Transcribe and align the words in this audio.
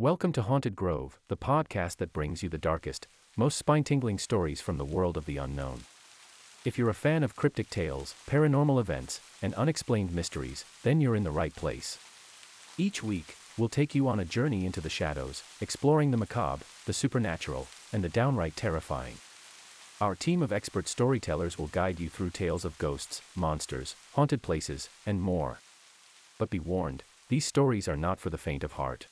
Welcome 0.00 0.32
to 0.32 0.40
Haunted 0.40 0.74
Grove, 0.76 1.18
the 1.28 1.36
podcast 1.36 1.98
that 1.98 2.14
brings 2.14 2.42
you 2.42 2.48
the 2.48 2.56
darkest, 2.56 3.06
most 3.36 3.58
spine 3.58 3.84
tingling 3.84 4.16
stories 4.16 4.58
from 4.58 4.78
the 4.78 4.84
world 4.86 5.18
of 5.18 5.26
the 5.26 5.36
unknown. 5.36 5.80
If 6.64 6.78
you're 6.78 6.88
a 6.88 6.94
fan 6.94 7.22
of 7.22 7.36
cryptic 7.36 7.68
tales, 7.68 8.14
paranormal 8.26 8.80
events, 8.80 9.20
and 9.42 9.52
unexplained 9.56 10.14
mysteries, 10.14 10.64
then 10.84 11.02
you're 11.02 11.16
in 11.16 11.24
the 11.24 11.30
right 11.30 11.54
place. 11.54 11.98
Each 12.78 13.02
week, 13.02 13.36
we'll 13.58 13.68
take 13.68 13.94
you 13.94 14.08
on 14.08 14.18
a 14.18 14.24
journey 14.24 14.64
into 14.64 14.80
the 14.80 14.88
shadows, 14.88 15.42
exploring 15.60 16.12
the 16.12 16.16
macabre, 16.16 16.64
the 16.86 16.94
supernatural, 16.94 17.68
and 17.92 18.02
the 18.02 18.08
downright 18.08 18.56
terrifying. 18.56 19.16
Our 20.00 20.14
team 20.14 20.40
of 20.40 20.50
expert 20.50 20.88
storytellers 20.88 21.58
will 21.58 21.66
guide 21.66 22.00
you 22.00 22.08
through 22.08 22.30
tales 22.30 22.64
of 22.64 22.78
ghosts, 22.78 23.20
monsters, 23.36 23.96
haunted 24.14 24.40
places, 24.40 24.88
and 25.04 25.20
more. 25.20 25.58
But 26.38 26.48
be 26.48 26.58
warned, 26.58 27.02
these 27.28 27.44
stories 27.44 27.86
are 27.86 27.98
not 27.98 28.18
for 28.18 28.30
the 28.30 28.38
faint 28.38 28.64
of 28.64 28.72
heart. 28.72 29.06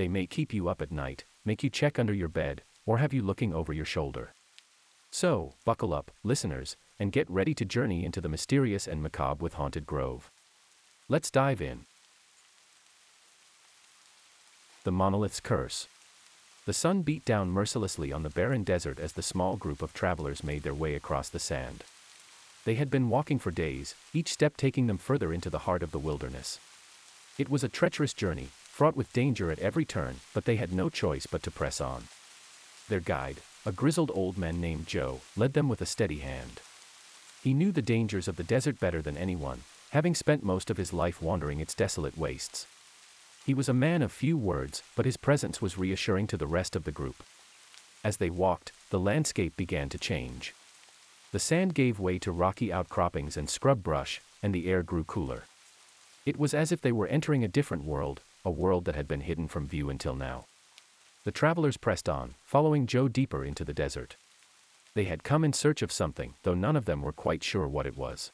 They 0.00 0.08
may 0.08 0.26
keep 0.26 0.54
you 0.54 0.70
up 0.70 0.80
at 0.80 0.90
night, 0.90 1.26
make 1.44 1.62
you 1.62 1.68
check 1.68 1.98
under 1.98 2.14
your 2.14 2.30
bed, 2.30 2.62
or 2.86 2.96
have 2.96 3.12
you 3.12 3.20
looking 3.20 3.52
over 3.52 3.70
your 3.70 3.84
shoulder. 3.84 4.32
So, 5.10 5.52
buckle 5.66 5.92
up, 5.92 6.10
listeners, 6.24 6.78
and 6.98 7.12
get 7.12 7.28
ready 7.28 7.52
to 7.52 7.66
journey 7.66 8.06
into 8.06 8.22
the 8.22 8.28
mysterious 8.30 8.88
and 8.88 9.02
macabre 9.02 9.42
with 9.42 9.52
Haunted 9.60 9.84
Grove. 9.84 10.30
Let's 11.10 11.30
dive 11.30 11.60
in. 11.60 11.80
The 14.84 14.90
Monolith's 14.90 15.38
Curse. 15.38 15.86
The 16.64 16.72
sun 16.72 17.02
beat 17.02 17.26
down 17.26 17.50
mercilessly 17.50 18.10
on 18.10 18.22
the 18.22 18.30
barren 18.30 18.64
desert 18.64 18.98
as 18.98 19.12
the 19.12 19.22
small 19.22 19.58
group 19.58 19.82
of 19.82 19.92
travelers 19.92 20.42
made 20.42 20.62
their 20.62 20.72
way 20.72 20.94
across 20.94 21.28
the 21.28 21.38
sand. 21.38 21.84
They 22.64 22.76
had 22.76 22.90
been 22.90 23.10
walking 23.10 23.38
for 23.38 23.50
days, 23.50 23.94
each 24.14 24.32
step 24.32 24.56
taking 24.56 24.86
them 24.86 24.96
further 24.96 25.30
into 25.30 25.50
the 25.50 25.66
heart 25.68 25.82
of 25.82 25.90
the 25.90 25.98
wilderness. 25.98 26.58
It 27.36 27.50
was 27.50 27.62
a 27.62 27.68
treacherous 27.68 28.14
journey, 28.14 28.48
fraught 28.80 28.96
with 28.96 29.12
danger 29.12 29.50
at 29.50 29.58
every 29.58 29.84
turn, 29.84 30.16
but 30.32 30.46
they 30.46 30.56
had 30.56 30.72
no 30.72 30.88
choice 30.88 31.26
but 31.26 31.42
to 31.42 31.50
press 31.50 31.82
on. 31.82 32.04
Their 32.88 33.00
guide, 33.00 33.36
a 33.66 33.72
grizzled 33.72 34.10
old 34.14 34.38
man 34.38 34.58
named 34.58 34.86
Joe, 34.86 35.20
led 35.36 35.52
them 35.52 35.68
with 35.68 35.82
a 35.82 35.84
steady 35.94 36.20
hand. 36.20 36.62
He 37.42 37.52
knew 37.52 37.72
the 37.72 37.82
dangers 37.82 38.26
of 38.26 38.36
the 38.36 38.42
desert 38.42 38.80
better 38.80 39.02
than 39.02 39.18
anyone, 39.18 39.64
having 39.90 40.14
spent 40.14 40.42
most 40.42 40.70
of 40.70 40.78
his 40.78 40.94
life 40.94 41.20
wandering 41.20 41.60
its 41.60 41.74
desolate 41.74 42.16
wastes. 42.16 42.66
He 43.44 43.52
was 43.52 43.68
a 43.68 43.74
man 43.74 44.00
of 44.00 44.12
few 44.12 44.38
words, 44.38 44.82
but 44.96 45.04
his 45.04 45.18
presence 45.18 45.60
was 45.60 45.76
reassuring 45.76 46.26
to 46.28 46.38
the 46.38 46.46
rest 46.46 46.74
of 46.74 46.84
the 46.84 46.90
group. 46.90 47.22
As 48.02 48.16
they 48.16 48.30
walked, 48.30 48.72
the 48.88 48.98
landscape 48.98 49.58
began 49.58 49.90
to 49.90 49.98
change. 49.98 50.54
The 51.32 51.38
sand 51.38 51.74
gave 51.74 52.00
way 52.00 52.18
to 52.20 52.32
rocky 52.32 52.72
outcroppings 52.72 53.36
and 53.36 53.50
scrub 53.50 53.82
brush, 53.82 54.22
and 54.42 54.54
the 54.54 54.70
air 54.70 54.82
grew 54.82 55.04
cooler. 55.04 55.42
It 56.24 56.38
was 56.38 56.54
as 56.54 56.72
if 56.72 56.80
they 56.80 56.92
were 56.92 57.08
entering 57.08 57.44
a 57.44 57.56
different 57.56 57.84
world, 57.84 58.22
a 58.44 58.50
world 58.50 58.84
that 58.84 58.94
had 58.94 59.08
been 59.08 59.20
hidden 59.20 59.48
from 59.48 59.66
view 59.66 59.90
until 59.90 60.14
now. 60.14 60.46
The 61.24 61.30
travelers 61.30 61.76
pressed 61.76 62.08
on, 62.08 62.34
following 62.42 62.86
Joe 62.86 63.08
deeper 63.08 63.44
into 63.44 63.64
the 63.64 63.74
desert. 63.74 64.16
They 64.94 65.04
had 65.04 65.22
come 65.22 65.44
in 65.44 65.52
search 65.52 65.82
of 65.82 65.92
something, 65.92 66.34
though 66.42 66.54
none 66.54 66.76
of 66.76 66.86
them 66.86 67.02
were 67.02 67.12
quite 67.12 67.44
sure 67.44 67.68
what 67.68 67.86
it 67.86 67.96
was. 67.96 68.32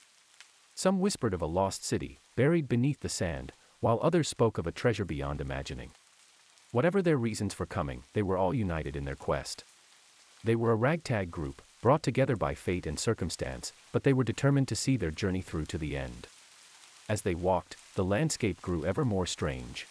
Some 0.74 1.00
whispered 1.00 1.34
of 1.34 1.42
a 1.42 1.46
lost 1.46 1.84
city, 1.84 2.18
buried 2.36 2.68
beneath 2.68 3.00
the 3.00 3.08
sand, 3.08 3.52
while 3.80 3.98
others 4.02 4.28
spoke 4.28 4.58
of 4.58 4.66
a 4.66 4.72
treasure 4.72 5.04
beyond 5.04 5.40
imagining. 5.40 5.90
Whatever 6.70 7.02
their 7.02 7.16
reasons 7.16 7.54
for 7.54 7.66
coming, 7.66 8.04
they 8.12 8.22
were 8.22 8.36
all 8.36 8.54
united 8.54 8.96
in 8.96 9.04
their 9.04 9.14
quest. 9.14 9.64
They 10.44 10.54
were 10.54 10.72
a 10.72 10.76
ragtag 10.76 11.30
group, 11.30 11.62
brought 11.82 12.02
together 12.02 12.36
by 12.36 12.54
fate 12.54 12.86
and 12.86 12.98
circumstance, 12.98 13.72
but 13.92 14.04
they 14.04 14.12
were 14.12 14.24
determined 14.24 14.68
to 14.68 14.76
see 14.76 14.96
their 14.96 15.10
journey 15.10 15.40
through 15.40 15.66
to 15.66 15.78
the 15.78 15.96
end. 15.96 16.26
As 17.08 17.22
they 17.22 17.34
walked, 17.34 17.76
the 17.94 18.04
landscape 18.04 18.60
grew 18.60 18.84
ever 18.84 19.04
more 19.04 19.26
strange. 19.26 19.86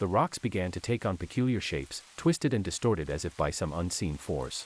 The 0.00 0.08
rocks 0.08 0.38
began 0.38 0.70
to 0.70 0.80
take 0.80 1.04
on 1.04 1.18
peculiar 1.18 1.60
shapes, 1.60 2.00
twisted 2.16 2.54
and 2.54 2.64
distorted 2.64 3.10
as 3.10 3.26
if 3.26 3.36
by 3.36 3.50
some 3.50 3.70
unseen 3.70 4.16
force. 4.16 4.64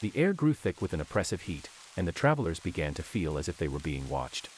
The 0.00 0.12
air 0.14 0.32
grew 0.32 0.54
thick 0.54 0.80
with 0.80 0.94
an 0.94 1.00
oppressive 1.02 1.42
heat, 1.42 1.68
and 1.94 2.08
the 2.08 2.12
travelers 2.12 2.58
began 2.58 2.94
to 2.94 3.02
feel 3.02 3.36
as 3.36 3.50
if 3.50 3.58
they 3.58 3.68
were 3.68 3.78
being 3.78 4.08
watched. 4.08 4.48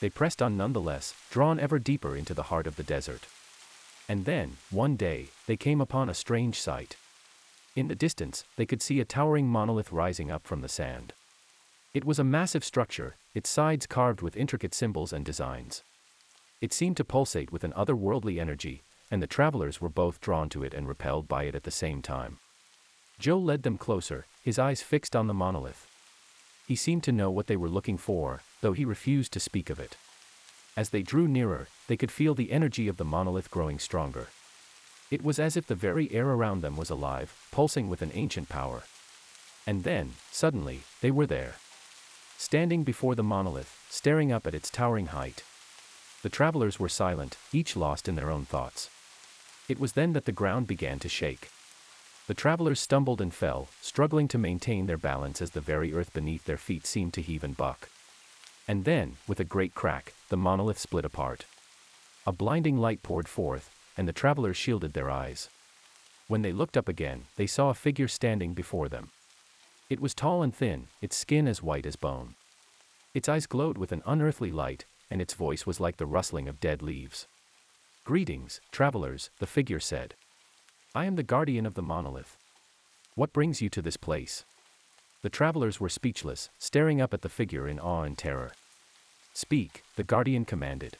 They 0.00 0.08
pressed 0.08 0.40
on 0.40 0.56
nonetheless, 0.56 1.12
drawn 1.30 1.60
ever 1.60 1.78
deeper 1.78 2.16
into 2.16 2.32
the 2.32 2.44
heart 2.44 2.66
of 2.66 2.76
the 2.76 2.82
desert. 2.82 3.26
And 4.08 4.24
then, 4.24 4.56
one 4.70 4.96
day, 4.96 5.26
they 5.46 5.58
came 5.58 5.82
upon 5.82 6.08
a 6.08 6.14
strange 6.14 6.58
sight. 6.58 6.96
In 7.76 7.88
the 7.88 7.94
distance, 7.94 8.44
they 8.56 8.64
could 8.64 8.80
see 8.80 8.98
a 8.98 9.04
towering 9.04 9.46
monolith 9.46 9.92
rising 9.92 10.30
up 10.30 10.46
from 10.46 10.62
the 10.62 10.70
sand. 10.70 11.12
It 11.92 12.06
was 12.06 12.18
a 12.18 12.24
massive 12.24 12.64
structure, 12.64 13.16
its 13.34 13.50
sides 13.50 13.86
carved 13.86 14.22
with 14.22 14.38
intricate 14.38 14.72
symbols 14.72 15.12
and 15.12 15.22
designs. 15.22 15.82
It 16.62 16.72
seemed 16.72 16.96
to 16.96 17.04
pulsate 17.04 17.52
with 17.52 17.62
an 17.62 17.74
otherworldly 17.74 18.40
energy, 18.40 18.84
and 19.10 19.22
the 19.22 19.26
travelers 19.26 19.80
were 19.80 19.88
both 19.88 20.20
drawn 20.20 20.48
to 20.50 20.62
it 20.62 20.74
and 20.74 20.86
repelled 20.86 21.28
by 21.28 21.44
it 21.44 21.54
at 21.54 21.64
the 21.64 21.70
same 21.70 22.02
time. 22.02 22.38
Joe 23.18 23.38
led 23.38 23.62
them 23.62 23.78
closer, 23.78 24.26
his 24.42 24.58
eyes 24.58 24.82
fixed 24.82 25.16
on 25.16 25.26
the 25.26 25.34
monolith. 25.34 25.86
He 26.66 26.76
seemed 26.76 27.02
to 27.04 27.12
know 27.12 27.30
what 27.30 27.46
they 27.46 27.56
were 27.56 27.68
looking 27.68 27.96
for, 27.96 28.42
though 28.60 28.74
he 28.74 28.84
refused 28.84 29.32
to 29.32 29.40
speak 29.40 29.70
of 29.70 29.80
it. 29.80 29.96
As 30.76 30.90
they 30.90 31.02
drew 31.02 31.26
nearer, 31.26 31.68
they 31.88 31.96
could 31.96 32.12
feel 32.12 32.34
the 32.34 32.52
energy 32.52 32.86
of 32.86 32.98
the 32.98 33.04
monolith 33.04 33.50
growing 33.50 33.78
stronger. 33.78 34.28
It 35.10 35.24
was 35.24 35.38
as 35.38 35.56
if 35.56 35.66
the 35.66 35.74
very 35.74 36.12
air 36.12 36.28
around 36.28 36.60
them 36.60 36.76
was 36.76 36.90
alive, 36.90 37.34
pulsing 37.50 37.88
with 37.88 38.02
an 38.02 38.12
ancient 38.14 38.48
power. 38.48 38.82
And 39.66 39.82
then, 39.84 40.12
suddenly, 40.30 40.82
they 41.00 41.10
were 41.10 41.26
there. 41.26 41.54
Standing 42.36 42.84
before 42.84 43.14
the 43.14 43.22
monolith, 43.22 43.74
staring 43.88 44.30
up 44.30 44.46
at 44.46 44.54
its 44.54 44.70
towering 44.70 45.06
height. 45.06 45.42
The 46.22 46.28
travelers 46.28 46.78
were 46.78 46.88
silent, 46.88 47.38
each 47.52 47.74
lost 47.74 48.06
in 48.06 48.14
their 48.14 48.30
own 48.30 48.44
thoughts. 48.44 48.90
It 49.68 49.78
was 49.78 49.92
then 49.92 50.14
that 50.14 50.24
the 50.24 50.32
ground 50.32 50.66
began 50.66 50.98
to 51.00 51.08
shake. 51.08 51.50
The 52.26 52.34
travelers 52.34 52.80
stumbled 52.80 53.20
and 53.20 53.32
fell, 53.32 53.68
struggling 53.80 54.28
to 54.28 54.38
maintain 54.38 54.86
their 54.86 54.98
balance 54.98 55.40
as 55.40 55.50
the 55.50 55.60
very 55.60 55.94
earth 55.94 56.12
beneath 56.12 56.44
their 56.44 56.56
feet 56.56 56.86
seemed 56.86 57.14
to 57.14 57.22
heave 57.22 57.44
and 57.44 57.56
buck. 57.56 57.88
And 58.66 58.84
then, 58.84 59.16
with 59.26 59.40
a 59.40 59.44
great 59.44 59.74
crack, 59.74 60.12
the 60.28 60.36
monolith 60.36 60.78
split 60.78 61.04
apart. 61.04 61.46
A 62.26 62.32
blinding 62.32 62.76
light 62.76 63.02
poured 63.02 63.28
forth, 63.28 63.70
and 63.96 64.06
the 64.06 64.12
travelers 64.12 64.56
shielded 64.56 64.92
their 64.92 65.10
eyes. 65.10 65.48
When 66.28 66.42
they 66.42 66.52
looked 66.52 66.76
up 66.76 66.88
again, 66.88 67.24
they 67.36 67.46
saw 67.46 67.70
a 67.70 67.74
figure 67.74 68.08
standing 68.08 68.52
before 68.52 68.90
them. 68.90 69.08
It 69.88 70.00
was 70.00 70.14
tall 70.14 70.42
and 70.42 70.54
thin, 70.54 70.88
its 71.00 71.16
skin 71.16 71.48
as 71.48 71.62
white 71.62 71.86
as 71.86 71.96
bone. 71.96 72.34
Its 73.14 73.28
eyes 73.28 73.46
glowed 73.46 73.78
with 73.78 73.92
an 73.92 74.02
unearthly 74.04 74.52
light, 74.52 74.84
and 75.10 75.22
its 75.22 75.32
voice 75.32 75.64
was 75.64 75.80
like 75.80 75.96
the 75.96 76.04
rustling 76.04 76.46
of 76.46 76.60
dead 76.60 76.82
leaves. 76.82 77.26
Greetings, 78.08 78.62
travelers, 78.72 79.28
the 79.38 79.46
figure 79.46 79.78
said. 79.78 80.14
I 80.94 81.04
am 81.04 81.16
the 81.16 81.22
guardian 81.22 81.66
of 81.66 81.74
the 81.74 81.82
monolith. 81.82 82.38
What 83.16 83.34
brings 83.34 83.60
you 83.60 83.68
to 83.68 83.82
this 83.82 83.98
place? 83.98 84.46
The 85.20 85.28
travelers 85.28 85.78
were 85.78 85.90
speechless, 85.90 86.48
staring 86.58 87.02
up 87.02 87.12
at 87.12 87.20
the 87.20 87.28
figure 87.28 87.68
in 87.68 87.78
awe 87.78 88.04
and 88.04 88.16
terror. 88.16 88.52
Speak, 89.34 89.82
the 89.96 90.04
guardian 90.04 90.46
commanded. 90.46 90.96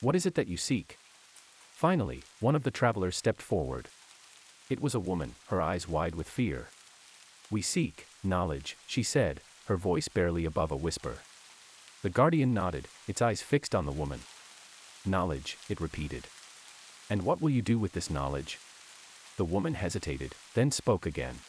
What 0.00 0.16
is 0.16 0.24
it 0.24 0.34
that 0.36 0.48
you 0.48 0.56
seek? 0.56 0.96
Finally, 1.74 2.22
one 2.40 2.56
of 2.56 2.62
the 2.62 2.70
travelers 2.70 3.14
stepped 3.14 3.42
forward. 3.42 3.88
It 4.70 4.80
was 4.80 4.94
a 4.94 5.00
woman, 5.00 5.34
her 5.48 5.60
eyes 5.60 5.86
wide 5.86 6.14
with 6.14 6.30
fear. 6.30 6.68
We 7.50 7.60
seek 7.60 8.06
knowledge, 8.24 8.78
she 8.86 9.02
said, 9.02 9.42
her 9.66 9.76
voice 9.76 10.08
barely 10.08 10.46
above 10.46 10.70
a 10.70 10.76
whisper. 10.76 11.18
The 12.00 12.08
guardian 12.08 12.54
nodded, 12.54 12.88
its 13.06 13.20
eyes 13.20 13.42
fixed 13.42 13.74
on 13.74 13.84
the 13.84 13.92
woman. 13.92 14.20
Knowledge, 15.04 15.58
it 15.68 15.80
repeated. 15.80 16.26
And 17.10 17.22
what 17.22 17.40
will 17.40 17.50
you 17.50 17.62
do 17.62 17.78
with 17.78 17.92
this 17.92 18.10
knowledge? 18.10 18.58
The 19.36 19.44
woman 19.44 19.74
hesitated, 19.74 20.34
then 20.54 20.70
spoke 20.70 21.06
again. 21.06 21.40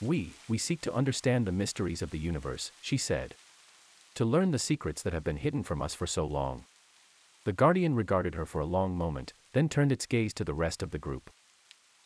We, 0.00 0.32
we 0.48 0.56
seek 0.56 0.80
to 0.82 0.94
understand 0.94 1.46
the 1.46 1.52
mysteries 1.52 2.00
of 2.00 2.10
the 2.10 2.18
universe, 2.18 2.70
she 2.80 2.96
said. 2.96 3.34
To 4.14 4.24
learn 4.24 4.50
the 4.50 4.58
secrets 4.58 5.02
that 5.02 5.12
have 5.12 5.24
been 5.24 5.36
hidden 5.36 5.62
from 5.62 5.82
us 5.82 5.94
for 5.94 6.06
so 6.06 6.24
long. 6.24 6.64
The 7.44 7.52
guardian 7.52 7.94
regarded 7.94 8.34
her 8.34 8.46
for 8.46 8.60
a 8.60 8.66
long 8.66 8.96
moment, 8.96 9.34
then 9.52 9.68
turned 9.68 9.92
its 9.92 10.06
gaze 10.06 10.32
to 10.34 10.44
the 10.44 10.54
rest 10.54 10.82
of 10.82 10.90
the 10.90 10.98
group. 10.98 11.30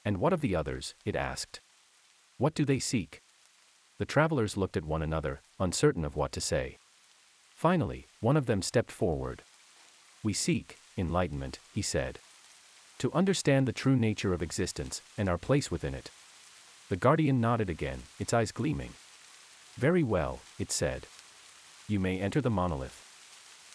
And 0.05 0.19
what 0.19 0.33
of 0.33 0.41
the 0.41 0.57
others? 0.57 0.95
it 1.05 1.15
asked. 1.15 1.61
What 2.37 2.55
do 2.55 2.65
they 2.65 2.81
seek? 2.81 3.23
The 3.99 4.05
travelers 4.05 4.57
looked 4.57 4.77
at 4.77 4.85
one 4.85 5.03
another, 5.03 5.41
uncertain 5.61 6.05
of 6.05 6.17
what 6.17 6.33
to 6.33 6.41
say. 6.41 6.79
Finally, 7.55 8.07
one 8.21 8.37
of 8.37 8.47
them 8.47 8.61
stepped 8.61 8.91
forward. 8.91 9.43
We 10.25 10.33
seek 10.33 10.79
enlightenment, 10.97 11.59
he 11.75 11.83
said. 11.83 12.19
To 12.99 13.13
understand 13.13 13.69
the 13.69 13.73
true 13.73 13.95
nature 13.95 14.33
of 14.33 14.43
existence 14.43 15.03
and 15.19 15.29
our 15.29 15.37
place 15.37 15.71
within 15.71 15.95
it. 15.95 16.11
The 16.89 16.97
guardian 16.97 17.43
nodded 17.43 17.69
again, 17.69 18.05
its 18.19 18.33
eyes 18.33 18.51
gleaming. 18.51 18.95
Very 19.77 20.03
well, 20.03 20.41
it 20.59 20.73
said. 20.73 21.07
You 21.89 22.01
may 22.01 22.19
enter 22.21 22.41
the 22.41 22.51
monolith. 22.51 23.05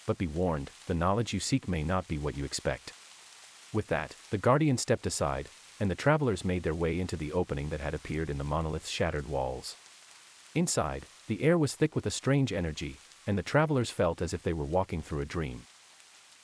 But 0.07 0.17
be 0.17 0.25
warned, 0.25 0.71
the 0.87 0.95
knowledge 0.95 1.33
you 1.33 1.39
seek 1.39 1.67
may 1.67 1.83
not 1.83 2.07
be 2.07 2.17
what 2.17 2.35
you 2.35 2.45
expect. 2.45 2.93
With 3.71 3.87
that, 3.89 4.15
the 4.31 4.39
guardian 4.39 4.79
stepped 4.79 5.05
aside, 5.05 5.49
and 5.79 5.91
the 5.91 5.95
travelers 5.95 6.43
made 6.43 6.63
their 6.63 6.73
way 6.73 6.99
into 6.99 7.15
the 7.15 7.31
opening 7.31 7.69
that 7.69 7.81
had 7.81 7.93
appeared 7.93 8.29
in 8.29 8.39
the 8.39 8.43
monolith's 8.43 8.89
shattered 8.89 9.29
walls. 9.29 9.75
Inside, 10.55 11.03
the 11.27 11.43
air 11.43 11.59
was 11.59 11.75
thick 11.75 11.95
with 11.95 12.07
a 12.07 12.11
strange 12.11 12.51
energy, 12.51 12.97
and 13.27 13.37
the 13.37 13.43
travelers 13.43 13.91
felt 13.91 14.19
as 14.19 14.33
if 14.33 14.41
they 14.41 14.53
were 14.53 14.63
walking 14.63 15.03
through 15.03 15.19
a 15.19 15.25
dream. 15.25 15.61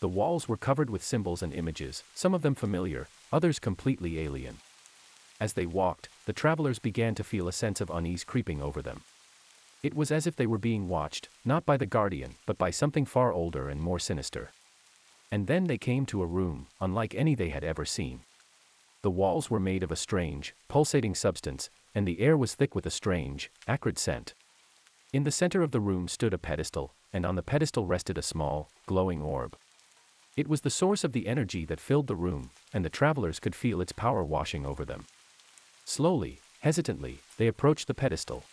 The 0.05 0.09
walls 0.09 0.47
were 0.47 0.55
covered 0.55 0.91
with 0.91 1.03
symbols 1.03 1.41
and 1.41 1.51
images, 1.51 2.03
some 2.13 2.35
of 2.35 2.43
them 2.43 2.53
familiar, 2.53 3.07
others 3.33 3.57
completely 3.57 4.19
alien. 4.19 4.57
As 5.39 5.53
they 5.53 5.65
walked, 5.65 6.09
the 6.27 6.31
travelers 6.31 6.77
began 6.77 7.15
to 7.15 7.23
feel 7.23 7.47
a 7.47 7.51
sense 7.51 7.81
of 7.81 7.89
unease 7.89 8.23
creeping 8.23 8.61
over 8.61 8.83
them. 8.83 9.01
It 9.81 9.95
was 9.95 10.11
as 10.11 10.27
if 10.27 10.35
they 10.35 10.45
were 10.45 10.59
being 10.59 10.87
watched, 10.87 11.29
not 11.43 11.65
by 11.65 11.75
the 11.75 11.87
guardian, 11.87 12.35
but 12.45 12.59
by 12.59 12.69
something 12.69 13.07
far 13.07 13.33
older 13.33 13.67
and 13.67 13.81
more 13.81 13.97
sinister. 13.97 14.51
And 15.31 15.47
then 15.47 15.65
they 15.65 15.79
came 15.79 16.05
to 16.05 16.21
a 16.21 16.27
room, 16.27 16.67
unlike 16.79 17.15
any 17.15 17.33
they 17.33 17.49
had 17.49 17.63
ever 17.63 17.83
seen. 17.83 18.19
The 19.01 19.09
walls 19.09 19.49
were 19.49 19.59
made 19.59 19.81
of 19.81 19.91
a 19.91 19.95
strange, 19.95 20.53
pulsating 20.67 21.15
substance, 21.15 21.71
and 21.95 22.07
the 22.07 22.19
air 22.19 22.37
was 22.37 22.53
thick 22.53 22.75
with 22.75 22.85
a 22.85 22.91
strange, 22.91 23.49
acrid 23.67 23.97
scent. 23.97 24.35
In 25.11 25.23
the 25.23 25.31
center 25.31 25.63
of 25.63 25.71
the 25.71 25.79
room 25.79 26.07
stood 26.07 26.31
a 26.31 26.37
pedestal, 26.37 26.93
and 27.11 27.25
on 27.25 27.33
the 27.33 27.41
pedestal 27.41 27.87
rested 27.87 28.19
a 28.19 28.21
small, 28.21 28.69
glowing 28.85 29.23
orb. 29.23 29.57
It 30.37 30.49
was 30.49 30.61
the 30.61 30.69
source 30.69 31.05
of 31.05 31.13
the 31.13 31.27
energy 31.27 31.63
that 31.63 31.79
filled 31.79 32.07
the 32.07 32.15
room, 32.15 32.49
and 32.73 32.83
the 32.83 32.89
travelers 32.89 33.39
could 33.39 33.55
feel 33.55 33.79
its 33.79 33.93
power 33.93 34.21
washing 34.21 34.65
over 34.65 34.83
them. 34.83 35.05
Slowly, 35.85 36.41
hesitantly, 36.59 37.19
they 37.37 37.47
approached 37.47 37.87
the 37.87 37.93
pedestal. 37.93 38.43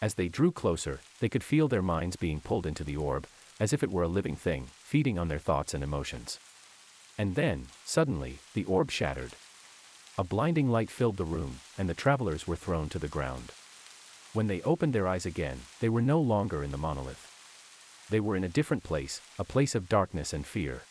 As 0.00 0.14
they 0.14 0.28
drew 0.28 0.52
closer, 0.52 1.00
they 1.18 1.28
could 1.28 1.42
feel 1.42 1.66
their 1.66 1.82
minds 1.82 2.14
being 2.14 2.38
pulled 2.38 2.64
into 2.64 2.84
the 2.84 2.96
orb, 2.96 3.26
as 3.58 3.72
if 3.72 3.82
it 3.82 3.90
were 3.90 4.04
a 4.04 4.08
living 4.08 4.36
thing, 4.36 4.68
feeding 4.78 5.18
on 5.18 5.26
their 5.26 5.40
thoughts 5.40 5.74
and 5.74 5.82
emotions. 5.82 6.38
And 7.18 7.34
then, 7.34 7.66
suddenly, 7.84 8.38
the 8.54 8.64
orb 8.64 8.92
shattered. 8.92 9.32
A 10.16 10.22
blinding 10.22 10.70
light 10.70 10.90
filled 10.90 11.16
the 11.16 11.24
room, 11.24 11.58
and 11.76 11.88
the 11.88 11.94
travelers 11.94 12.46
were 12.46 12.54
thrown 12.54 12.88
to 12.88 13.00
the 13.00 13.08
ground. 13.08 13.50
When 14.32 14.46
they 14.46 14.62
opened 14.62 14.92
their 14.92 15.08
eyes 15.08 15.26
again, 15.26 15.62
they 15.80 15.88
were 15.88 16.02
no 16.02 16.20
longer 16.20 16.62
in 16.62 16.70
the 16.70 16.78
monolith. 16.78 17.26
They 18.10 18.20
were 18.20 18.36
in 18.36 18.44
a 18.44 18.48
different 18.48 18.84
place, 18.84 19.20
a 19.40 19.44
place 19.44 19.74
of 19.74 19.88
darkness 19.88 20.32
and 20.32 20.46
fear. 20.46 20.82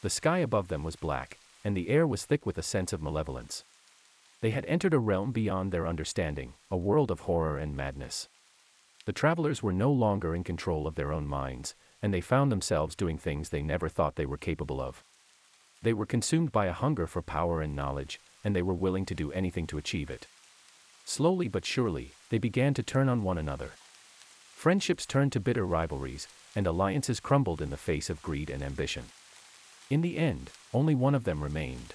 The 0.00 0.10
sky 0.10 0.38
above 0.38 0.68
them 0.68 0.84
was 0.84 0.94
black, 0.96 1.38
and 1.64 1.76
the 1.76 1.88
air 1.88 2.06
was 2.06 2.24
thick 2.24 2.46
with 2.46 2.56
a 2.56 2.62
sense 2.62 2.92
of 2.92 3.02
malevolence. 3.02 3.64
They 4.40 4.50
had 4.50 4.64
entered 4.66 4.94
a 4.94 5.00
realm 5.00 5.32
beyond 5.32 5.72
their 5.72 5.88
understanding, 5.88 6.54
a 6.70 6.76
world 6.76 7.10
of 7.10 7.20
horror 7.20 7.58
and 7.58 7.76
madness. 7.76 8.28
The 9.06 9.12
travelers 9.12 9.62
were 9.62 9.72
no 9.72 9.90
longer 9.90 10.34
in 10.34 10.44
control 10.44 10.86
of 10.86 10.94
their 10.94 11.12
own 11.12 11.26
minds, 11.26 11.74
and 12.00 12.14
they 12.14 12.20
found 12.20 12.52
themselves 12.52 12.94
doing 12.94 13.18
things 13.18 13.48
they 13.48 13.62
never 13.62 13.88
thought 13.88 14.14
they 14.14 14.26
were 14.26 14.36
capable 14.36 14.80
of. 14.80 15.02
They 15.82 15.92
were 15.92 16.06
consumed 16.06 16.52
by 16.52 16.66
a 16.66 16.72
hunger 16.72 17.06
for 17.06 17.22
power 17.22 17.60
and 17.60 17.74
knowledge, 17.74 18.20
and 18.44 18.54
they 18.54 18.62
were 18.62 18.74
willing 18.74 19.04
to 19.06 19.14
do 19.14 19.32
anything 19.32 19.66
to 19.68 19.78
achieve 19.78 20.10
it. 20.10 20.26
Slowly 21.04 21.48
but 21.48 21.64
surely, 21.64 22.12
they 22.30 22.38
began 22.38 22.74
to 22.74 22.82
turn 22.82 23.08
on 23.08 23.24
one 23.24 23.38
another. 23.38 23.70
Friendships 24.54 25.06
turned 25.06 25.32
to 25.32 25.40
bitter 25.40 25.66
rivalries, 25.66 26.28
and 26.54 26.66
alliances 26.66 27.18
crumbled 27.18 27.60
in 27.60 27.70
the 27.70 27.76
face 27.76 28.10
of 28.10 28.22
greed 28.22 28.50
and 28.50 28.62
ambition. 28.62 29.04
In 29.90 30.02
the 30.02 30.18
end, 30.18 30.50
only 30.74 30.94
one 30.94 31.14
of 31.14 31.24
them 31.24 31.42
remained. 31.42 31.94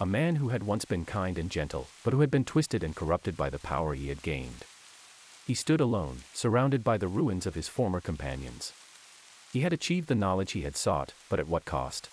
A 0.00 0.06
man 0.06 0.36
who 0.36 0.48
had 0.48 0.62
once 0.62 0.84
been 0.84 1.04
kind 1.04 1.36
and 1.38 1.50
gentle, 1.50 1.88
but 2.02 2.12
who 2.12 2.20
had 2.20 2.30
been 2.30 2.44
twisted 2.44 2.82
and 2.82 2.96
corrupted 2.96 3.36
by 3.36 3.50
the 3.50 3.58
power 3.58 3.94
he 3.94 4.08
had 4.08 4.22
gained. 4.22 4.64
He 5.46 5.54
stood 5.54 5.80
alone, 5.80 6.22
surrounded 6.32 6.82
by 6.82 6.96
the 6.96 7.08
ruins 7.08 7.46
of 7.46 7.54
his 7.54 7.68
former 7.68 8.00
companions. 8.00 8.72
He 9.52 9.60
had 9.60 9.72
achieved 9.72 10.08
the 10.08 10.14
knowledge 10.14 10.52
he 10.52 10.62
had 10.62 10.76
sought, 10.76 11.12
but 11.28 11.38
at 11.38 11.48
what 11.48 11.66
cost? 11.66 12.08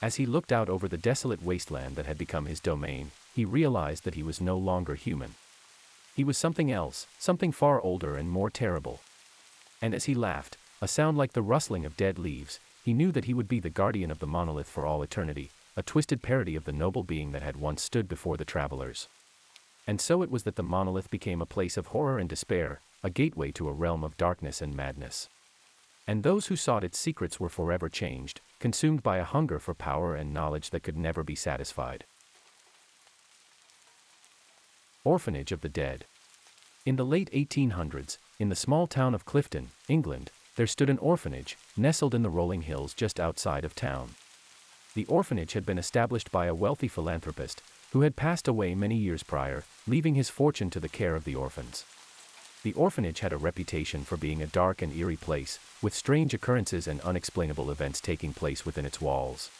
As 0.00 0.16
he 0.16 0.24
looked 0.24 0.52
out 0.52 0.68
over 0.68 0.88
the 0.88 0.96
desolate 0.96 1.42
wasteland 1.42 1.96
that 1.96 2.06
had 2.06 2.16
become 2.16 2.46
his 2.46 2.60
domain, 2.60 3.10
he 3.34 3.44
realized 3.44 4.04
that 4.04 4.14
he 4.14 4.22
was 4.22 4.40
no 4.40 4.56
longer 4.56 4.94
human. 4.94 5.34
He 6.14 6.24
was 6.24 6.38
something 6.38 6.70
else, 6.70 7.06
something 7.18 7.52
far 7.52 7.80
older 7.80 8.16
and 8.16 8.30
more 8.30 8.50
terrible. 8.50 9.00
And 9.82 9.94
as 9.94 10.04
he 10.04 10.14
laughed, 10.14 10.56
a 10.80 10.88
sound 10.88 11.18
like 11.18 11.32
the 11.32 11.42
rustling 11.42 11.84
of 11.84 11.96
dead 11.96 12.18
leaves, 12.18 12.60
he 12.84 12.92
knew 12.92 13.10
that 13.10 13.24
he 13.24 13.32
would 13.32 13.48
be 13.48 13.60
the 13.60 13.70
guardian 13.70 14.10
of 14.10 14.18
the 14.18 14.26
monolith 14.26 14.68
for 14.68 14.84
all 14.84 15.02
eternity, 15.02 15.50
a 15.74 15.82
twisted 15.82 16.20
parody 16.20 16.54
of 16.54 16.64
the 16.64 16.72
noble 16.72 17.02
being 17.02 17.32
that 17.32 17.42
had 17.42 17.56
once 17.56 17.82
stood 17.82 18.06
before 18.06 18.36
the 18.36 18.44
travelers. 18.44 19.08
And 19.86 20.00
so 20.00 20.22
it 20.22 20.30
was 20.30 20.42
that 20.42 20.56
the 20.56 20.62
monolith 20.62 21.10
became 21.10 21.40
a 21.40 21.46
place 21.46 21.78
of 21.78 21.88
horror 21.88 22.18
and 22.18 22.28
despair, 22.28 22.80
a 23.02 23.08
gateway 23.08 23.50
to 23.52 23.68
a 23.68 23.72
realm 23.72 24.04
of 24.04 24.18
darkness 24.18 24.60
and 24.60 24.76
madness. 24.76 25.30
And 26.06 26.22
those 26.22 26.48
who 26.48 26.56
sought 26.56 26.84
its 26.84 26.98
secrets 26.98 27.40
were 27.40 27.48
forever 27.48 27.88
changed, 27.88 28.42
consumed 28.60 29.02
by 29.02 29.16
a 29.16 29.24
hunger 29.24 29.58
for 29.58 29.72
power 29.72 30.14
and 30.14 30.34
knowledge 30.34 30.68
that 30.68 30.82
could 30.82 30.98
never 30.98 31.22
be 31.22 31.34
satisfied. 31.34 32.04
Orphanage 35.04 35.52
of 35.52 35.62
the 35.62 35.70
Dead. 35.70 36.04
In 36.84 36.96
the 36.96 37.04
late 37.04 37.30
1800s, 37.32 38.18
in 38.38 38.50
the 38.50 38.54
small 38.54 38.86
town 38.86 39.14
of 39.14 39.24
Clifton, 39.24 39.70
England, 39.88 40.30
there 40.56 40.66
stood 40.66 40.88
an 40.88 40.98
orphanage, 40.98 41.56
nestled 41.76 42.14
in 42.14 42.22
the 42.22 42.30
rolling 42.30 42.62
hills 42.62 42.94
just 42.94 43.18
outside 43.18 43.64
of 43.64 43.74
town. 43.74 44.10
The 44.94 45.06
orphanage 45.06 45.54
had 45.54 45.66
been 45.66 45.78
established 45.78 46.30
by 46.30 46.46
a 46.46 46.54
wealthy 46.54 46.86
philanthropist, 46.86 47.62
who 47.92 48.02
had 48.02 48.16
passed 48.16 48.46
away 48.46 48.74
many 48.74 48.96
years 48.96 49.22
prior, 49.22 49.64
leaving 49.86 50.14
his 50.14 50.30
fortune 50.30 50.70
to 50.70 50.80
the 50.80 50.88
care 50.88 51.14
of 51.16 51.24
the 51.24 51.34
orphans. 51.34 51.84
The 52.62 52.72
orphanage 52.74 53.20
had 53.20 53.32
a 53.32 53.36
reputation 53.36 54.04
for 54.04 54.16
being 54.16 54.40
a 54.40 54.46
dark 54.46 54.82
and 54.82 54.94
eerie 54.96 55.16
place, 55.16 55.58
with 55.82 55.94
strange 55.94 56.32
occurrences 56.32 56.86
and 56.86 57.00
unexplainable 57.02 57.70
events 57.70 58.00
taking 58.00 58.32
place 58.32 58.64
within 58.64 58.86
its 58.86 59.00
walls. 59.00 59.50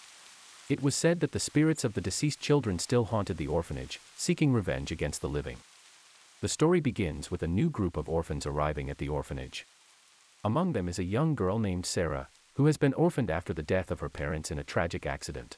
It 0.69 0.83
was 0.83 0.95
said 0.95 1.21
that 1.21 1.33
the 1.33 1.41
spirits 1.41 1.85
of 1.85 1.95
the 1.95 2.01
deceased 2.01 2.41
children 2.41 2.79
still 2.79 3.05
haunted 3.05 3.37
the 3.37 3.47
orphanage, 3.47 4.01
seeking 4.17 4.53
revenge 4.53 4.91
against 4.91 5.21
the 5.21 5.29
living. 5.29 5.59
The 6.41 6.49
story 6.49 6.81
begins 6.81 7.31
with 7.31 7.43
a 7.43 7.47
new 7.47 7.69
group 7.69 7.97
of 7.97 8.09
orphans 8.09 8.47
arriving 8.47 8.89
at 8.89 8.99
the 8.99 9.09
orphanage. 9.09 9.67
Among 10.45 10.75
them 10.75 10.91
is 10.91 10.99
a 10.99 11.05
young 11.05 11.35
girl 11.35 11.59
named 11.59 11.87
Sarah, 11.87 12.29
who 12.57 12.67
has 12.67 12.77
been 12.77 12.93
orphaned 12.93 13.31
after 13.31 13.55
the 13.55 13.63
death 13.63 13.91
of 13.91 14.01
her 14.01 14.11
parents 14.11 14.51
in 14.51 14.59
a 14.59 14.65
tragic 14.65 15.07
accident. 15.07 15.57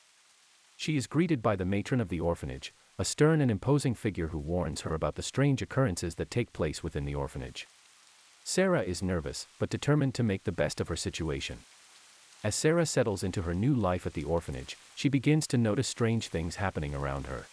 She 0.76 0.96
is 0.96 1.08
greeted 1.08 1.42
by 1.42 1.56
the 1.56 1.64
matron 1.64 2.00
of 2.00 2.08
the 2.08 2.20
orphanage, 2.20 2.72
a 2.96 3.04
stern 3.04 3.40
and 3.40 3.50
imposing 3.50 3.94
figure 3.94 4.28
who 4.28 4.38
warns 4.38 4.82
her 4.82 4.94
about 4.94 5.16
the 5.16 5.22
strange 5.22 5.60
occurrences 5.60 6.14
that 6.14 6.30
take 6.30 6.52
place 6.52 6.84
within 6.84 7.04
the 7.04 7.16
orphanage. 7.16 7.66
Sarah 8.44 8.82
is 8.82 9.02
nervous, 9.02 9.48
but 9.58 9.70
determined 9.70 10.14
to 10.14 10.22
make 10.22 10.44
the 10.44 10.52
best 10.52 10.80
of 10.80 10.86
her 10.86 10.96
situation. 10.96 11.58
As 12.44 12.54
Sarah 12.54 12.86
settles 12.86 13.24
into 13.24 13.42
her 13.42 13.54
new 13.54 13.74
life 13.74 14.06
at 14.06 14.12
the 14.12 14.22
orphanage, 14.22 14.76
she 14.94 15.08
begins 15.08 15.48
to 15.48 15.58
notice 15.58 15.88
strange 15.88 16.28
things 16.28 16.56
happening 16.56 16.94
around 16.94 17.26
her. 17.26 17.46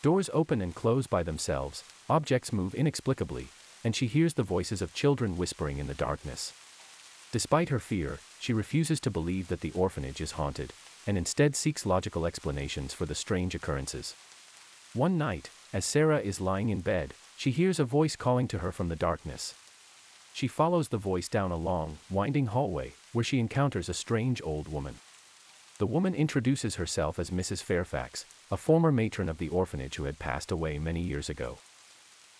Doors 0.00 0.30
open 0.32 0.62
and 0.62 0.74
close 0.74 1.08
by 1.08 1.24
themselves, 1.24 1.82
objects 2.08 2.52
move 2.52 2.72
inexplicably, 2.74 3.48
and 3.84 3.94
she 3.94 4.06
hears 4.06 4.34
the 4.34 4.42
voices 4.42 4.82
of 4.82 4.94
children 4.94 5.36
whispering 5.36 5.78
in 5.78 5.86
the 5.86 5.94
darkness. 5.94 6.52
Despite 7.32 7.70
her 7.70 7.78
fear, 7.78 8.18
she 8.38 8.52
refuses 8.52 9.00
to 9.00 9.10
believe 9.10 9.48
that 9.48 9.60
the 9.60 9.72
orphanage 9.72 10.20
is 10.20 10.32
haunted, 10.32 10.72
and 11.06 11.16
instead 11.16 11.56
seeks 11.56 11.86
logical 11.86 12.26
explanations 12.26 12.92
for 12.92 13.06
the 13.06 13.14
strange 13.14 13.54
occurrences. 13.54 14.14
One 14.94 15.16
night, 15.16 15.50
as 15.72 15.84
Sarah 15.84 16.20
is 16.20 16.40
lying 16.40 16.68
in 16.68 16.80
bed, 16.80 17.14
she 17.36 17.50
hears 17.50 17.80
a 17.80 17.84
voice 17.84 18.14
calling 18.14 18.46
to 18.48 18.58
her 18.58 18.70
from 18.70 18.88
the 18.88 18.96
darkness. 18.96 19.54
She 20.34 20.46
follows 20.46 20.88
the 20.88 20.98
voice 20.98 21.28
down 21.28 21.50
a 21.50 21.56
long, 21.56 21.98
winding 22.10 22.46
hallway, 22.46 22.92
where 23.12 23.24
she 23.24 23.40
encounters 23.40 23.88
a 23.88 23.94
strange 23.94 24.40
old 24.44 24.68
woman. 24.68 24.96
The 25.78 25.86
woman 25.86 26.14
introduces 26.14 26.76
herself 26.76 27.18
as 27.18 27.30
Mrs. 27.30 27.62
Fairfax, 27.62 28.24
a 28.50 28.56
former 28.56 28.92
matron 28.92 29.28
of 29.28 29.38
the 29.38 29.48
orphanage 29.48 29.96
who 29.96 30.04
had 30.04 30.18
passed 30.18 30.52
away 30.52 30.78
many 30.78 31.00
years 31.00 31.28
ago. 31.28 31.58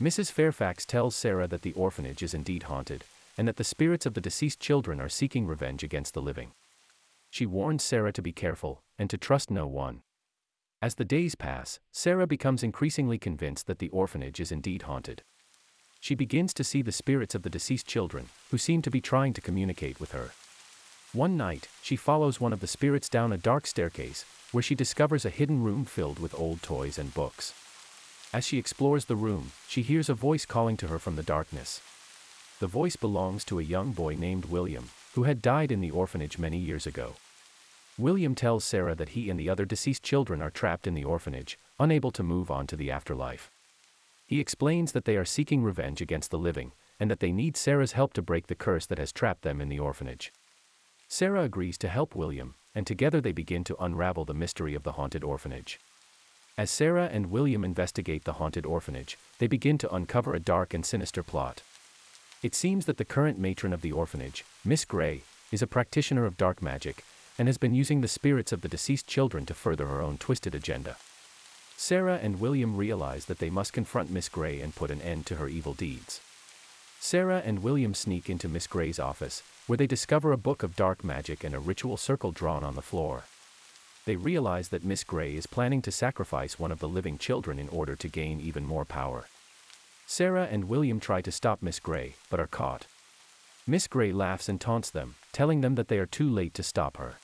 Mrs. 0.01 0.33
Fairfax 0.33 0.85
tells 0.85 1.15
Sarah 1.15 1.47
that 1.47 1.63
the 1.63 1.73
orphanage 1.75 2.23
is 2.23 2.35
indeed 2.35 2.65
haunted, 2.65 3.05
and 3.39 3.47
that 3.47 3.57
the 3.57 3.65
spirits 3.65 4.07
of 4.07 4.15
the 4.15 4.21
deceased 4.21 4.61
children 4.61 5.01
are 5.01 5.09
seeking 5.09 5.47
revenge 5.47 5.83
against 5.83 6.15
the 6.15 6.23
living. 6.23 6.53
She 7.31 7.47
warns 7.47 7.83
Sarah 7.83 8.13
to 8.13 8.23
be 8.23 8.33
careful, 8.33 8.83
and 8.99 9.09
to 9.11 9.17
trust 9.17 9.51
no 9.51 9.67
one. 9.67 10.03
As 10.83 10.97
the 10.97 11.05
days 11.05 11.35
pass, 11.35 11.79
Sarah 11.93 12.27
becomes 12.27 12.63
increasingly 12.63 13.17
convinced 13.19 13.67
that 13.69 13.79
the 13.79 13.89
orphanage 13.91 14.41
is 14.41 14.51
indeed 14.51 14.83
haunted. 14.83 15.23
She 16.01 16.17
begins 16.17 16.53
to 16.55 16.65
see 16.65 16.83
the 16.83 16.91
spirits 16.91 17.37
of 17.37 17.43
the 17.43 17.51
deceased 17.51 17.87
children, 17.87 18.29
who 18.51 18.59
seem 18.59 18.83
to 18.83 18.91
be 18.91 19.01
trying 19.01 19.33
to 19.35 19.41
communicate 19.41 20.01
with 20.01 20.11
her. 20.11 20.33
One 21.13 21.37
night, 21.37 21.69
she 21.83 21.95
follows 21.95 22.41
one 22.41 22.53
of 22.53 22.61
the 22.61 22.67
spirits 22.67 23.09
down 23.09 23.33
a 23.33 23.39
dark 23.39 23.67
staircase, 23.69 24.25
where 24.51 24.63
she 24.63 24.75
discovers 24.75 25.25
a 25.25 25.31
hidden 25.31 25.63
room 25.63 25.85
filled 25.85 26.19
with 26.19 26.35
old 26.35 26.61
toys 26.63 26.99
and 26.99 27.15
books. 27.15 27.55
As 28.33 28.47
she 28.47 28.57
explores 28.57 29.05
the 29.05 29.17
room, 29.17 29.53
she 29.69 29.83
hears 29.83 30.09
a 30.09 30.15
voice 30.15 30.47
calling 30.47 30.79
to 30.79 30.87
her 30.89 30.99
from 30.99 31.17
the 31.17 31.23
darkness. 31.23 31.83
The 32.61 32.67
voice 32.67 32.97
belongs 32.97 33.45
to 33.45 33.59
a 33.59 33.63
young 33.63 33.93
boy 33.93 34.15
named 34.15 34.47
William, 34.47 34.89
who 35.15 35.25
had 35.25 35.43
died 35.43 35.71
in 35.71 35.83
the 35.83 35.91
orphanage 35.91 36.39
many 36.39 36.57
years 36.57 36.87
ago. 36.87 37.17
William 37.99 38.35
tells 38.35 38.65
Sarah 38.65 38.95
that 38.95 39.11
he 39.11 39.29
and 39.29 39.39
the 39.39 39.51
other 39.51 39.67
deceased 39.67 40.03
children 40.03 40.41
are 40.41 40.51
trapped 40.51 40.87
in 40.87 40.95
the 40.95 41.05
orphanage, 41.05 41.59
unable 41.79 42.11
to 42.11 42.23
move 42.23 42.51
on 42.51 42.67
to 42.69 42.77
the 42.77 42.91
afterlife. 42.91 43.51
He 44.27 44.41
explains 44.41 44.93
that 44.93 45.05
they 45.05 45.19
are 45.19 45.27
seeking 45.27 45.63
revenge 45.63 46.01
against 46.01 46.31
the 46.31 46.39
living, 46.39 46.73
and 46.99 47.11
that 47.11 47.21
they 47.21 47.33
need 47.33 47.59
Sarah's 47.59 47.93
help 47.93 48.15
to 48.15 48.23
break 48.23 48.47
the 48.47 48.55
curse 48.55 48.87
that 48.87 48.99
has 48.99 49.13
trapped 49.13 49.43
them 49.43 49.61
in 49.61 49.69
the 49.69 49.79
orphanage. 49.79 50.33
Sarah 51.07 51.43
agrees 51.43 51.77
to 51.79 51.89
help 51.89 52.15
William, 52.15 52.55
and 52.75 52.87
together 52.87 53.21
they 53.21 53.33
begin 53.33 53.63
to 53.65 53.77
unravel 53.79 54.25
the 54.25 54.33
mystery 54.33 54.75
of 54.75 54.85
the 54.85 54.93
haunted 54.93 55.23
orphanage. 55.23 55.79
As 56.59 56.71
Sarah 56.71 57.09
and 57.11 57.31
William 57.31 57.65
investigate 57.65 58.25
the 58.25 58.35
haunted 58.35 58.67
orphanage, 58.67 59.17
they 59.39 59.47
begin 59.47 59.79
to 59.79 59.95
uncover 59.95 60.35
a 60.35 60.41
dark 60.41 60.75
and 60.75 60.85
sinister 60.85 61.23
plot. 61.23 61.63
It 62.43 62.55
seems 62.55 62.85
that 62.85 62.99
the 62.99 63.07
current 63.07 63.39
matron 63.39 63.73
of 63.73 63.81
the 63.81 63.93
orphanage, 63.93 64.45
Miss 64.63 64.85
Gray, 64.85 65.23
is 65.51 65.63
a 65.63 65.67
practitioner 65.67 66.27
of 66.27 66.37
dark 66.37 66.61
magic, 66.61 67.05
and 67.39 67.49
has 67.49 67.57
been 67.57 67.75
using 67.75 68.03
the 68.03 68.09
spirits 68.09 68.53
of 68.53 68.61
the 68.61 68.69
deceased 68.69 69.07
children 69.07 69.47
to 69.47 69.55
further 69.55 69.87
her 69.87 70.03
own 70.03 70.19
twisted 70.19 70.55
agenda. 70.55 70.99
Sarah 71.79 72.21
and 72.23 72.39
William 72.39 72.77
realize 72.77 73.25
that 73.25 73.39
they 73.39 73.49
must 73.49 73.73
confront 73.73 74.11
Miss 74.11 74.29
Gray 74.29 74.61
and 74.61 74.77
put 74.77 74.91
an 74.91 75.01
end 75.01 75.25
to 75.27 75.37
her 75.37 75.49
evil 75.49 75.73
deeds. 75.73 76.21
Sarah 77.01 77.43
and 77.47 77.63
William 77.63 77.95
sneak 77.95 78.29
into 78.29 78.51
Miss 78.51 78.67
Gray's 78.67 78.99
office, 78.99 79.43
where 79.67 79.79
they 79.79 79.87
discover 79.87 80.33
a 80.33 80.37
book 80.37 80.63
of 80.63 80.77
dark 80.77 81.03
magic 81.03 81.45
and 81.45 81.55
a 81.55 81.59
ritual 81.59 81.97
circle 81.97 82.31
drawn 82.31 82.63
on 82.63 82.75
the 82.75 82.83
floor. 82.83 83.25
They 84.05 84.17
realize 84.17 84.69
that 84.71 84.85
Miss 84.85 85.05
Gray 85.05 85.37
is 85.37 85.47
planning 85.47 85.81
to 85.83 85.93
sacrifice 85.93 86.59
one 86.59 86.73
of 86.73 86.81
the 86.81 86.89
living 86.89 87.19
children 87.19 87.59
in 87.59 87.69
order 87.69 87.95
to 87.95 88.09
gain 88.09 88.41
even 88.41 88.65
more 88.65 88.85
power. 88.85 89.27
Sarah 90.07 90.49
and 90.51 90.65
William 90.65 90.99
try 90.99 91.21
to 91.23 91.31
stop 91.31 91.63
Miss 91.63 91.79
Gray, 91.79 92.17
but 92.29 92.41
are 92.41 92.49
caught. 92.49 92.87
Miss 93.67 93.87
Gray 93.87 94.13
laughs 94.13 94.49
and 94.49 94.61
taunts 94.61 94.91
them, 94.91 95.15
telling 95.33 95.61
them 95.61 95.77
that 95.77 95.87
they 95.87 95.99
are 95.99 96.07
too 96.07 96.29
late 96.29 96.53
to 96.55 96.65
stop 96.65 96.97
her. 96.97 97.15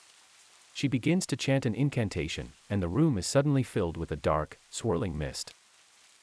She 0.73 0.87
begins 0.87 1.25
to 1.27 1.35
chant 1.35 1.65
an 1.65 1.75
incantation, 1.75 2.53
and 2.69 2.81
the 2.81 2.87
room 2.87 3.17
is 3.17 3.27
suddenly 3.27 3.63
filled 3.63 3.97
with 3.97 4.11
a 4.11 4.15
dark, 4.15 4.57
swirling 4.69 5.17
mist. 5.17 5.53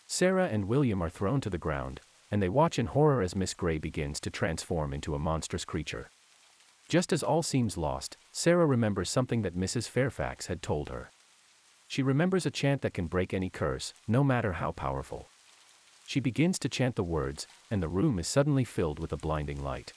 Sarah 0.07 0.49
and 0.49 0.69
William 0.69 1.03
are 1.03 1.11
thrown 1.11 1.43
to 1.43 1.51
the 1.51 1.59
ground, 1.59 2.01
and 2.31 2.43
they 2.43 2.49
watch 2.49 2.79
in 2.79 2.87
horror 2.87 3.21
as 3.21 3.37
Miss 3.37 3.53
Gray 3.53 3.77
begins 3.77 4.19
to 4.21 4.31
transform 4.31 4.95
into 4.95 5.15
a 5.15 5.19
monstrous 5.19 5.67
creature. 5.67 6.09
Just 6.89 7.13
as 7.13 7.23
all 7.23 7.43
seems 7.43 7.77
lost, 7.77 8.17
Sarah 8.39 8.67
remembers 8.67 9.09
something 9.09 9.41
that 9.41 9.57
Mrs. 9.57 9.89
Fairfax 9.89 10.49
had 10.49 10.61
told 10.61 10.91
her. 10.91 11.11
She 11.89 12.03
remembers 12.03 12.45
a 12.45 12.51
chant 12.51 12.83
that 12.83 12.93
can 12.93 13.07
break 13.07 13.33
any 13.33 13.49
curse, 13.49 13.95
no 14.07 14.23
matter 14.23 14.53
how 14.53 14.73
powerful. 14.73 15.29
She 16.07 16.21
begins 16.21 16.59
to 16.59 16.69
chant 16.69 16.97
the 16.97 17.03
words, 17.03 17.47
and 17.71 17.83
the 17.83 17.89
room 17.89 18.19
is 18.19 18.29
suddenly 18.29 18.63
filled 18.63 18.99
with 18.99 19.11
a 19.11 19.17
blinding 19.17 19.65
light. 19.65 19.95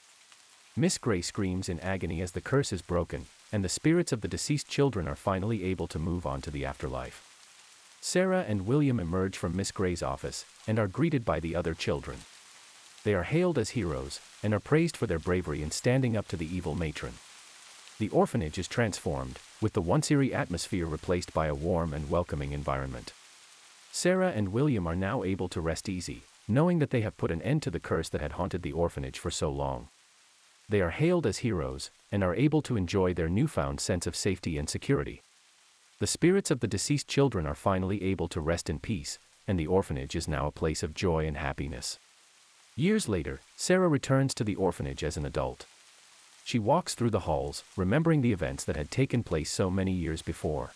Miss 0.74 0.96
Gray 0.96 1.20
screams 1.20 1.68
in 1.68 1.80
agony 1.80 2.22
as 2.22 2.32
the 2.32 2.40
curse 2.40 2.72
is 2.72 2.80
broken, 2.80 3.26
and 3.52 3.62
the 3.62 3.68
spirits 3.68 4.10
of 4.10 4.22
the 4.22 4.26
deceased 4.26 4.66
children 4.66 5.06
are 5.06 5.16
finally 5.16 5.62
able 5.62 5.86
to 5.88 5.98
move 5.98 6.24
on 6.24 6.40
to 6.40 6.50
the 6.50 6.64
afterlife. 6.64 7.22
Sarah 8.00 8.46
and 8.48 8.66
William 8.66 8.98
emerge 8.98 9.36
from 9.36 9.54
Miss 9.54 9.70
Gray's 9.70 10.02
office 10.02 10.46
and 10.66 10.78
are 10.78 10.88
greeted 10.88 11.26
by 11.26 11.40
the 11.40 11.54
other 11.54 11.74
children. 11.74 12.16
They 13.04 13.12
are 13.12 13.24
hailed 13.24 13.58
as 13.58 13.76
heroes 13.76 14.18
and 14.42 14.54
are 14.54 14.60
praised 14.60 14.96
for 14.96 15.06
their 15.06 15.18
bravery 15.18 15.62
in 15.62 15.70
standing 15.70 16.16
up 16.16 16.26
to 16.28 16.38
the 16.38 16.48
evil 16.56 16.74
matron. 16.74 17.12
The 18.00 18.08
orphanage 18.08 18.56
is 18.56 18.66
transformed, 18.66 19.38
with 19.60 19.74
the 19.74 19.82
once 19.82 20.10
eerie 20.10 20.32
atmosphere 20.32 20.86
replaced 20.86 21.34
by 21.34 21.48
a 21.48 21.54
warm 21.54 21.92
and 21.92 22.08
welcoming 22.08 22.52
environment. 22.52 23.12
Sarah 23.92 24.32
and 24.34 24.54
William 24.54 24.86
are 24.86 24.96
now 24.96 25.22
able 25.22 25.50
to 25.50 25.60
rest 25.60 25.86
easy, 25.86 26.22
knowing 26.48 26.78
that 26.78 26.88
they 26.88 27.02
have 27.02 27.18
put 27.18 27.30
an 27.30 27.42
end 27.42 27.62
to 27.64 27.70
the 27.70 27.78
curse 27.78 28.08
that 28.08 28.22
had 28.22 28.32
haunted 28.32 28.62
the 28.62 28.72
orphanage 28.72 29.18
for 29.18 29.30
so 29.30 29.50
long. 29.50 29.88
They 30.66 30.80
are 30.80 30.88
hailed 30.88 31.26
as 31.26 31.44
heroes 31.44 31.90
and 32.10 32.24
are 32.24 32.34
able 32.34 32.62
to 32.62 32.76
enjoy 32.78 33.12
their 33.12 33.28
newfound 33.28 33.80
sense 33.80 34.06
of 34.06 34.16
safety 34.16 34.56
and 34.56 34.66
security. 34.66 35.20
The 35.98 36.06
spirits 36.06 36.50
of 36.50 36.60
the 36.60 36.66
deceased 36.66 37.06
children 37.06 37.44
are 37.44 37.54
finally 37.54 38.02
able 38.02 38.28
to 38.28 38.40
rest 38.40 38.70
in 38.70 38.78
peace, 38.78 39.18
and 39.46 39.60
the 39.60 39.66
orphanage 39.66 40.16
is 40.16 40.26
now 40.26 40.46
a 40.46 40.50
place 40.50 40.82
of 40.82 40.94
joy 40.94 41.26
and 41.26 41.36
happiness. 41.36 41.98
Years 42.76 43.10
later, 43.10 43.40
Sarah 43.56 43.88
returns 43.88 44.32
to 44.36 44.44
the 44.44 44.54
orphanage 44.54 45.04
as 45.04 45.18
an 45.18 45.26
adult. 45.26 45.66
She 46.50 46.58
walks 46.58 46.96
through 46.96 47.10
the 47.10 47.28
halls, 47.30 47.62
remembering 47.76 48.22
the 48.22 48.32
events 48.32 48.64
that 48.64 48.74
had 48.74 48.90
taken 48.90 49.22
place 49.22 49.52
so 49.52 49.70
many 49.70 49.92
years 49.92 50.20
before. 50.20 50.72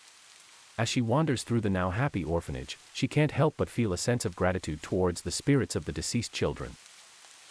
As 0.77 0.87
she 0.87 1.01
wanders 1.01 1.43
through 1.43 1.59
the 1.59 1.69
now 1.69 1.89
happy 1.89 2.23
orphanage, 2.23 2.77
she 2.93 3.09
can't 3.09 3.31
help 3.33 3.55
but 3.57 3.69
feel 3.69 3.91
a 3.91 3.97
sense 3.97 4.23
of 4.23 4.37
gratitude 4.37 4.81
towards 4.81 5.23
the 5.23 5.31
spirits 5.31 5.75
of 5.75 5.83
the 5.83 5.91
deceased 5.91 6.31
children. 6.31 6.77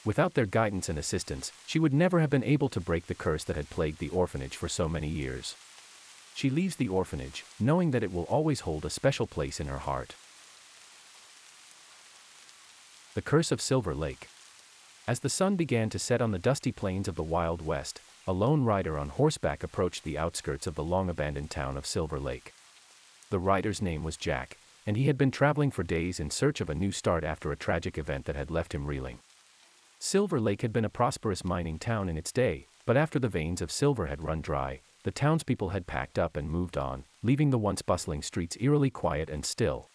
Without 0.06 0.32
their 0.32 0.46
guidance 0.46 0.88
and 0.88 0.98
assistance, 0.98 1.52
she 1.66 1.78
would 1.78 1.92
never 1.92 2.20
have 2.20 2.30
been 2.30 2.42
able 2.42 2.70
to 2.70 2.80
break 2.80 3.08
the 3.08 3.14
curse 3.14 3.44
that 3.44 3.56
had 3.56 3.68
plagued 3.68 3.98
the 3.98 4.08
orphanage 4.08 4.56
for 4.56 4.70
so 4.70 4.88
many 4.88 5.08
years. 5.08 5.54
She 6.34 6.48
leaves 6.48 6.76
the 6.76 6.88
orphanage, 6.88 7.44
knowing 7.60 7.90
that 7.90 8.02
it 8.02 8.10
will 8.10 8.22
always 8.22 8.60
hold 8.60 8.86
a 8.86 8.88
special 8.88 9.26
place 9.26 9.60
in 9.60 9.66
her 9.66 9.80
heart. 9.80 10.14
The 13.12 13.20
Curse 13.20 13.52
of 13.52 13.60
Silver 13.60 13.94
Lake. 13.94 14.28
As 15.06 15.20
the 15.20 15.28
sun 15.28 15.56
began 15.56 15.90
to 15.90 15.98
set 15.98 16.22
on 16.22 16.30
the 16.30 16.38
dusty 16.38 16.72
plains 16.72 17.06
of 17.06 17.16
the 17.16 17.22
Wild 17.22 17.60
West, 17.60 18.00
a 18.26 18.32
lone 18.32 18.64
rider 18.64 18.96
on 18.96 19.10
horseback 19.10 19.62
approached 19.62 20.02
the 20.02 20.16
outskirts 20.16 20.66
of 20.66 20.74
the 20.74 20.84
long 20.84 21.10
abandoned 21.10 21.50
town 21.50 21.76
of 21.76 21.84
Silver 21.84 22.18
Lake. 22.18 22.54
The 23.28 23.38
rider's 23.38 23.82
name 23.82 24.02
was 24.02 24.16
Jack, 24.16 24.56
and 24.86 24.96
he 24.96 25.04
had 25.04 25.18
been 25.18 25.30
traveling 25.30 25.70
for 25.70 25.82
days 25.82 26.18
in 26.18 26.30
search 26.30 26.62
of 26.62 26.70
a 26.70 26.74
new 26.74 26.90
start 26.90 27.22
after 27.22 27.52
a 27.52 27.56
tragic 27.56 27.98
event 27.98 28.24
that 28.24 28.36
had 28.36 28.50
left 28.50 28.74
him 28.74 28.86
reeling. 28.86 29.18
Silver 29.98 30.40
Lake 30.40 30.62
had 30.62 30.72
been 30.72 30.86
a 30.86 30.90
prosperous 30.90 31.44
mining 31.44 31.78
town 31.78 32.08
in 32.08 32.16
its 32.16 32.32
day, 32.32 32.66
but 32.86 32.96
after 32.96 33.18
the 33.18 33.28
veins 33.28 33.60
of 33.60 33.70
silver 33.70 34.06
had 34.06 34.24
run 34.24 34.40
dry, 34.40 34.80
the 35.02 35.10
townspeople 35.10 35.70
had 35.70 35.86
packed 35.86 36.18
up 36.18 36.34
and 36.34 36.48
moved 36.48 36.78
on, 36.78 37.04
leaving 37.22 37.50
the 37.50 37.58
once 37.58 37.82
bustling 37.82 38.22
streets 38.22 38.56
eerily 38.58 38.90
quiet 38.90 39.28
and 39.28 39.44
still. 39.44 39.90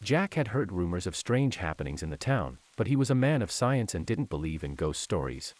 Jack 0.00 0.34
had 0.34 0.48
heard 0.48 0.70
rumors 0.70 1.08
of 1.08 1.16
strange 1.16 1.56
happenings 1.56 2.04
in 2.04 2.10
the 2.10 2.16
town, 2.16 2.58
but 2.76 2.86
he 2.86 2.94
was 2.94 3.10
a 3.10 3.16
man 3.16 3.42
of 3.42 3.50
science 3.50 3.96
and 3.96 4.06
didn't 4.06 4.30
believe 4.30 4.62
in 4.62 4.76
ghost 4.76 5.02
stories. 5.02 5.54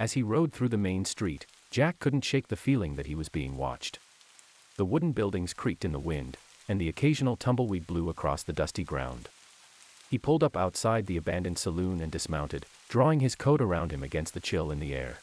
As 0.00 0.14
he 0.14 0.22
rode 0.22 0.52
through 0.52 0.70
the 0.70 0.76
main 0.76 1.04
street, 1.04 1.46
Jack 1.70 2.00
couldn't 2.00 2.24
shake 2.24 2.48
the 2.48 2.56
feeling 2.56 2.96
that 2.96 3.06
he 3.06 3.14
was 3.14 3.28
being 3.28 3.56
watched. 3.56 4.00
The 4.76 4.84
wooden 4.84 5.12
buildings 5.12 5.54
creaked 5.54 5.84
in 5.84 5.92
the 5.92 6.00
wind, 6.00 6.36
and 6.68 6.80
the 6.80 6.88
occasional 6.88 7.36
tumbleweed 7.36 7.86
blew 7.86 8.08
across 8.08 8.42
the 8.42 8.52
dusty 8.52 8.82
ground. 8.82 9.28
He 10.10 10.18
pulled 10.18 10.42
up 10.42 10.56
outside 10.56 11.06
the 11.06 11.16
abandoned 11.16 11.58
saloon 11.58 12.00
and 12.00 12.10
dismounted, 12.10 12.66
drawing 12.88 13.20
his 13.20 13.36
coat 13.36 13.60
around 13.60 13.92
him 13.92 14.02
against 14.02 14.34
the 14.34 14.40
chill 14.40 14.70
in 14.70 14.80
the 14.80 14.94
air. 14.94 15.18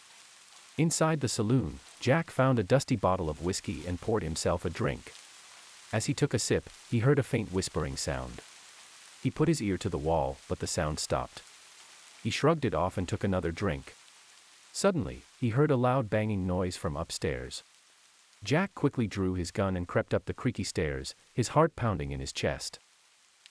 Inside 0.78 1.20
the 1.20 1.28
saloon, 1.28 1.80
Jack 2.00 2.32
found 2.32 2.58
a 2.58 2.64
dusty 2.64 2.96
bottle 2.96 3.30
of 3.30 3.44
whiskey 3.44 3.84
and 3.86 4.00
poured 4.00 4.24
himself 4.24 4.64
a 4.64 4.70
drink. 4.70 5.12
As 5.92 6.06
he 6.06 6.14
took 6.14 6.34
a 6.34 6.40
sip, 6.40 6.70
he 6.90 7.00
heard 7.00 7.20
a 7.20 7.24
faint 7.24 7.52
whispering 7.52 7.98
sound. 7.98 8.40
He 9.22 9.30
put 9.30 9.50
his 9.50 9.62
ear 9.62 9.78
to 9.78 9.90
the 9.90 9.98
wall, 9.98 10.38
but 10.48 10.60
the 10.60 10.68
sound 10.68 11.00
stopped. 11.00 11.42
He 12.24 12.30
shrugged 12.30 12.64
it 12.64 12.74
off 12.74 12.98
and 12.98 13.08
took 13.08 13.24
another 13.24 13.52
drink. 13.52 13.96
Suddenly, 14.74 15.22
he 15.40 15.50
heard 15.50 15.72
a 15.72 15.76
loud 15.76 16.10
banging 16.10 16.48
noise 16.48 16.78
from 16.78 16.98
upstairs. 16.98 17.64
Jack 18.44 18.74
quickly 18.74 19.06
drew 19.06 19.36
his 19.36 19.52
gun 19.52 19.78
and 19.78 19.88
crept 19.88 20.14
up 20.14 20.26
the 20.26 20.34
creaky 20.34 20.64
stairs, 20.64 21.14
his 21.34 21.50
heart 21.50 21.76
pounding 21.76 22.12
in 22.12 22.20
his 22.20 22.34
chest. 22.34 22.80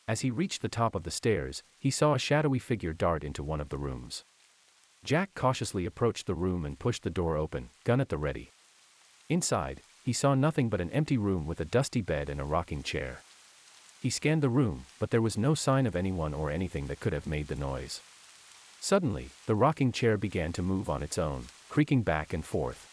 As 0.09 0.23
he 0.23 0.31
reached 0.31 0.63
the 0.63 0.69
top 0.69 0.95
of 0.95 1.05
the 1.05 1.11
stairs, 1.11 1.63
he 1.79 1.91
saw 1.91 2.15
a 2.15 2.19
shadowy 2.19 2.59
figure 2.59 2.93
dart 2.93 3.23
into 3.23 3.45
one 3.45 3.61
of 3.61 3.69
the 3.69 3.79
rooms. 3.79 4.25
Jack 5.05 5.31
cautiously 5.35 5.87
approached 5.87 6.27
the 6.27 6.35
room 6.35 6.65
and 6.65 6.79
pushed 6.79 7.05
the 7.05 7.11
door 7.11 7.37
open, 7.37 7.71
gun 7.85 8.01
at 8.01 8.09
the 8.09 8.19
ready. 8.19 8.51
Inside, 9.29 9.83
he 10.05 10.13
saw 10.13 10.35
nothing 10.35 10.69
but 10.69 10.81
an 10.81 10.91
empty 10.91 11.17
room 11.17 11.47
with 11.47 11.61
a 11.61 11.65
dusty 11.65 12.01
bed 12.01 12.29
and 12.29 12.41
a 12.41 12.45
rocking 12.45 12.83
chair. 12.83 13.21
He 14.03 14.11
scanned 14.11 14.43
the 14.43 14.49
room, 14.49 14.87
but 14.99 15.11
there 15.11 15.23
was 15.23 15.39
no 15.39 15.55
sign 15.55 15.87
of 15.87 15.95
anyone 15.95 16.35
or 16.35 16.51
anything 16.51 16.89
that 16.89 17.01
could 17.01 17.13
have 17.13 17.27
made 17.27 17.47
the 17.47 17.55
noise. 17.55 18.01
Suddenly, 18.81 19.29
the 19.47 19.55
rocking 19.55 19.93
chair 19.93 20.17
began 20.17 20.53
to 20.55 20.63
move 20.63 20.89
on 20.89 21.03
its 21.03 21.19
own, 21.19 21.47
creaking 21.69 22.03
back 22.03 22.33
and 22.33 22.45
forth. 22.45 22.87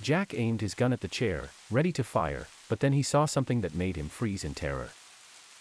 Jack 0.00 0.32
aimed 0.32 0.62
his 0.62 0.74
gun 0.74 0.92
at 0.92 1.02
the 1.02 1.06
chair, 1.06 1.50
ready 1.70 1.92
to 1.92 2.02
fire, 2.02 2.48
but 2.68 2.80
then 2.80 2.94
he 2.94 3.02
saw 3.02 3.26
something 3.26 3.60
that 3.60 3.74
made 3.74 3.96
him 3.96 4.08
freeze 4.08 4.42
in 4.42 4.54
terror. 4.54 4.88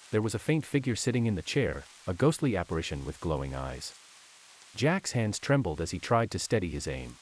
There 0.10 0.22
was 0.22 0.34
a 0.34 0.40
faint 0.40 0.66
figure 0.66 0.96
sitting 0.96 1.26
in 1.26 1.36
the 1.36 1.42
chair, 1.42 1.84
a 2.08 2.14
ghostly 2.14 2.56
apparition 2.56 3.06
with 3.06 3.20
glowing 3.20 3.54
eyes. 3.54 3.94
Jack's 4.74 5.12
hands 5.12 5.38
trembled 5.38 5.82
as 5.82 5.92
he 5.92 6.00
tried 6.00 6.32
to 6.32 6.40
steady 6.40 6.70
his 6.70 6.88
aim. 6.88 7.18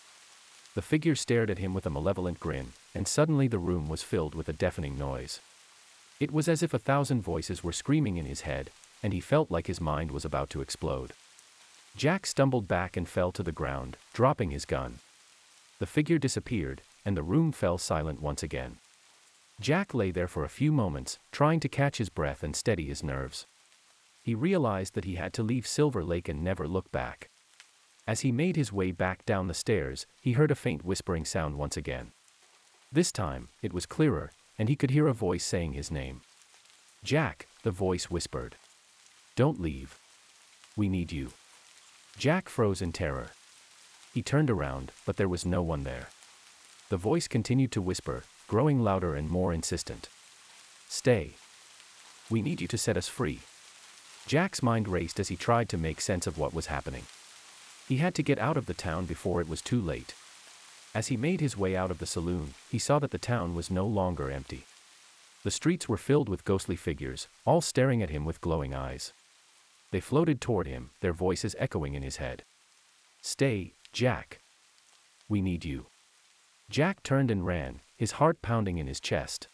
The 0.75 0.83
figure 0.83 1.15
stared 1.15 1.49
at 1.49 1.57
him 1.57 1.73
with 1.73 1.87
a 1.87 1.89
malevolent 1.89 2.39
grin, 2.39 2.73
and 2.93 3.07
suddenly 3.07 3.47
the 3.47 3.57
room 3.57 3.89
was 3.89 4.03
filled 4.03 4.35
with 4.35 4.47
a 4.47 4.53
deafening 4.53 4.97
noise. 4.99 5.39
It 6.19 6.31
was 6.31 6.47
as 6.47 6.61
if 6.61 6.75
a 6.75 6.79
thousand 6.79 7.23
voices 7.23 7.63
were 7.63 7.73
screaming 7.73 8.17
in 8.17 8.25
his 8.25 8.41
head, 8.41 8.69
and 9.01 9.13
he 9.13 9.19
felt 9.19 9.49
like 9.49 9.65
his 9.65 9.81
mind 9.81 10.11
was 10.11 10.25
about 10.25 10.51
to 10.51 10.61
explode. 10.61 11.13
Jack 11.95 12.25
stumbled 12.25 12.67
back 12.67 12.95
and 12.95 13.07
fell 13.07 13.31
to 13.31 13.43
the 13.43 13.51
ground, 13.51 13.97
dropping 14.13 14.51
his 14.51 14.65
gun. 14.65 14.99
The 15.79 15.85
figure 15.85 16.17
disappeared, 16.17 16.81
and 17.05 17.15
the 17.15 17.23
room 17.23 17.51
fell 17.51 17.77
silent 17.77 18.21
once 18.21 18.43
again. 18.43 18.77
Jack 19.59 19.93
lay 19.93 20.11
there 20.11 20.27
for 20.27 20.43
a 20.43 20.49
few 20.49 20.71
moments, 20.71 21.19
trying 21.31 21.59
to 21.59 21.67
catch 21.67 21.97
his 21.97 22.09
breath 22.09 22.43
and 22.43 22.55
steady 22.55 22.85
his 22.85 23.03
nerves. 23.03 23.45
He 24.23 24.35
realized 24.35 24.93
that 24.93 25.05
he 25.05 25.15
had 25.15 25.33
to 25.33 25.43
leave 25.43 25.67
Silver 25.67 26.03
Lake 26.03 26.29
and 26.29 26.43
never 26.43 26.67
look 26.67 26.91
back. 26.91 27.29
As 28.07 28.21
he 28.21 28.31
made 28.31 28.55
his 28.55 28.73
way 28.73 28.91
back 28.91 29.25
down 29.25 29.47
the 29.47 29.53
stairs, 29.53 30.05
he 30.21 30.33
heard 30.33 30.51
a 30.51 30.55
faint 30.55 30.85
whispering 30.85 31.25
sound 31.25 31.57
once 31.57 31.77
again. 31.77 32.11
This 32.91 33.11
time, 33.11 33.49
it 33.61 33.73
was 33.73 33.85
clearer, 33.85 34.31
and 34.57 34.67
he 34.67 34.75
could 34.75 34.91
hear 34.91 35.07
a 35.07 35.13
voice 35.13 35.43
saying 35.43 35.73
his 35.73 35.91
name. 35.91 36.21
Jack, 37.03 37.47
the 37.63 37.71
voice 37.71 38.09
whispered. 38.09 38.55
Don't 39.35 39.61
leave. 39.61 39.99
We 40.75 40.89
need 40.89 41.11
you. 41.11 41.31
Jack 42.19 42.49
froze 42.49 42.81
in 42.81 42.91
terror. 42.91 43.29
He 44.13 44.21
turned 44.21 44.49
around, 44.49 44.91
but 45.05 45.15
there 45.15 45.29
was 45.29 45.45
no 45.45 45.61
one 45.61 45.85
there. 45.85 46.09
The 46.89 46.97
voice 46.97 47.29
continued 47.29 47.71
to 47.71 47.81
whisper, 47.81 48.25
growing 48.45 48.83
louder 48.83 49.15
and 49.15 49.29
more 49.29 49.53
insistent. 49.53 50.09
Stay. 50.89 51.35
We 52.29 52.41
need 52.41 52.59
you 52.59 52.67
to 52.67 52.77
set 52.77 52.97
us 52.97 53.07
free. 53.07 53.39
Jack's 54.27 54.61
mind 54.61 54.89
raced 54.89 55.17
as 55.21 55.29
he 55.29 55.37
tried 55.37 55.69
to 55.69 55.77
make 55.77 56.01
sense 56.01 56.27
of 56.27 56.37
what 56.37 56.53
was 56.53 56.65
happening. 56.65 57.03
He 57.87 57.97
had 57.97 58.15
to 58.15 58.21
get 58.21 58.37
out 58.37 58.57
of 58.57 58.65
the 58.65 58.73
town 58.73 59.05
before 59.05 59.39
it 59.39 59.47
was 59.47 59.61
too 59.61 59.79
late. 59.79 60.13
As 60.93 61.07
he 61.07 61.15
made 61.15 61.39
his 61.39 61.55
way 61.55 61.73
out 61.77 61.89
of 61.89 61.99
the 61.99 62.05
saloon, 62.05 62.53
he 62.69 62.79
saw 62.79 62.99
that 62.99 63.11
the 63.11 63.17
town 63.17 63.55
was 63.55 63.71
no 63.71 63.87
longer 63.87 64.29
empty. 64.29 64.65
The 65.45 65.51
streets 65.51 65.87
were 65.87 65.95
filled 65.95 66.27
with 66.27 66.43
ghostly 66.43 66.75
figures, 66.75 67.29
all 67.45 67.61
staring 67.61 68.03
at 68.03 68.09
him 68.09 68.25
with 68.25 68.41
glowing 68.41 68.73
eyes. 68.73 69.13
They 69.91 69.99
floated 69.99 70.39
toward 70.39 70.67
him, 70.67 70.91
their 71.01 71.13
voices 71.13 71.55
echoing 71.57 71.95
in 71.95 72.03
his 72.03 72.17
head. 72.17 72.43
Stay, 73.21 73.73
Jack. 73.91 74.39
We 75.27 75.41
need 75.41 75.65
you. 75.65 75.87
Jack 76.69 77.01
turned 77.01 77.31
and 77.31 77.45
ran, 77.45 77.81
his 77.97 78.13
heart 78.13 78.41
pounding 78.41 78.77
in 78.77 78.87
his 78.87 78.99
chest. 78.99 79.47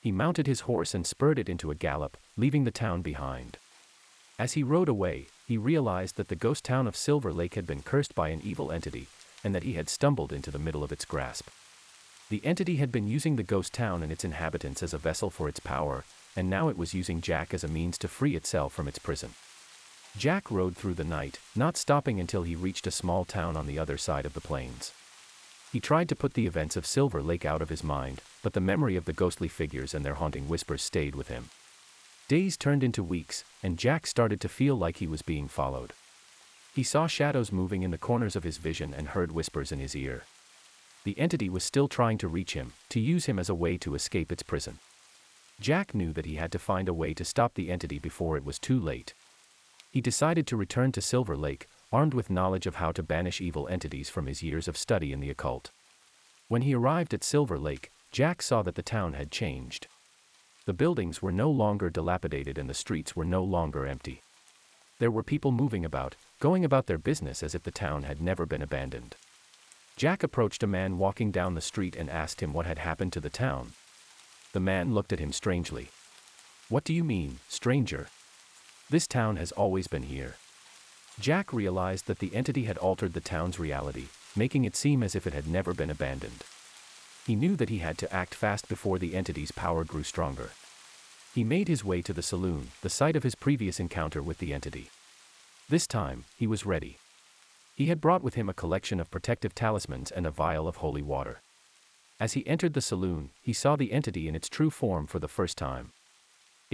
He 0.00 0.12
mounted 0.12 0.46
his 0.46 0.60
horse 0.60 0.94
and 0.94 1.06
spurred 1.06 1.38
it 1.38 1.48
into 1.48 1.70
a 1.70 1.74
gallop, 1.74 2.18
leaving 2.36 2.64
the 2.64 2.70
town 2.70 3.00
behind. 3.00 3.56
As 4.38 4.52
he 4.52 4.62
rode 4.62 4.88
away, 4.88 5.28
he 5.46 5.56
realized 5.56 6.16
that 6.16 6.28
the 6.28 6.36
ghost 6.36 6.64
town 6.64 6.86
of 6.86 6.96
Silver 6.96 7.32
Lake 7.32 7.54
had 7.54 7.66
been 7.66 7.82
cursed 7.82 8.14
by 8.14 8.28
an 8.28 8.42
evil 8.44 8.70
entity, 8.70 9.06
and 9.42 9.54
that 9.54 9.62
he 9.62 9.74
had 9.74 9.88
stumbled 9.88 10.32
into 10.32 10.50
the 10.50 10.58
middle 10.58 10.84
of 10.84 10.92
its 10.92 11.06
grasp. 11.06 11.48
The 12.28 12.44
entity 12.44 12.76
had 12.76 12.92
been 12.92 13.06
using 13.06 13.36
the 13.36 13.42
ghost 13.42 13.72
town 13.72 14.02
and 14.02 14.12
its 14.12 14.24
inhabitants 14.24 14.82
as 14.82 14.92
a 14.92 14.98
vessel 14.98 15.30
for 15.30 15.48
its 15.48 15.60
power, 15.60 16.04
and 16.36 16.50
now 16.50 16.68
it 16.68 16.76
was 16.76 16.94
using 16.94 17.20
Jack 17.20 17.54
as 17.54 17.64
a 17.64 17.68
means 17.68 17.96
to 17.98 18.08
free 18.08 18.36
itself 18.36 18.72
from 18.72 18.88
its 18.88 18.98
prison. 18.98 19.30
Jack 20.16 20.50
rode 20.50 20.76
through 20.76 20.94
the 20.94 21.04
night, 21.04 21.40
not 21.56 21.76
stopping 21.76 22.20
until 22.20 22.44
he 22.44 22.54
reached 22.54 22.86
a 22.86 22.92
small 22.92 23.24
town 23.24 23.56
on 23.56 23.66
the 23.66 23.78
other 23.78 23.98
side 23.98 24.24
of 24.24 24.32
the 24.32 24.40
plains. 24.40 24.92
He 25.72 25.80
tried 25.80 26.08
to 26.08 26.16
put 26.16 26.34
the 26.34 26.46
events 26.46 26.76
of 26.76 26.86
Silver 26.86 27.20
Lake 27.20 27.44
out 27.44 27.60
of 27.60 27.68
his 27.68 27.82
mind, 27.82 28.20
but 28.42 28.52
the 28.52 28.60
memory 28.60 28.94
of 28.94 29.06
the 29.06 29.12
ghostly 29.12 29.48
figures 29.48 29.92
and 29.92 30.04
their 30.04 30.14
haunting 30.14 30.48
whispers 30.48 30.82
stayed 30.82 31.16
with 31.16 31.26
him. 31.26 31.50
Days 32.28 32.56
turned 32.56 32.84
into 32.84 33.02
weeks, 33.02 33.42
and 33.60 33.76
Jack 33.76 34.06
started 34.06 34.40
to 34.40 34.48
feel 34.48 34.76
like 34.76 34.98
he 34.98 35.08
was 35.08 35.22
being 35.22 35.48
followed. 35.48 35.92
He 36.72 36.84
saw 36.84 37.08
shadows 37.08 37.50
moving 37.50 37.82
in 37.82 37.90
the 37.90 37.98
corners 37.98 38.36
of 38.36 38.44
his 38.44 38.58
vision 38.58 38.94
and 38.94 39.08
heard 39.08 39.32
whispers 39.32 39.72
in 39.72 39.80
his 39.80 39.96
ear. 39.96 40.22
The 41.02 41.18
entity 41.18 41.48
was 41.48 41.64
still 41.64 41.88
trying 41.88 42.18
to 42.18 42.28
reach 42.28 42.54
him, 42.54 42.72
to 42.90 43.00
use 43.00 43.26
him 43.26 43.38
as 43.38 43.48
a 43.48 43.54
way 43.54 43.76
to 43.78 43.96
escape 43.96 44.30
its 44.30 44.44
prison. 44.44 44.78
Jack 45.60 45.92
knew 45.92 46.12
that 46.12 46.24
he 46.24 46.36
had 46.36 46.52
to 46.52 46.58
find 46.58 46.88
a 46.88 46.94
way 46.94 47.14
to 47.14 47.24
stop 47.24 47.54
the 47.54 47.70
entity 47.70 47.98
before 47.98 48.36
it 48.36 48.44
was 48.44 48.60
too 48.60 48.78
late. 48.78 49.12
He 49.94 50.00
decided 50.00 50.48
to 50.48 50.56
return 50.56 50.90
to 50.90 51.00
Silver 51.00 51.36
Lake, 51.36 51.68
armed 51.92 52.14
with 52.14 52.28
knowledge 52.28 52.66
of 52.66 52.74
how 52.74 52.90
to 52.90 53.02
banish 53.04 53.40
evil 53.40 53.68
entities 53.68 54.10
from 54.10 54.26
his 54.26 54.42
years 54.42 54.66
of 54.66 54.76
study 54.76 55.12
in 55.12 55.20
the 55.20 55.30
occult. 55.30 55.70
When 56.48 56.62
he 56.62 56.74
arrived 56.74 57.14
at 57.14 57.22
Silver 57.22 57.56
Lake, 57.56 57.92
Jack 58.10 58.42
saw 58.42 58.62
that 58.62 58.74
the 58.74 58.82
town 58.82 59.12
had 59.12 59.30
changed. 59.30 59.86
The 60.66 60.72
buildings 60.72 61.22
were 61.22 61.30
no 61.30 61.48
longer 61.48 61.90
dilapidated 61.90 62.58
and 62.58 62.68
the 62.68 62.74
streets 62.74 63.14
were 63.14 63.24
no 63.24 63.44
longer 63.44 63.86
empty. 63.86 64.22
There 64.98 65.12
were 65.12 65.22
people 65.22 65.52
moving 65.52 65.84
about, 65.84 66.16
going 66.40 66.64
about 66.64 66.88
their 66.88 66.98
business 66.98 67.40
as 67.44 67.54
if 67.54 67.62
the 67.62 67.70
town 67.70 68.02
had 68.02 68.20
never 68.20 68.46
been 68.46 68.62
abandoned. 68.62 69.14
Jack 69.96 70.24
approached 70.24 70.64
a 70.64 70.66
man 70.66 70.98
walking 70.98 71.30
down 71.30 71.54
the 71.54 71.60
street 71.60 71.94
and 71.94 72.10
asked 72.10 72.42
him 72.42 72.52
what 72.52 72.66
had 72.66 72.80
happened 72.80 73.12
to 73.12 73.20
the 73.20 73.30
town. 73.30 73.74
The 74.54 74.58
man 74.58 74.92
looked 74.92 75.12
at 75.12 75.20
him 75.20 75.30
strangely. 75.30 75.90
What 76.68 76.82
do 76.82 76.92
you 76.92 77.04
mean, 77.04 77.38
stranger? 77.48 78.08
This 78.90 79.06
town 79.06 79.36
has 79.36 79.52
always 79.52 79.86
been 79.86 80.04
here. 80.04 80.36
Jack 81.18 81.52
realized 81.52 82.06
that 82.06 82.18
the 82.18 82.34
entity 82.34 82.64
had 82.64 82.76
altered 82.78 83.12
the 83.12 83.20
town's 83.20 83.58
reality, 83.58 84.06
making 84.36 84.64
it 84.64 84.76
seem 84.76 85.02
as 85.02 85.14
if 85.14 85.26
it 85.26 85.32
had 85.32 85.46
never 85.46 85.72
been 85.72 85.90
abandoned. 85.90 86.44
He 87.26 87.34
knew 87.34 87.56
that 87.56 87.70
he 87.70 87.78
had 87.78 87.96
to 87.98 88.12
act 88.12 88.34
fast 88.34 88.68
before 88.68 88.98
the 88.98 89.14
entity's 89.14 89.52
power 89.52 89.84
grew 89.84 90.02
stronger. 90.02 90.50
He 91.34 91.42
made 91.42 91.68
his 91.68 91.84
way 91.84 92.02
to 92.02 92.12
the 92.12 92.22
saloon, 92.22 92.72
the 92.82 92.90
site 92.90 93.16
of 93.16 93.22
his 93.22 93.34
previous 93.34 93.80
encounter 93.80 94.22
with 94.22 94.38
the 94.38 94.52
entity. 94.52 94.90
This 95.68 95.86
time, 95.86 96.24
he 96.36 96.46
was 96.46 96.66
ready. 96.66 96.98
He 97.74 97.86
had 97.86 98.02
brought 98.02 98.22
with 98.22 98.34
him 98.34 98.48
a 98.48 98.54
collection 98.54 99.00
of 99.00 99.10
protective 99.10 99.54
talismans 99.54 100.10
and 100.10 100.26
a 100.26 100.30
vial 100.30 100.68
of 100.68 100.76
holy 100.76 101.02
water. 101.02 101.40
As 102.20 102.34
he 102.34 102.46
entered 102.46 102.74
the 102.74 102.82
saloon, 102.82 103.30
he 103.42 103.54
saw 103.54 103.74
the 103.74 103.92
entity 103.92 104.28
in 104.28 104.36
its 104.36 104.48
true 104.48 104.70
form 104.70 105.06
for 105.06 105.18
the 105.18 105.26
first 105.26 105.56
time. 105.56 105.92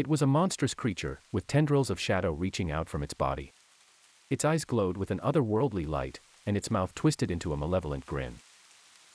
It 0.01 0.09
was 0.09 0.23
a 0.23 0.27
monstrous 0.27 0.73
creature, 0.73 1.21
with 1.31 1.47
tendrils 1.47 1.91
of 1.91 2.01
shadow 2.01 2.33
reaching 2.33 2.71
out 2.71 2.89
from 2.89 3.03
its 3.03 3.13
body. 3.13 3.53
Its 4.31 4.47
eyes 4.47 4.65
glowed 4.65 4.97
with 4.97 5.11
an 5.11 5.21
otherworldly 5.21 5.87
light, 5.87 6.21
and 6.47 6.57
its 6.57 6.71
mouth 6.71 6.95
twisted 6.95 7.31
into 7.31 7.53
a 7.53 7.57
malevolent 7.59 8.07
grin. 8.07 8.37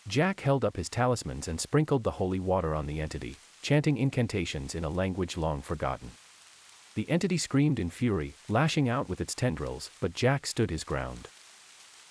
Jack 0.08 0.42
held 0.42 0.64
up 0.64 0.78
his 0.78 0.88
talismans 0.88 1.48
and 1.48 1.60
sprinkled 1.60 2.04
the 2.04 2.22
holy 2.22 2.40
water 2.40 2.76
on 2.76 2.86
the 2.86 3.02
entity, 3.02 3.36
chanting 3.64 3.98
incantations 3.98 4.76
in 4.76 4.84
a 4.84 4.90
language 4.90 5.38
long 5.38 5.60
forgotten. 5.60 6.12
The 6.94 7.10
entity 7.10 7.40
screamed 7.40 7.80
in 7.80 7.90
fury, 7.90 8.36
lashing 8.48 8.88
out 8.88 9.10
with 9.10 9.20
its 9.20 9.34
tendrils, 9.34 9.90
but 10.00 10.14
Jack 10.14 10.46
stood 10.46 10.70
his 10.70 10.84
ground. 10.84 11.30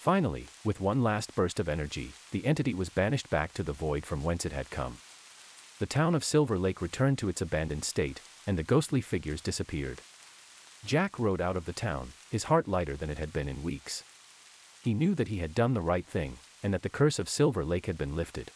Finally, 0.01 0.46
with 0.64 0.81
one 0.81 1.01
last 1.01 1.33
burst 1.37 1.61
of 1.61 1.68
energy, 1.68 2.11
the 2.33 2.44
entity 2.44 2.75
was 2.75 2.88
banished 2.88 3.31
back 3.31 3.55
to 3.55 3.62
the 3.62 3.72
void 3.72 4.05
from 4.05 4.25
whence 4.25 4.44
it 4.44 4.51
had 4.51 4.68
come. 4.70 4.96
The 5.79 5.87
town 5.87 6.16
of 6.16 6.25
Silver 6.25 6.59
Lake 6.59 6.83
returned 6.83 7.18
to 7.18 7.29
its 7.29 7.40
abandoned 7.40 7.85
state, 7.85 8.20
and 8.46 8.59
the 8.59 8.62
ghostly 8.62 9.00
figures 9.00 9.40
disappeared. 9.40 10.00
Jack 10.87 11.18
rode 11.18 11.40
out 11.40 11.57
of 11.57 11.64
the 11.64 11.72
town, 11.72 12.12
his 12.30 12.44
heart 12.44 12.68
lighter 12.68 12.96
than 12.96 13.11
it 13.11 13.18
had 13.18 13.33
been 13.33 13.48
in 13.48 13.62
weeks. 13.62 14.02
He 14.83 14.92
knew 14.92 15.14
that 15.14 15.28
he 15.28 15.38
had 15.38 15.54
done 15.54 15.74
the 15.74 15.80
right 15.80 16.04
thing, 16.04 16.37
and 16.62 16.74
that 16.74 16.83
the 16.83 16.90
curse 16.90 17.18
of 17.18 17.28
Silver 17.28 17.64
Lake 17.64 17.87
had 17.87 17.96
been 17.96 18.14
lifted. 18.14 18.50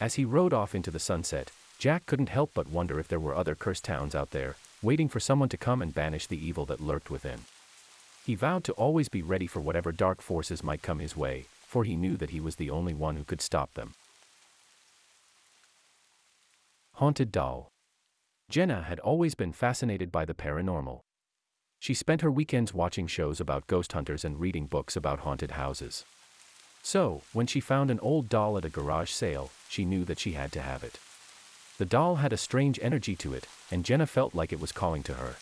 As 0.00 0.14
he 0.14 0.24
rode 0.24 0.54
off 0.54 0.74
into 0.74 0.90
the 0.90 0.98
sunset, 0.98 1.50
Jack 1.78 2.06
couldn't 2.06 2.28
help 2.28 2.52
but 2.54 2.68
wonder 2.68 2.98
if 2.98 3.08
there 3.08 3.20
were 3.20 3.34
other 3.34 3.54
cursed 3.54 3.84
towns 3.84 4.14
out 4.14 4.30
there, 4.30 4.56
waiting 4.82 5.08
for 5.08 5.20
someone 5.20 5.48
to 5.50 5.56
come 5.56 5.82
and 5.82 5.94
banish 5.94 6.26
the 6.26 6.46
evil 6.46 6.64
that 6.66 6.80
lurked 6.80 7.10
within. 7.10 7.40
He 8.24 8.34
vowed 8.34 8.64
to 8.64 8.72
always 8.72 9.08
be 9.08 9.20
ready 9.20 9.46
for 9.46 9.60
whatever 9.60 9.92
dark 9.92 10.22
forces 10.22 10.62
might 10.62 10.82
come 10.82 11.00
his 11.00 11.16
way, 11.16 11.46
for 11.66 11.84
he 11.84 11.96
knew 11.96 12.16
that 12.16 12.30
he 12.30 12.40
was 12.40 12.56
the 12.56 12.70
only 12.70 12.94
one 12.94 13.16
who 13.16 13.24
could 13.24 13.40
stop 13.40 13.74
them. 13.74 13.94
Haunted 16.94 17.32
Doll 17.32 17.72
Jenna 18.52 18.82
had 18.82 19.00
always 19.00 19.34
been 19.34 19.54
fascinated 19.54 20.12
by 20.12 20.26
the 20.26 20.34
paranormal. 20.34 21.00
She 21.78 21.94
spent 21.94 22.20
her 22.20 22.30
weekends 22.30 22.74
watching 22.74 23.06
shows 23.06 23.40
about 23.40 23.66
ghost 23.66 23.94
hunters 23.94 24.26
and 24.26 24.38
reading 24.38 24.66
books 24.66 24.94
about 24.94 25.20
haunted 25.20 25.52
houses. 25.52 26.04
So, 26.82 27.22
when 27.32 27.46
she 27.46 27.60
found 27.60 27.90
an 27.90 27.98
old 28.00 28.28
doll 28.28 28.58
at 28.58 28.66
a 28.66 28.68
garage 28.68 29.10
sale, 29.10 29.48
she 29.70 29.86
knew 29.86 30.04
that 30.04 30.18
she 30.18 30.32
had 30.32 30.52
to 30.52 30.60
have 30.60 30.84
it. 30.84 30.98
The 31.78 31.86
doll 31.86 32.16
had 32.16 32.30
a 32.30 32.36
strange 32.36 32.78
energy 32.82 33.16
to 33.16 33.32
it, 33.32 33.46
and 33.70 33.86
Jenna 33.86 34.06
felt 34.06 34.34
like 34.34 34.52
it 34.52 34.60
was 34.60 34.70
calling 34.70 35.02
to 35.04 35.14
her. 35.14 35.36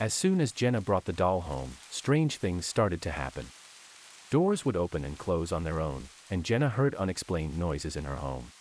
As 0.00 0.14
soon 0.14 0.40
as 0.40 0.52
Jenna 0.52 0.80
brought 0.80 1.04
the 1.04 1.12
doll 1.12 1.42
home, 1.42 1.72
strange 1.90 2.38
things 2.38 2.64
started 2.64 3.02
to 3.02 3.10
happen. 3.10 3.48
Doors 4.30 4.64
would 4.64 4.74
open 4.74 5.04
and 5.04 5.18
close 5.18 5.52
on 5.52 5.64
their 5.64 5.82
own, 5.82 6.08
and 6.30 6.46
Jenna 6.46 6.70
heard 6.70 6.94
unexplained 6.94 7.58
noises 7.58 7.94
in 7.94 8.04
her 8.04 8.16
home. 8.16 8.52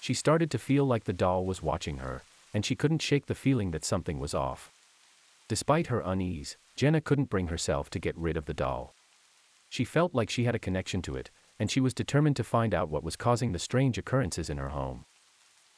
She 0.00 0.14
started 0.14 0.52
to 0.52 0.58
feel 0.60 0.84
like 0.84 1.02
the 1.02 1.12
doll 1.12 1.44
was 1.44 1.64
watching 1.64 1.96
her, 1.96 2.22
and 2.52 2.64
she 2.64 2.76
couldn't 2.76 3.02
shake 3.02 3.26
the 3.26 3.34
feeling 3.34 3.70
that 3.70 3.84
something 3.84 4.18
was 4.18 4.34
off. 4.34 4.70
Despite 5.48 5.88
her 5.88 6.00
unease, 6.00 6.56
Jenna 6.76 7.00
couldn't 7.00 7.30
bring 7.30 7.48
herself 7.48 7.90
to 7.90 7.98
get 7.98 8.16
rid 8.16 8.36
of 8.36 8.46
the 8.46 8.54
doll. 8.54 8.94
She 9.68 9.84
felt 9.84 10.14
like 10.14 10.30
she 10.30 10.44
had 10.44 10.54
a 10.54 10.58
connection 10.58 11.02
to 11.02 11.16
it, 11.16 11.30
and 11.58 11.70
she 11.70 11.80
was 11.80 11.94
determined 11.94 12.36
to 12.36 12.44
find 12.44 12.74
out 12.74 12.88
what 12.88 13.04
was 13.04 13.16
causing 13.16 13.52
the 13.52 13.58
strange 13.58 13.98
occurrences 13.98 14.50
in 14.50 14.58
her 14.58 14.70
home. 14.70 15.04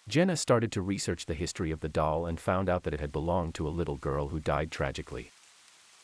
Jenna 0.07 0.37
started 0.37 0.71
to 0.73 0.83
research 0.83 1.27
the 1.27 1.35
history 1.35 1.71
of 1.71 1.81
the 1.81 1.89
doll 1.89 2.27
and 2.27 2.39
found 2.39 2.69
out 2.69 2.83
that 2.83 2.95
it 2.95 3.01
had 3.01 3.13
belonged 3.13 3.55
to 3.55 3.67
a 3.67 3.71
little 3.71 3.97
girl 3.97 4.29
who 4.29 4.39
died 4.39 4.71
tragically. 4.71 5.31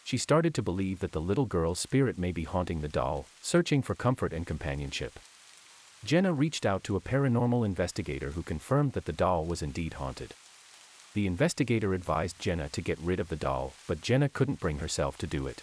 She 0.04 0.16
started 0.16 0.54
to 0.54 0.62
believe 0.62 1.00
that 1.00 1.12
the 1.12 1.20
little 1.20 1.46
girl's 1.46 1.78
spirit 1.78 2.18
may 2.18 2.33
be 2.33 2.44
haunting 2.44 2.80
the 2.80 2.88
doll, 2.88 3.26
searching 3.42 3.83
for 3.83 3.94
comfort 3.94 4.33
and 4.33 4.46
companionship. 4.46 5.18
Jenna 6.04 6.33
reached 6.33 6.64
out 6.64 6.83
to 6.85 6.96
a 6.96 7.00
paranormal 7.00 7.64
investigator 7.64 8.30
who 8.30 8.42
confirmed 8.42 8.92
that 8.92 9.04
the 9.04 9.12
doll 9.12 9.44
was 9.44 9.62
indeed 9.62 9.94
haunted. 9.94 10.33
The 11.12 11.26
investigator 11.26 11.92
advised 11.92 12.38
Jenna 12.38 12.68
to 12.68 12.80
get 12.80 12.98
rid 13.00 13.18
of 13.18 13.28
the 13.28 13.36
doll, 13.36 13.72
but 13.88 14.00
Jenna 14.00 14.28
couldn't 14.28 14.60
bring 14.60 14.78
herself 14.78 15.18
to 15.18 15.26
do 15.26 15.48
it. 15.48 15.62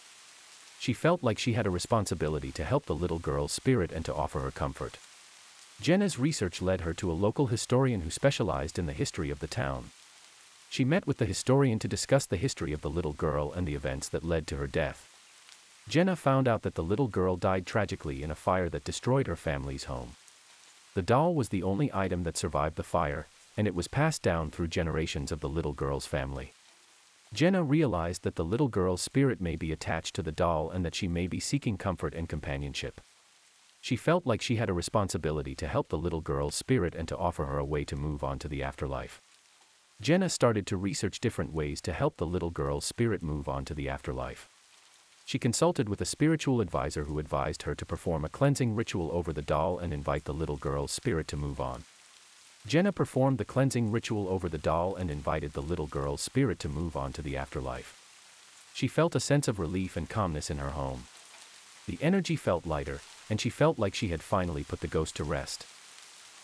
She 0.77 0.91
felt 0.91 1.23
like 1.23 1.39
she 1.39 1.53
had 1.53 1.65
a 1.65 1.71
responsibility 1.71 2.51
to 2.51 2.65
help 2.65 2.85
the 2.85 2.95
little 2.95 3.19
girl's 3.19 3.53
spirit 3.53 3.91
and 3.91 4.03
to 4.05 4.13
offer 4.13 4.41
her 4.41 4.51
comfort. 4.51 4.97
Jenna's 5.79 6.19
research 6.19 6.61
led 6.61 6.81
her 6.81 6.93
to 6.95 7.11
a 7.11 7.13
local 7.13 7.47
historian 7.47 8.01
who 8.01 8.09
specialized 8.09 8.77
in 8.77 8.87
the 8.87 8.93
history 8.93 9.29
of 9.29 9.39
the 9.39 9.47
town. 9.47 9.91
She 10.69 10.83
met 10.83 11.07
with 11.07 11.17
the 11.17 11.25
historian 11.25 11.79
to 11.79 11.87
discuss 11.87 12.25
the 12.25 12.35
history 12.35 12.73
of 12.73 12.81
the 12.81 12.89
little 12.89 13.13
girl 13.13 13.53
and 13.53 13.65
the 13.65 13.75
events 13.75 14.09
that 14.09 14.25
led 14.25 14.47
to 14.47 14.57
her 14.57 14.67
death. 14.67 15.09
Jenna 15.87 16.17
found 16.17 16.49
out 16.49 16.63
that 16.63 16.75
the 16.75 16.83
little 16.83 17.07
girl 17.07 17.37
died 17.37 17.65
tragically 17.65 18.21
in 18.21 18.31
a 18.31 18.35
fire 18.35 18.67
that 18.67 18.83
destroyed 18.83 19.27
her 19.27 19.37
family's 19.37 19.85
home. 19.85 20.17
The 20.93 21.01
doll 21.01 21.33
was 21.33 21.49
the 21.49 21.63
only 21.63 21.89
item 21.93 22.23
that 22.23 22.35
survived 22.35 22.75
the 22.75 22.83
fire, 22.83 23.27
and 23.57 23.67
it 23.67 23.75
was 23.75 23.87
passed 23.87 24.21
down 24.21 24.51
through 24.51 24.67
generations 24.67 25.31
of 25.31 25.41
the 25.41 25.49
little 25.49 25.73
girl's 25.73 26.05
family. 26.05 26.53
Jenna 27.33 27.63
realized 27.63 28.23
that 28.23 28.35
the 28.35 28.45
little 28.45 28.69
girl's 28.69 29.01
spirit 29.01 29.41
may 29.41 29.57
be 29.57 29.71
attached 29.71 30.15
to 30.15 30.21
the 30.21 30.31
doll 30.31 30.69
and 30.69 30.85
that 30.85 30.95
she 30.95 31.07
may 31.07 31.27
be 31.27 31.39
seeking 31.39 31.77
comfort 31.77 32.13
and 32.13 32.29
companionship. 32.29 33.01
She 33.81 33.95
felt 33.95 34.25
like 34.25 34.41
she 34.41 34.55
had 34.55 34.69
a 34.69 34.73
responsibility 34.73 35.55
to 35.55 35.67
help 35.67 35.89
the 35.89 35.97
little 35.97 36.21
girl's 36.21 36.55
spirit 36.55 36.95
and 36.95 37.07
to 37.09 37.17
offer 37.17 37.45
her 37.45 37.57
a 37.57 37.65
way 37.65 37.83
to 37.85 37.95
move 37.95 38.23
on 38.23 38.39
to 38.39 38.47
the 38.47 38.63
afterlife. 38.63 39.21
Jenna 39.99 40.29
started 40.29 40.67
to 40.67 40.77
research 40.77 41.19
different 41.19 41.53
ways 41.53 41.81
to 41.81 41.91
help 41.91 42.17
the 42.17 42.25
little 42.25 42.51
girl's 42.51 42.85
spirit 42.85 43.23
move 43.23 43.49
on 43.49 43.65
to 43.65 43.73
the 43.73 43.89
afterlife. 43.89 44.47
She 45.25 45.39
consulted 45.39 45.89
with 45.89 45.99
a 45.99 46.05
spiritual 46.05 46.61
advisor 46.61 47.03
who 47.03 47.19
advised 47.19 47.63
her 47.63 47.75
to 47.75 47.85
perform 47.85 48.23
a 48.23 48.29
cleansing 48.29 48.75
ritual 48.75 49.09
over 49.11 49.33
the 49.33 49.41
doll 49.41 49.79
and 49.79 49.91
invite 49.91 50.23
the 50.23 50.33
little 50.33 50.55
girl's 50.55 50.91
spirit 50.91 51.27
to 51.29 51.35
move 51.35 51.59
on. 51.59 51.83
Jenna 52.65 52.91
performed 52.91 53.37
the 53.37 53.45
cleansing 53.45 53.91
ritual 53.91 54.27
over 54.27 54.49
the 54.49 54.57
doll 54.57 54.95
and 54.95 55.11
invited 55.11 55.53
the 55.53 55.61
little 55.61 55.87
girl's 55.87 56.21
spirit 56.21 56.59
to 56.59 56.69
move 56.69 56.97
on 56.97 57.13
to 57.13 57.21
the 57.21 57.37
afterlife. 57.37 58.01
She 58.73 58.87
felt 58.87 59.15
a 59.15 59.19
sense 59.19 59.47
of 59.47 59.59
relief 59.59 59.95
and 59.95 60.09
calmness 60.09 60.49
in 60.49 60.57
her 60.57 60.71
home. 60.71 61.05
The 61.87 61.97
energy 62.01 62.35
felt 62.35 62.65
lighter, 62.65 62.99
and 63.29 63.39
she 63.39 63.49
felt 63.49 63.79
like 63.79 63.95
she 63.95 64.09
had 64.09 64.21
finally 64.21 64.63
put 64.63 64.81
the 64.81 64.87
ghost 64.87 65.15
to 65.17 65.23
rest. 65.23 65.65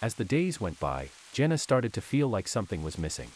As 0.01 0.15
the 0.15 0.25
days 0.25 0.61
went 0.61 0.79
by, 0.79 1.09
Jenna 1.33 1.57
started 1.57 1.93
to 1.93 2.01
feel 2.01 2.27
like 2.27 2.47
something 2.47 2.83
was 2.83 2.97
missing. 2.97 3.31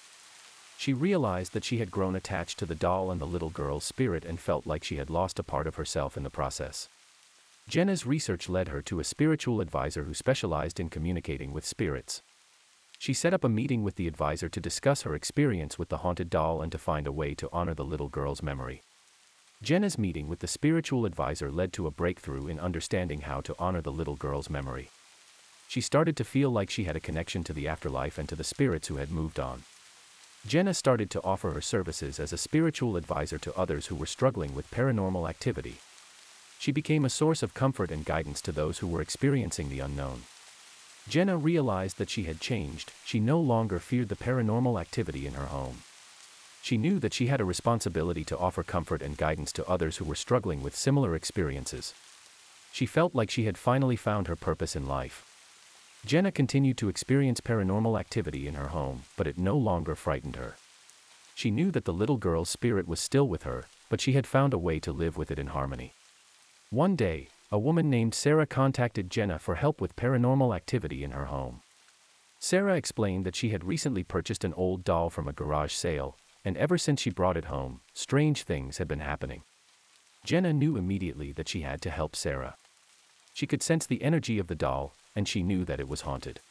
She 0.77 0.93
realized 0.93 1.53
that 1.53 1.63
she 1.63 1.77
had 1.77 1.91
grown 1.91 2.15
attached 2.15 2.59
to 2.59 2.65
the 2.65 2.75
doll 2.75 3.09
and 3.09 3.19
the 3.19 3.25
little 3.25 3.49
girl's 3.49 3.83
spirit 3.83 4.23
and 4.23 4.39
felt 4.39 4.67
like 4.67 4.83
she 4.83 4.97
had 4.97 5.09
lost 5.09 5.39
a 5.39 5.43
part 5.43 5.65
of 5.65 5.75
herself 5.75 6.15
in 6.15 6.23
the 6.23 6.29
process. 6.29 6.87
Jenna's 7.67 8.05
research 8.05 8.47
led 8.47 8.67
her 8.69 8.81
to 8.83 8.99
a 8.99 9.03
spiritual 9.03 9.59
advisor 9.59 10.03
who 10.03 10.13
specialized 10.13 10.79
in 10.79 10.89
communicating 10.89 11.51
with 11.51 11.65
spirits. 11.65 12.21
She 12.97 13.13
set 13.13 13.33
up 13.33 13.43
a 13.43 13.49
meeting 13.49 13.83
with 13.83 13.95
the 13.95 14.07
advisor 14.07 14.49
to 14.49 14.59
discuss 14.59 15.03
her 15.03 15.13
experience 15.13 15.77
with 15.77 15.89
the 15.89 15.97
haunted 15.97 16.29
doll 16.29 16.61
and 16.61 16.71
to 16.71 16.77
find 16.77 17.07
a 17.07 17.11
way 17.11 17.35
to 17.35 17.49
honor 17.53 17.73
the 17.73 17.85
little 17.85 18.09
girl's 18.09 18.41
memory. 18.41 18.81
Jenna's 19.61 19.97
meeting 19.97 20.27
with 20.27 20.39
the 20.39 20.47
spiritual 20.47 21.05
advisor 21.05 21.51
led 21.51 21.73
to 21.73 21.87
a 21.87 21.91
breakthrough 21.91 22.47
in 22.47 22.59
understanding 22.59 23.21
how 23.21 23.41
to 23.41 23.55
honor 23.57 23.81
the 23.81 23.91
little 23.91 24.15
girl's 24.15 24.49
memory. 24.49 24.89
She 25.67 25.81
started 25.81 26.15
to 26.17 26.23
feel 26.23 26.49
like 26.49 26.69
she 26.69 26.85
had 26.85 26.95
a 26.95 27.01
connection 27.01 27.43
to 27.45 27.53
the 27.53 27.67
afterlife 27.67 28.17
and 28.17 28.27
to 28.29 28.35
the 28.35 28.43
spirits 28.43 28.87
who 28.87 28.97
had 28.97 29.11
moved 29.11 29.39
on. 29.39 29.63
Jenna 30.45 30.73
started 30.73 31.09
to 31.11 31.23
offer 31.23 31.51
her 31.51 31.61
services 31.61 32.19
as 32.19 32.31
a 32.31 32.37
spiritual 32.37 32.95
advisor 32.95 33.37
to 33.39 33.57
others 33.57 33.87
who 33.87 33.95
were 33.95 34.05
struggling 34.05 34.55
with 34.55 34.71
paranormal 34.71 35.27
activity. 35.29 35.77
She 36.59 36.71
became 36.71 37.03
a 37.03 37.09
source 37.09 37.43
of 37.43 37.53
comfort 37.53 37.91
and 37.91 38.05
guidance 38.05 38.41
to 38.41 38.51
those 38.51 38.79
who 38.79 38.87
were 38.87 39.01
experiencing 39.01 39.69
the 39.69 39.79
unknown. 39.81 40.21
Jenna 41.09 41.37
realized 41.37 41.97
that 41.97 42.09
she 42.09 42.23
had 42.23 42.41
changed, 42.41 42.91
she 43.05 43.19
no 43.19 43.39
longer 43.39 43.79
feared 43.79 44.09
the 44.09 44.15
paranormal 44.15 44.79
activity 44.79 45.25
in 45.25 45.33
her 45.35 45.45
home. 45.45 45.83
She 46.61 46.77
knew 46.77 46.99
that 46.99 47.13
she 47.13 47.27
had 47.27 47.39
a 47.39 47.45
responsibility 47.45 48.25
to 48.25 48.37
offer 48.37 48.61
comfort 48.61 49.01
and 49.01 49.15
guidance 49.15 49.53
to 49.53 49.69
others 49.69 49.97
who 49.97 50.05
were 50.05 50.15
struggling 50.15 50.61
with 50.61 50.75
similar 50.75 51.15
experiences. 51.15 51.93
She 52.73 52.85
felt 52.85 53.15
like 53.15 53.31
she 53.31 53.45
had 53.45 53.57
finally 53.57 53.95
found 53.95 54.27
her 54.27 54.35
purpose 54.35 54.75
in 54.75 54.85
life. 54.85 55.23
Jenna 56.05 56.31
continued 56.31 56.77
to 56.79 56.89
experience 56.89 57.39
paranormal 57.39 57.97
activity 57.97 58.47
in 58.47 58.55
her 58.55 58.67
home, 58.67 59.03
but 59.15 59.27
it 59.27 59.37
no 59.37 59.57
longer 59.57 59.95
frightened 59.95 60.35
her. 60.35 60.55
She 61.35 61.51
knew 61.51 61.71
that 61.71 61.85
the 61.85 61.93
little 61.93 62.17
girl's 62.17 62.49
spirit 62.49 62.87
was 62.87 62.99
still 62.99 63.27
with 63.27 63.43
her, 63.43 63.65
but 63.89 64.01
she 64.01 64.13
had 64.13 64.27
found 64.27 64.53
a 64.53 64.57
way 64.57 64.79
to 64.79 64.91
live 64.91 65.15
with 65.17 65.31
it 65.31 65.39
in 65.39 65.47
harmony. 65.47 65.93
One 66.69 66.95
day, 66.97 67.29
a 67.49 67.57
woman 67.57 67.89
named 67.89 68.13
Sarah 68.13 68.45
contacted 68.45 69.09
Jenna 69.09 69.39
for 69.39 69.55
help 69.55 69.79
with 69.79 69.95
paranormal 69.95 70.55
activity 70.55 71.03
in 71.03 71.11
her 71.11 71.25
home. 71.25 71.61
Sarah 72.39 72.75
explained 72.75 73.25
that 73.25 73.35
she 73.35 73.49
had 73.49 73.63
recently 73.63 74.03
purchased 74.03 74.43
an 74.43 74.53
old 74.53 74.83
doll 74.83 75.09
from 75.09 75.27
a 75.27 75.33
garage 75.33 75.73
sale, 75.73 76.17
and 76.43 76.57
ever 76.57 76.77
since 76.77 77.01
she 77.01 77.09
brought 77.09 77.37
it 77.37 77.45
home, 77.45 77.79
strange 77.93 78.43
things 78.43 78.77
had 78.77 78.87
been 78.87 78.99
happening. 78.99 79.43
Jenna 80.25 80.51
knew 80.51 80.75
immediately 80.75 81.31
that 81.31 81.47
she 81.47 81.61
had 81.61 81.81
to 81.81 81.89
help 81.89 82.15
Sarah. 82.15 82.55
She 83.33 83.47
could 83.47 83.63
sense 83.63 83.85
the 83.85 84.03
energy 84.03 84.39
of 84.39 84.47
the 84.47 84.55
doll, 84.55 84.93
and 85.15 85.27
she 85.27 85.41
knew 85.41 85.63
that 85.65 85.79
it 85.79 85.87
was 85.87 86.01
haunted. 86.01 86.41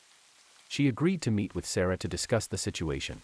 She 0.68 0.88
agreed 0.88 1.20
to 1.22 1.30
meet 1.30 1.54
with 1.54 1.66
Sarah 1.66 1.98
to 1.98 2.08
discuss 2.08 2.46
the 2.46 2.58
situation. 2.58 3.20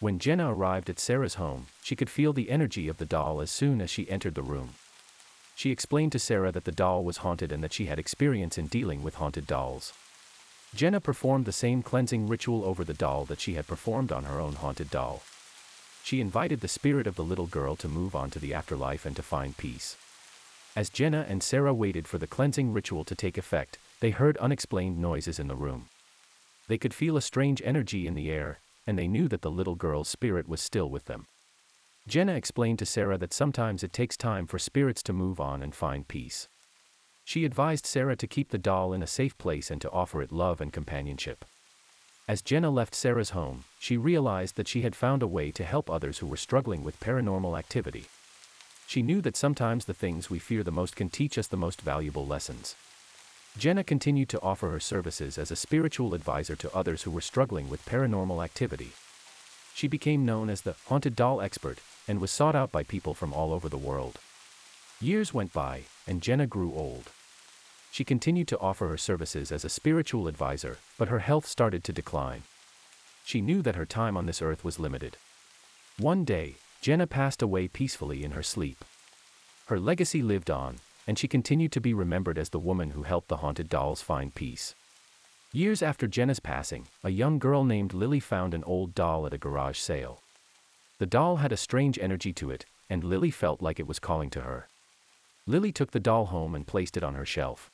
When 0.00 0.18
Jenna 0.18 0.52
arrived 0.52 0.88
at 0.88 0.98
Sarah's 1.00 1.34
home, 1.34 1.66
she 1.82 1.96
could 1.96 2.10
feel 2.10 2.32
the 2.32 2.50
energy 2.50 2.88
of 2.88 2.98
the 2.98 3.06
doll 3.06 3.40
as 3.40 3.50
soon 3.50 3.80
as 3.80 3.90
she 3.90 4.08
entered 4.08 4.34
the 4.34 4.42
room. 4.42 4.70
She 5.54 5.70
explained 5.70 6.12
to 6.12 6.18
Sarah 6.18 6.52
that 6.52 6.64
the 6.64 6.72
doll 6.72 7.04
was 7.04 7.18
haunted 7.18 7.52
and 7.52 7.62
that 7.62 7.72
she 7.72 7.86
had 7.86 7.98
experience 7.98 8.58
in 8.58 8.66
dealing 8.66 9.02
with 9.02 9.14
haunted 9.14 9.46
dolls. 9.46 9.92
Jenna 10.74 11.00
performed 11.00 11.44
the 11.44 11.52
same 11.52 11.82
cleansing 11.82 12.26
ritual 12.26 12.64
over 12.64 12.82
the 12.82 12.94
doll 12.94 13.24
that 13.26 13.40
she 13.40 13.54
had 13.54 13.66
performed 13.66 14.10
on 14.10 14.24
her 14.24 14.40
own 14.40 14.54
haunted 14.54 14.90
doll. 14.90 15.22
She 16.02 16.20
invited 16.20 16.60
the 16.60 16.68
spirit 16.68 17.06
of 17.06 17.14
the 17.14 17.24
little 17.24 17.46
girl 17.46 17.76
to 17.76 17.88
move 17.88 18.14
on 18.14 18.30
to 18.30 18.38
the 18.38 18.52
afterlife 18.52 19.06
and 19.06 19.14
to 19.16 19.22
find 19.22 19.56
peace. 19.56 19.96
As 20.76 20.90
Jenna 20.90 21.24
and 21.28 21.42
Sarah 21.42 21.72
waited 21.72 22.08
for 22.08 22.18
the 22.18 22.26
cleansing 22.26 22.72
ritual 22.72 23.04
to 23.04 23.14
take 23.14 23.38
effect, 23.38 23.78
they 24.00 24.10
heard 24.10 24.36
unexplained 24.38 24.98
noises 24.98 25.38
in 25.38 25.46
the 25.46 25.54
room. 25.54 25.88
They 26.66 26.78
could 26.78 26.92
feel 26.92 27.16
a 27.16 27.22
strange 27.22 27.62
energy 27.64 28.06
in 28.06 28.14
the 28.14 28.30
air, 28.30 28.58
and 28.86 28.98
they 28.98 29.06
knew 29.06 29.28
that 29.28 29.42
the 29.42 29.50
little 29.50 29.76
girl's 29.76 30.08
spirit 30.08 30.48
was 30.48 30.60
still 30.60 30.90
with 30.90 31.04
them. 31.04 31.26
Jenna 32.06 32.34
explained 32.34 32.78
to 32.80 32.86
Sarah 32.86 33.16
that 33.16 33.32
sometimes 33.32 33.82
it 33.82 33.92
takes 33.92 34.16
time 34.16 34.46
for 34.46 34.58
spirits 34.58 35.02
to 35.04 35.12
move 35.14 35.40
on 35.40 35.62
and 35.62 35.74
find 35.74 36.06
peace. 36.06 36.48
She 37.24 37.46
advised 37.46 37.86
Sarah 37.86 38.16
to 38.16 38.26
keep 38.26 38.50
the 38.50 38.58
doll 38.58 38.92
in 38.92 39.02
a 39.02 39.06
safe 39.06 39.38
place 39.38 39.70
and 39.70 39.80
to 39.80 39.90
offer 39.90 40.20
it 40.20 40.30
love 40.30 40.60
and 40.60 40.70
companionship. 40.70 41.46
As 42.28 42.42
Jenna 42.42 42.68
left 42.68 42.94
Sarah's 42.94 43.30
home, 43.30 43.64
she 43.78 43.96
realized 43.96 44.56
that 44.56 44.68
she 44.68 44.82
had 44.82 44.94
found 44.94 45.22
a 45.22 45.26
way 45.26 45.50
to 45.52 45.64
help 45.64 45.88
others 45.88 46.18
who 46.18 46.26
were 46.26 46.36
struggling 46.36 46.84
with 46.84 47.00
paranormal 47.00 47.58
activity. 47.58 48.04
She 48.86 49.02
knew 49.02 49.22
that 49.22 49.36
sometimes 49.36 49.86
the 49.86 49.94
things 49.94 50.28
we 50.28 50.38
fear 50.38 50.62
the 50.62 50.70
most 50.70 50.96
can 50.96 51.08
teach 51.08 51.38
us 51.38 51.46
the 51.46 51.56
most 51.56 51.80
valuable 51.80 52.26
lessons. 52.26 52.76
Jenna 53.56 53.82
continued 53.82 54.28
to 54.30 54.40
offer 54.42 54.68
her 54.68 54.80
services 54.80 55.38
as 55.38 55.50
a 55.50 55.56
spiritual 55.56 56.12
advisor 56.12 56.56
to 56.56 56.74
others 56.76 57.02
who 57.02 57.10
were 57.10 57.22
struggling 57.22 57.70
with 57.70 57.86
paranormal 57.86 58.44
activity. 58.44 58.92
She 59.74 59.88
became 59.88 60.24
known 60.24 60.48
as 60.48 60.62
the 60.62 60.76
haunted 60.86 61.16
doll 61.16 61.40
expert 61.40 61.78
and 62.06 62.20
was 62.20 62.30
sought 62.30 62.54
out 62.54 62.70
by 62.70 62.84
people 62.84 63.12
from 63.12 63.32
all 63.32 63.52
over 63.52 63.68
the 63.68 63.76
world. 63.76 64.18
Years 65.00 65.34
went 65.34 65.52
by, 65.52 65.82
and 66.06 66.22
Jenna 66.22 66.46
grew 66.46 66.72
old. 66.72 67.10
She 67.90 68.04
continued 68.04 68.48
to 68.48 68.58
offer 68.58 68.88
her 68.88 68.96
services 68.96 69.50
as 69.50 69.64
a 69.64 69.68
spiritual 69.68 70.28
advisor, 70.28 70.78
but 70.96 71.08
her 71.08 71.18
health 71.18 71.46
started 71.46 71.82
to 71.84 71.92
decline. 71.92 72.42
She 73.24 73.40
knew 73.40 73.62
that 73.62 73.76
her 73.76 73.86
time 73.86 74.16
on 74.16 74.26
this 74.26 74.40
earth 74.40 74.64
was 74.64 74.78
limited. 74.78 75.16
One 75.98 76.24
day, 76.24 76.56
Jenna 76.80 77.06
passed 77.06 77.42
away 77.42 77.66
peacefully 77.66 78.22
in 78.22 78.32
her 78.32 78.42
sleep. 78.42 78.84
Her 79.66 79.80
legacy 79.80 80.22
lived 80.22 80.50
on, 80.50 80.76
and 81.06 81.18
she 81.18 81.26
continued 81.26 81.72
to 81.72 81.80
be 81.80 81.94
remembered 81.94 82.38
as 82.38 82.50
the 82.50 82.58
woman 82.58 82.90
who 82.90 83.02
helped 83.02 83.28
the 83.28 83.38
haunted 83.38 83.68
dolls 83.68 84.02
find 84.02 84.34
peace. 84.34 84.74
Years 85.54 85.84
after 85.84 86.08
Jenna's 86.08 86.40
passing, 86.40 86.88
a 87.04 87.10
young 87.10 87.38
girl 87.38 87.62
named 87.62 87.94
Lily 87.94 88.18
found 88.18 88.54
an 88.54 88.64
old 88.64 88.92
doll 88.92 89.24
at 89.24 89.32
a 89.32 89.38
garage 89.38 89.78
sale. 89.78 90.18
The 90.98 91.06
doll 91.06 91.36
had 91.36 91.52
a 91.52 91.56
strange 91.56 91.96
energy 91.96 92.32
to 92.32 92.50
it, 92.50 92.66
and 92.90 93.04
Lily 93.04 93.30
felt 93.30 93.62
like 93.62 93.78
it 93.78 93.86
was 93.86 94.00
calling 94.00 94.30
to 94.30 94.40
her. 94.40 94.66
Lily 95.46 95.70
took 95.70 95.92
the 95.92 96.00
doll 96.00 96.26
home 96.26 96.56
and 96.56 96.66
placed 96.66 96.96
it 96.96 97.04
on 97.04 97.14
her 97.14 97.24
shelf. 97.24 97.70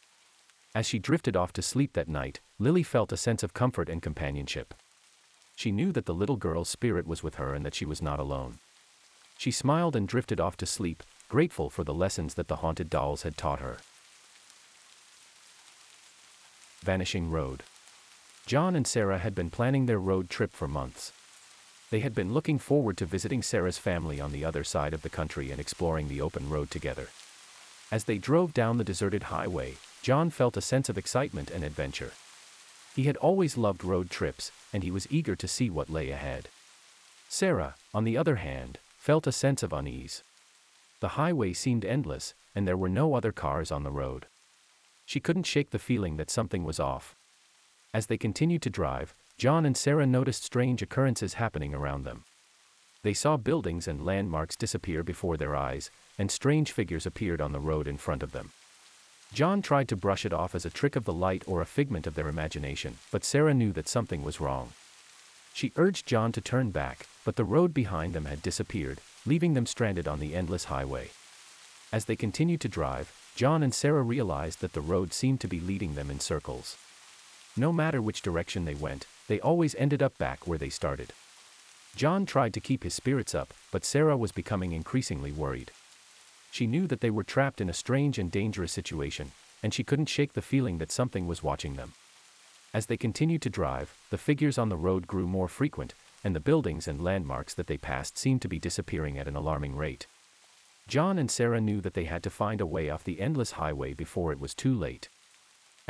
As 0.75 0.85
she 0.85 0.99
drifted 0.99 1.39
off 1.39 1.55
to 1.55 1.63
sleep 1.63 1.95
that 1.95 2.07
night, 2.07 2.41
Lily 2.59 2.83
felt 2.83 3.13
a 3.13 3.17
sense 3.17 3.43
of 3.43 3.55
comfort 3.55 3.89
and 3.89 4.03
companionship. 4.03 4.75
She 5.57 5.73
knew 5.73 5.91
that 5.93 6.05
the 6.05 6.13
little 6.13 6.37
girl's 6.37 6.69
spirit 6.69 7.07
was 7.07 7.23
with 7.23 7.37
her 7.37 7.55
and 7.55 7.65
that 7.65 7.75
she 7.75 7.87
was 7.87 8.03
not 8.03 8.21
alone. 8.21 8.59
She 9.39 9.51
smiled 9.51 9.97
and 9.97 10.07
drifted 10.07 10.39
off 10.39 10.59
to 10.59 10.67
sleep, 10.67 11.03
grateful 11.31 11.71
for 11.71 11.83
the 11.83 11.95
lessons 11.95 12.35
that 12.35 12.49
the 12.49 12.57
haunted 12.57 12.91
dolls 12.91 13.23
had 13.23 13.39
taught 13.39 13.61
her. 13.61 13.79
Vanishing 16.83 17.31
Road 17.31 17.63
John 18.51 18.75
and 18.75 18.85
Sarah 18.85 19.19
had 19.19 19.33
been 19.33 19.49
planning 19.49 19.87
their 19.87 20.01
road 20.01 20.29
trip 20.29 20.53
for 20.53 20.67
months. 20.67 21.13
They 21.91 22.01
had 22.01 22.17
been 22.17 22.35
looking 22.35 22.59
forward 22.59 22.97
to 22.97 23.07
visiting 23.07 23.43
Sarah's 23.43 23.79
family 23.79 24.21
on 24.21 24.33
the 24.33 24.45
other 24.45 24.65
side 24.65 24.93
of 24.93 25.03
the 25.03 25.09
country 25.09 25.53
and 25.53 25.61
exploring 25.61 26.09
the 26.09 26.21
open 26.21 26.51
road 26.51 26.69
together. 26.69 27.11
As 27.93 28.03
they 28.03 28.19
drove 28.19 28.53
down 28.53 28.77
the 28.77 28.83
deserted 28.83 29.23
highway, 29.23 29.77
John 30.03 30.31
felt 30.31 30.57
a 30.57 30.61
sense 30.61 30.89
of 30.89 30.99
excitement 30.99 31.53
and 31.53 31.63
adventure. 31.63 32.11
He 32.97 33.05
had 33.05 33.17
always 33.19 33.57
loved 33.57 33.85
road 33.85 34.11
trips, 34.11 34.51
and 34.73 34.83
he 34.83 34.91
was 34.91 35.07
eager 35.13 35.37
to 35.37 35.47
see 35.47 35.71
what 35.71 35.89
lay 35.89 36.11
ahead. 36.11 36.49
Sarah, 37.29 37.77
on 37.95 38.03
the 38.03 38.17
other 38.17 38.35
hand, 38.35 38.79
felt 38.99 39.29
a 39.29 39.31
sense 39.31 39.63
of 39.63 39.73
unease. 39.73 40.25
The 40.99 41.15
highway 41.15 41.53
seemed 41.53 41.85
endless, 41.85 42.35
and 42.57 42.67
there 42.67 42.77
were 42.77 42.89
no 42.89 43.15
other 43.15 43.31
cars 43.31 43.71
on 43.71 43.85
the 43.85 43.93
road. 43.93 44.27
She 45.07 45.21
couldn't 45.21 45.45
shake 45.47 45.71
the 45.71 45.79
feeling 45.79 46.17
that 46.17 46.33
something 46.33 46.65
was 46.65 46.81
off. 46.81 47.15
As 47.93 48.07
they 48.07 48.19
continued 48.19 48.63
to 48.63 48.71
drive, 48.71 49.15
John 49.37 49.67
and 49.67 49.77
Sarah 49.77 50.07
noticed 50.07 50.45
strange 50.45 50.81
occurrences 50.81 51.35
happening 51.35 51.75
around 51.75 52.05
them. 52.05 52.25
They 53.03 53.15
saw 53.15 53.37
buildings 53.37 53.89
and 53.89 54.05
landmarks 54.05 54.55
disappear 54.55 55.03
before 55.03 55.37
their 55.37 55.57
eyes, 55.57 55.91
and 56.19 56.31
strange 56.31 56.71
figures 56.71 57.07
appeared 57.07 57.41
on 57.41 57.53
the 57.53 57.59
road 57.59 57.89
in 57.89 57.97
front 57.97 58.23
of 58.23 58.33
them. 58.33 58.53
John 59.33 59.63
tried 59.63 59.89
to 59.89 59.97
brush 59.97 60.25
it 60.25 60.33
off 60.33 60.55
as 60.55 60.65
a 60.65 60.71
trick 60.71 60.95
of 60.95 61.05
the 61.05 61.13
light 61.13 61.43
or 61.47 61.61
a 61.61 61.67
figment 61.67 62.07
of 62.07 62.15
their 62.15 62.29
imagination, 62.29 62.99
but 63.11 63.25
Sarah 63.25 63.55
knew 63.55 63.73
that 63.73 63.89
something 63.89 64.23
was 64.23 64.41
wrong. 64.41 64.73
She 65.53 65.73
urged 65.77 66.07
John 66.07 66.31
to 66.33 66.41
turn 66.41 66.71
back, 66.71 67.07
but 67.25 67.37
the 67.37 67.45
road 67.45 67.75
behind 67.75 68.13
them 68.13 68.27
had 68.27 68.43
disappeared, 68.43 69.01
leaving 69.27 69.55
them 69.55 69.67
stranded 69.67 70.07
on 70.07 70.21
the 70.21 70.35
endless 70.35 70.65
highway. 70.65 71.11
As 71.93 72.05
they 72.05 72.17
continued 72.17 72.61
to 72.61 72.69
drive, 72.69 73.13
John 73.35 73.63
and 73.63 73.75
Sarah 73.75 74.03
realized 74.03 74.61
that 74.61 74.75
the 74.75 74.81
road 74.81 75.13
seemed 75.13 75.41
to 75.41 75.49
be 75.49 75.59
leading 75.59 75.95
them 75.95 76.11
in 76.11 76.21
circles. 76.21 76.77
No 77.61 77.75
matter 77.75 78.01
which 78.01 78.23
direction 78.23 78.65
they 78.65 78.75
went, 78.75 79.07
they 79.29 79.39
always 79.39 79.75
ended 79.75 80.03
up 80.03 80.17
back 80.17 80.47
where 80.47 80.57
they 80.57 80.71
started. 80.71 81.13
John 81.95 82.25
tried 82.25 82.55
to 82.55 82.61
keep 82.61 82.85
his 82.85 82.95
spirits 82.95 83.35
up, 83.35 83.53
but 83.71 83.85
Sarah 83.85 84.17
was 84.17 84.33
becoming 84.33 84.73
increasingly 84.73 85.31
worried. 85.31 85.71
She 86.51 86.67
knew 86.67 86.87
that 86.87 87.03
they 87.03 87.11
were 87.11 87.23
trapped 87.23 87.61
in 87.61 87.69
a 87.69 87.75
strange 87.75 88.19
and 88.19 88.33
dangerous 88.33 88.73
situation, 88.73 89.33
and 89.63 89.75
she 89.75 89.85
couldn't 89.85 90.09
shake 90.09 90.33
the 90.33 90.41
feeling 90.41 90.79
that 90.79 90.91
something 90.91 91.27
was 91.27 91.43
watching 91.43 91.77
them. 91.77 91.93
As 92.73 92.87
they 92.87 92.97
continued 92.97 93.43
to 93.43 93.51
drive, 93.51 93.95
the 94.09 94.17
figures 94.17 94.57
on 94.57 94.71
the 94.71 94.79
road 94.79 95.07
grew 95.07 95.27
more 95.27 95.47
frequent, 95.47 95.93
and 96.25 96.35
the 96.35 96.41
buildings 96.41 96.89
and 96.89 97.05
landmarks 97.05 97.53
that 97.53 97.67
they 97.67 97.77
passed 97.77 98.17
seemed 98.17 98.41
to 98.41 98.49
be 98.49 98.59
disappearing 98.59 99.19
at 99.19 99.29
an 99.29 99.37
alarming 99.37 99.77
rate. 99.77 100.07
John 100.89 101.19
and 101.19 101.31
Sarah 101.31 101.61
knew 101.61 101.83
that 101.83 101.93
they 101.93 102.05
had 102.05 102.23
to 102.23 102.31
find 102.31 102.63
a 102.63 102.73
way 102.75 102.89
off 102.89 103.05
the 103.05 103.21
endless 103.21 103.51
highway 103.51 103.93
before 103.93 104.33
it 104.33 104.41
was 104.41 104.55
too 104.55 104.73
late. 104.73 105.11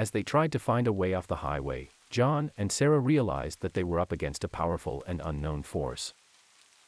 As 0.01 0.13
they 0.13 0.23
tried 0.23 0.51
to 0.53 0.59
find 0.59 0.87
a 0.87 0.95
way 0.95 1.13
off 1.13 1.27
the 1.27 1.45
highway, 1.45 1.91
John 2.09 2.53
and 2.57 2.73
Sarah 2.73 3.01
realized 3.01 3.61
that 3.61 3.75
they 3.75 3.85
were 3.85 4.01
up 4.01 4.13
against 4.13 4.43
a 4.43 4.49
powerful 4.49 5.05
and 5.07 5.21
unknown 5.23 5.63
force. 5.63 6.15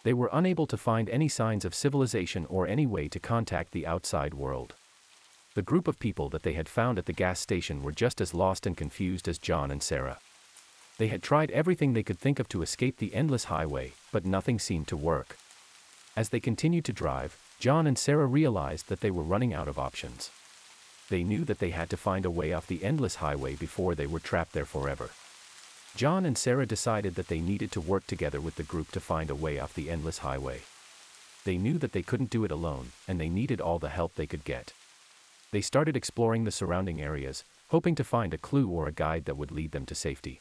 They 0.02 0.14
were 0.14 0.30
unable 0.32 0.66
to 0.68 0.78
find 0.78 1.10
any 1.10 1.28
signs 1.28 1.66
of 1.66 1.74
civilization 1.74 2.46
or 2.46 2.66
any 2.66 2.86
way 2.86 3.08
to 3.08 3.20
contact 3.20 3.72
the 3.72 3.86
outside 3.86 4.32
world. 4.32 4.72
The 5.54 5.60
group 5.60 5.88
of 5.88 5.98
people 5.98 6.30
that 6.30 6.42
they 6.42 6.54
had 6.54 6.70
found 6.70 6.98
at 6.98 7.04
the 7.04 7.12
gas 7.12 7.38
station 7.38 7.82
were 7.82 7.92
just 7.92 8.18
as 8.18 8.32
lost 8.32 8.66
and 8.66 8.78
confused 8.78 9.28
as 9.28 9.36
John 9.36 9.70
and 9.70 9.82
Sarah. 9.82 10.18
They 10.96 11.08
had 11.08 11.22
tried 11.22 11.50
everything 11.50 11.92
they 11.92 12.02
could 12.02 12.18
think 12.18 12.38
of 12.38 12.48
to 12.48 12.62
escape 12.62 12.96
the 12.96 13.14
endless 13.14 13.44
highway, 13.44 13.92
but 14.10 14.24
nothing 14.24 14.58
seemed 14.58 14.88
to 14.88 14.96
work. 14.96 15.36
As 16.16 16.30
they 16.30 16.40
continued 16.40 16.86
to 16.86 16.94
drive, 16.94 17.36
John 17.58 17.86
and 17.86 17.98
Sarah 17.98 18.24
realized 18.24 18.88
that 18.88 19.02
they 19.02 19.10
were 19.10 19.22
running 19.22 19.52
out 19.52 19.68
of 19.68 19.78
options. 19.78 20.30
They 21.12 21.24
knew 21.24 21.44
that 21.44 21.58
they 21.58 21.68
had 21.68 21.90
to 21.90 21.98
find 21.98 22.24
a 22.24 22.30
way 22.30 22.54
off 22.54 22.66
the 22.66 22.82
endless 22.82 23.16
highway 23.16 23.54
before 23.54 23.94
they 23.94 24.06
were 24.06 24.18
trapped 24.18 24.52
there 24.52 24.64
forever. 24.64 25.10
John 25.94 26.24
and 26.24 26.38
Sarah 26.38 26.64
decided 26.64 27.16
that 27.16 27.28
they 27.28 27.38
needed 27.38 27.70
to 27.72 27.82
work 27.82 28.06
together 28.06 28.40
with 28.40 28.56
the 28.56 28.62
group 28.62 28.90
to 28.92 28.98
find 28.98 29.28
a 29.28 29.34
way 29.34 29.58
off 29.58 29.74
the 29.74 29.90
endless 29.90 30.16
highway. 30.24 30.62
They 31.44 31.58
knew 31.58 31.76
that 31.76 31.92
they 31.92 32.00
couldn't 32.00 32.30
do 32.30 32.44
it 32.44 32.50
alone, 32.50 32.92
and 33.06 33.20
they 33.20 33.28
needed 33.28 33.60
all 33.60 33.78
the 33.78 33.90
help 33.90 34.14
they 34.14 34.26
could 34.26 34.42
get. 34.42 34.72
They 35.50 35.60
started 35.60 35.98
exploring 35.98 36.44
the 36.44 36.50
surrounding 36.50 37.02
areas, 37.02 37.44
hoping 37.68 37.94
to 37.96 38.04
find 38.04 38.32
a 38.32 38.38
clue 38.38 38.70
or 38.70 38.88
a 38.88 38.98
guide 39.06 39.26
that 39.26 39.36
would 39.36 39.52
lead 39.52 39.72
them 39.72 39.84
to 39.84 39.94
safety. 39.94 40.40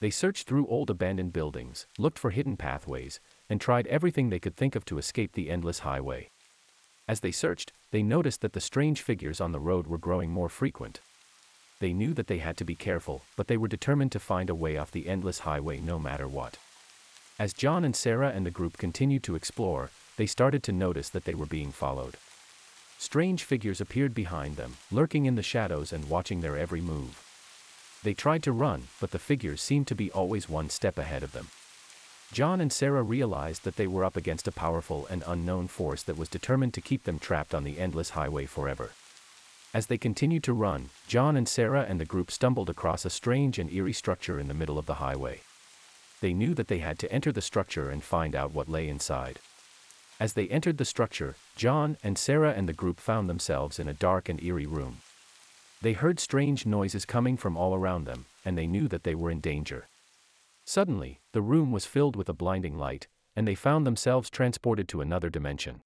They 0.00 0.10
searched 0.10 0.48
through 0.48 0.66
old 0.66 0.90
abandoned 0.90 1.32
buildings, 1.32 1.86
looked 1.98 2.18
for 2.18 2.30
hidden 2.30 2.56
pathways, 2.56 3.20
and 3.48 3.60
tried 3.60 3.86
everything 3.86 4.30
they 4.30 4.40
could 4.40 4.56
think 4.56 4.74
of 4.74 4.84
to 4.86 4.98
escape 4.98 5.34
the 5.34 5.50
endless 5.50 5.78
highway. 5.86 6.30
As 7.06 7.20
they 7.20 7.32
searched, 7.32 7.72
they 7.90 8.02
noticed 8.02 8.40
that 8.40 8.54
the 8.54 8.60
strange 8.60 9.02
figures 9.02 9.40
on 9.40 9.52
the 9.52 9.60
road 9.60 9.86
were 9.86 9.98
growing 9.98 10.30
more 10.30 10.48
frequent. 10.48 11.00
They 11.80 11.92
knew 11.92 12.14
that 12.14 12.28
they 12.28 12.38
had 12.38 12.56
to 12.56 12.64
be 12.64 12.74
careful, 12.74 13.22
but 13.36 13.46
they 13.46 13.56
were 13.56 13.68
determined 13.68 14.12
to 14.12 14.20
find 14.20 14.48
a 14.48 14.54
way 14.54 14.76
off 14.76 14.90
the 14.90 15.08
endless 15.08 15.40
highway 15.40 15.80
no 15.80 15.98
matter 15.98 16.26
what. 16.26 16.56
As 17.38 17.52
John 17.52 17.84
and 17.84 17.94
Sarah 17.94 18.30
and 18.30 18.46
the 18.46 18.50
group 18.50 18.78
continued 18.78 19.22
to 19.24 19.34
explore, 19.34 19.90
they 20.16 20.26
started 20.26 20.62
to 20.62 20.72
notice 20.72 21.08
that 21.10 21.24
they 21.24 21.34
were 21.34 21.46
being 21.46 21.72
followed. 21.72 22.16
Strange 22.96 23.44
figures 23.44 23.80
appeared 23.80 24.14
behind 24.14 24.56
them, 24.56 24.76
lurking 24.90 25.26
in 25.26 25.34
the 25.34 25.42
shadows 25.42 25.92
and 25.92 26.08
watching 26.08 26.40
their 26.40 26.56
every 26.56 26.80
move. 26.80 27.20
They 28.02 28.14
tried 28.14 28.42
to 28.44 28.52
run, 28.52 28.84
but 29.00 29.10
the 29.10 29.18
figures 29.18 29.60
seemed 29.60 29.88
to 29.88 29.94
be 29.94 30.10
always 30.12 30.48
one 30.48 30.70
step 30.70 30.96
ahead 30.96 31.22
of 31.22 31.32
them. 31.32 31.48
John 32.34 32.60
and 32.60 32.72
Sarah 32.72 33.04
realized 33.04 33.62
that 33.62 33.76
they 33.76 33.86
were 33.86 34.04
up 34.04 34.16
against 34.16 34.48
a 34.48 34.52
powerful 34.52 35.06
and 35.08 35.22
unknown 35.24 35.68
force 35.68 36.02
that 36.02 36.18
was 36.18 36.28
determined 36.28 36.74
to 36.74 36.80
keep 36.80 37.04
them 37.04 37.20
trapped 37.20 37.54
on 37.54 37.62
the 37.62 37.78
endless 37.78 38.10
highway 38.10 38.44
forever. 38.44 38.90
As 39.72 39.86
they 39.86 39.98
continued 39.98 40.42
to 40.42 40.52
run, 40.52 40.90
John 41.06 41.36
and 41.36 41.48
Sarah 41.48 41.86
and 41.88 42.00
the 42.00 42.04
group 42.04 42.32
stumbled 42.32 42.68
across 42.68 43.04
a 43.04 43.10
strange 43.10 43.60
and 43.60 43.72
eerie 43.72 43.92
structure 43.92 44.40
in 44.40 44.48
the 44.48 44.52
middle 44.52 44.80
of 44.80 44.86
the 44.86 44.94
highway. 44.94 45.42
They 46.20 46.34
knew 46.34 46.54
that 46.54 46.66
they 46.66 46.78
had 46.78 46.98
to 46.98 47.12
enter 47.12 47.30
the 47.30 47.40
structure 47.40 47.88
and 47.88 48.02
find 48.02 48.34
out 48.34 48.52
what 48.52 48.68
lay 48.68 48.88
inside. 48.88 49.38
As 50.18 50.32
they 50.32 50.48
entered 50.48 50.78
the 50.78 50.84
structure, 50.84 51.36
John 51.54 51.98
and 52.02 52.18
Sarah 52.18 52.54
and 52.56 52.68
the 52.68 52.72
group 52.72 52.98
found 52.98 53.30
themselves 53.30 53.78
in 53.78 53.86
a 53.86 53.94
dark 53.94 54.28
and 54.28 54.42
eerie 54.42 54.66
room. 54.66 55.02
They 55.82 55.92
heard 55.92 56.18
strange 56.18 56.66
noises 56.66 57.04
coming 57.04 57.36
from 57.36 57.56
all 57.56 57.76
around 57.76 58.06
them, 58.06 58.26
and 58.44 58.58
they 58.58 58.66
knew 58.66 58.88
that 58.88 59.04
they 59.04 59.14
were 59.14 59.30
in 59.30 59.38
danger. 59.38 59.86
Suddenly, 60.64 61.20
the 61.32 61.42
room 61.42 61.72
was 61.72 61.84
filled 61.86 62.16
with 62.16 62.28
a 62.28 62.34
blinding 62.34 62.78
light, 62.78 63.06
and 63.36 63.46
they 63.46 63.54
found 63.54 63.86
themselves 63.86 64.30
transported 64.30 64.88
to 64.88 65.00
another 65.00 65.28
dimension. 65.28 65.82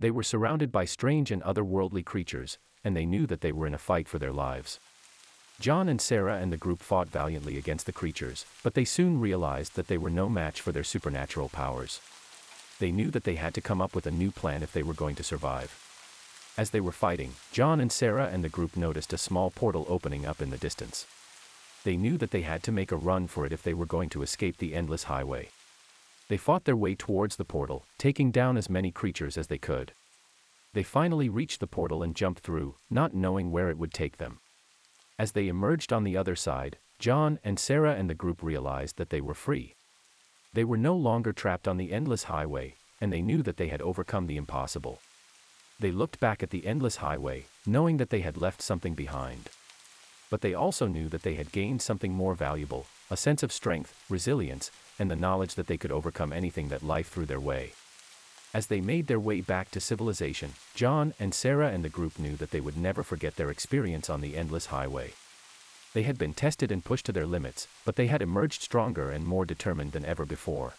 They 0.00 0.10
were 0.10 0.24
surrounded 0.24 0.72
by 0.72 0.84
strange 0.84 1.30
and 1.30 1.42
otherworldly 1.42 2.04
creatures, 2.04 2.58
and 2.82 2.96
they 2.96 3.06
knew 3.06 3.26
that 3.26 3.40
they 3.40 3.52
were 3.52 3.66
in 3.66 3.74
a 3.74 3.78
fight 3.78 4.08
for 4.08 4.18
their 4.18 4.32
lives. 4.32 4.80
John 5.60 5.88
and 5.88 6.00
Sarah 6.00 6.38
and 6.38 6.52
the 6.52 6.56
group 6.56 6.80
fought 6.80 7.08
valiantly 7.08 7.56
against 7.56 7.86
the 7.86 7.92
creatures, 7.92 8.44
but 8.64 8.74
they 8.74 8.84
soon 8.84 9.20
realized 9.20 9.76
that 9.76 9.86
they 9.86 9.98
were 9.98 10.10
no 10.10 10.28
match 10.28 10.60
for 10.60 10.72
their 10.72 10.82
supernatural 10.82 11.48
powers. 11.48 12.00
They 12.80 12.90
knew 12.90 13.12
that 13.12 13.22
they 13.22 13.36
had 13.36 13.54
to 13.54 13.60
come 13.60 13.80
up 13.80 13.94
with 13.94 14.06
a 14.06 14.10
new 14.10 14.32
plan 14.32 14.64
if 14.64 14.72
they 14.72 14.82
were 14.82 14.94
going 14.94 15.14
to 15.14 15.22
survive. 15.22 15.78
As 16.58 16.70
they 16.70 16.80
were 16.80 16.90
fighting, 16.90 17.34
John 17.52 17.78
and 17.78 17.92
Sarah 17.92 18.28
and 18.32 18.42
the 18.42 18.48
group 18.48 18.76
noticed 18.76 19.12
a 19.12 19.18
small 19.18 19.52
portal 19.52 19.86
opening 19.88 20.26
up 20.26 20.42
in 20.42 20.50
the 20.50 20.58
distance. 20.58 21.06
They 21.84 21.96
knew 21.96 22.16
that 22.18 22.30
they 22.30 22.42
had 22.42 22.62
to 22.64 22.72
make 22.72 22.92
a 22.92 22.96
run 22.96 23.26
for 23.26 23.44
it 23.44 23.52
if 23.52 23.62
they 23.62 23.74
were 23.74 23.86
going 23.86 24.08
to 24.10 24.22
escape 24.22 24.58
the 24.58 24.74
endless 24.74 25.04
highway. 25.04 25.48
They 26.28 26.36
fought 26.36 26.64
their 26.64 26.76
way 26.76 26.94
towards 26.94 27.36
the 27.36 27.44
portal, 27.44 27.84
taking 27.98 28.30
down 28.30 28.56
as 28.56 28.70
many 28.70 28.90
creatures 28.90 29.36
as 29.36 29.48
they 29.48 29.58
could. 29.58 29.92
They 30.74 30.82
finally 30.82 31.28
reached 31.28 31.60
the 31.60 31.66
portal 31.66 32.02
and 32.02 32.16
jumped 32.16 32.40
through, 32.40 32.76
not 32.88 33.14
knowing 33.14 33.50
where 33.50 33.68
it 33.68 33.78
would 33.78 33.92
take 33.92 34.16
them. 34.16 34.38
As 35.18 35.32
they 35.32 35.48
emerged 35.48 35.92
on 35.92 36.04
the 36.04 36.16
other 36.16 36.36
side, 36.36 36.78
John 36.98 37.38
and 37.44 37.58
Sarah 37.58 37.94
and 37.94 38.08
the 38.08 38.14
group 38.14 38.42
realized 38.42 38.96
that 38.96 39.10
they 39.10 39.20
were 39.20 39.34
free. 39.34 39.74
They 40.54 40.64
were 40.64 40.76
no 40.76 40.94
longer 40.94 41.32
trapped 41.32 41.66
on 41.66 41.76
the 41.76 41.92
endless 41.92 42.24
highway, 42.24 42.76
and 43.00 43.12
they 43.12 43.22
knew 43.22 43.42
that 43.42 43.56
they 43.56 43.68
had 43.68 43.82
overcome 43.82 44.26
the 44.26 44.36
impossible. 44.36 45.00
They 45.80 45.90
looked 45.90 46.20
back 46.20 46.42
at 46.42 46.50
the 46.50 46.66
endless 46.66 46.96
highway, 46.96 47.46
knowing 47.66 47.96
that 47.96 48.10
they 48.10 48.20
had 48.20 48.36
left 48.36 48.62
something 48.62 48.94
behind. 48.94 49.50
But 50.32 50.40
they 50.40 50.54
also 50.54 50.86
knew 50.86 51.10
that 51.10 51.24
they 51.24 51.34
had 51.34 51.52
gained 51.52 51.82
something 51.82 52.14
more 52.14 52.34
valuable 52.34 52.86
a 53.10 53.18
sense 53.18 53.42
of 53.42 53.52
strength, 53.52 53.94
resilience, 54.08 54.70
and 54.98 55.10
the 55.10 55.22
knowledge 55.24 55.56
that 55.56 55.66
they 55.66 55.76
could 55.76 55.92
overcome 55.92 56.32
anything 56.32 56.68
that 56.68 56.82
life 56.82 57.10
threw 57.10 57.26
their 57.26 57.38
way. 57.38 57.74
As 58.54 58.68
they 58.68 58.80
made 58.80 59.08
their 59.08 59.20
way 59.20 59.42
back 59.42 59.70
to 59.72 59.78
civilization, 59.78 60.54
John 60.74 61.12
and 61.20 61.34
Sarah 61.34 61.68
and 61.68 61.84
the 61.84 61.90
group 61.90 62.18
knew 62.18 62.34
that 62.36 62.50
they 62.50 62.62
would 62.62 62.78
never 62.78 63.02
forget 63.02 63.36
their 63.36 63.50
experience 63.50 64.08
on 64.08 64.22
the 64.22 64.34
endless 64.34 64.66
highway. 64.72 65.12
They 65.92 66.04
had 66.04 66.16
been 66.16 66.32
tested 66.32 66.72
and 66.72 66.82
pushed 66.82 67.04
to 67.06 67.12
their 67.12 67.26
limits, 67.26 67.68
but 67.84 67.96
they 67.96 68.06
had 68.06 68.22
emerged 68.22 68.62
stronger 68.62 69.10
and 69.10 69.26
more 69.26 69.44
determined 69.44 69.92
than 69.92 70.06
ever 70.06 70.24
before. 70.24 70.72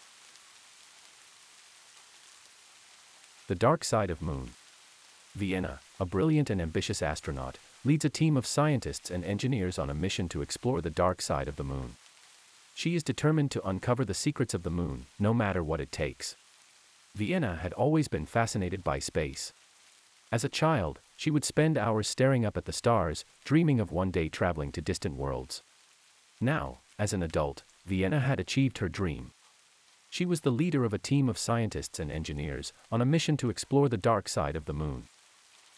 The 3.46 3.54
Dark 3.54 3.84
Side 3.84 4.10
of 4.10 4.20
Moon 4.20 4.50
Vienna, 5.36 5.78
a 6.00 6.04
brilliant 6.04 6.50
and 6.50 6.60
ambitious 6.60 7.02
astronaut, 7.02 7.58
leads 7.84 8.04
a 8.04 8.10
team 8.10 8.36
of 8.36 8.46
scientists 8.46 9.10
and 9.10 9.24
engineers 9.24 9.78
on 9.78 9.90
a 9.90 9.94
mission 9.94 10.28
to 10.30 10.42
explore 10.42 10.80
the 10.80 10.90
dark 10.90 11.20
side 11.20 11.48
of 11.48 11.56
the 11.56 11.64
moon. 11.64 11.96
She 12.74 12.94
is 12.94 13.04
determined 13.04 13.50
to 13.52 13.68
uncover 13.68 14.04
the 14.04 14.14
secrets 14.14 14.54
of 14.54 14.62
the 14.62 14.70
moon, 14.70 15.06
no 15.18 15.34
matter 15.34 15.62
what 15.62 15.80
it 15.80 15.92
takes. 15.92 16.34
Vienna 17.14 17.56
had 17.56 17.72
always 17.74 18.08
been 18.08 18.26
fascinated 18.26 18.82
by 18.82 18.98
space. 18.98 19.52
As 20.32 20.42
a 20.42 20.48
child, 20.48 20.98
she 21.16 21.30
would 21.30 21.44
spend 21.44 21.78
hours 21.78 22.08
staring 22.08 22.44
up 22.44 22.56
at 22.56 22.64
the 22.64 22.72
stars, 22.72 23.24
dreaming 23.44 23.78
of 23.78 23.92
one 23.92 24.10
day 24.10 24.28
traveling 24.28 24.72
to 24.72 24.80
distant 24.80 25.14
worlds. 25.14 25.62
Now, 26.40 26.78
as 26.98 27.12
an 27.12 27.22
adult, 27.22 27.62
Vienna 27.86 28.18
had 28.18 28.40
achieved 28.40 28.78
her 28.78 28.88
dream. 28.88 29.30
She 30.10 30.24
was 30.24 30.40
the 30.40 30.50
leader 30.50 30.84
of 30.84 30.92
a 30.92 30.98
team 30.98 31.28
of 31.28 31.38
scientists 31.38 32.00
and 32.00 32.10
engineers 32.10 32.72
on 32.90 33.00
a 33.00 33.06
mission 33.06 33.36
to 33.38 33.50
explore 33.50 33.88
the 33.88 33.96
dark 33.96 34.28
side 34.28 34.56
of 34.56 34.64
the 34.64 34.72
moon. 34.72 35.04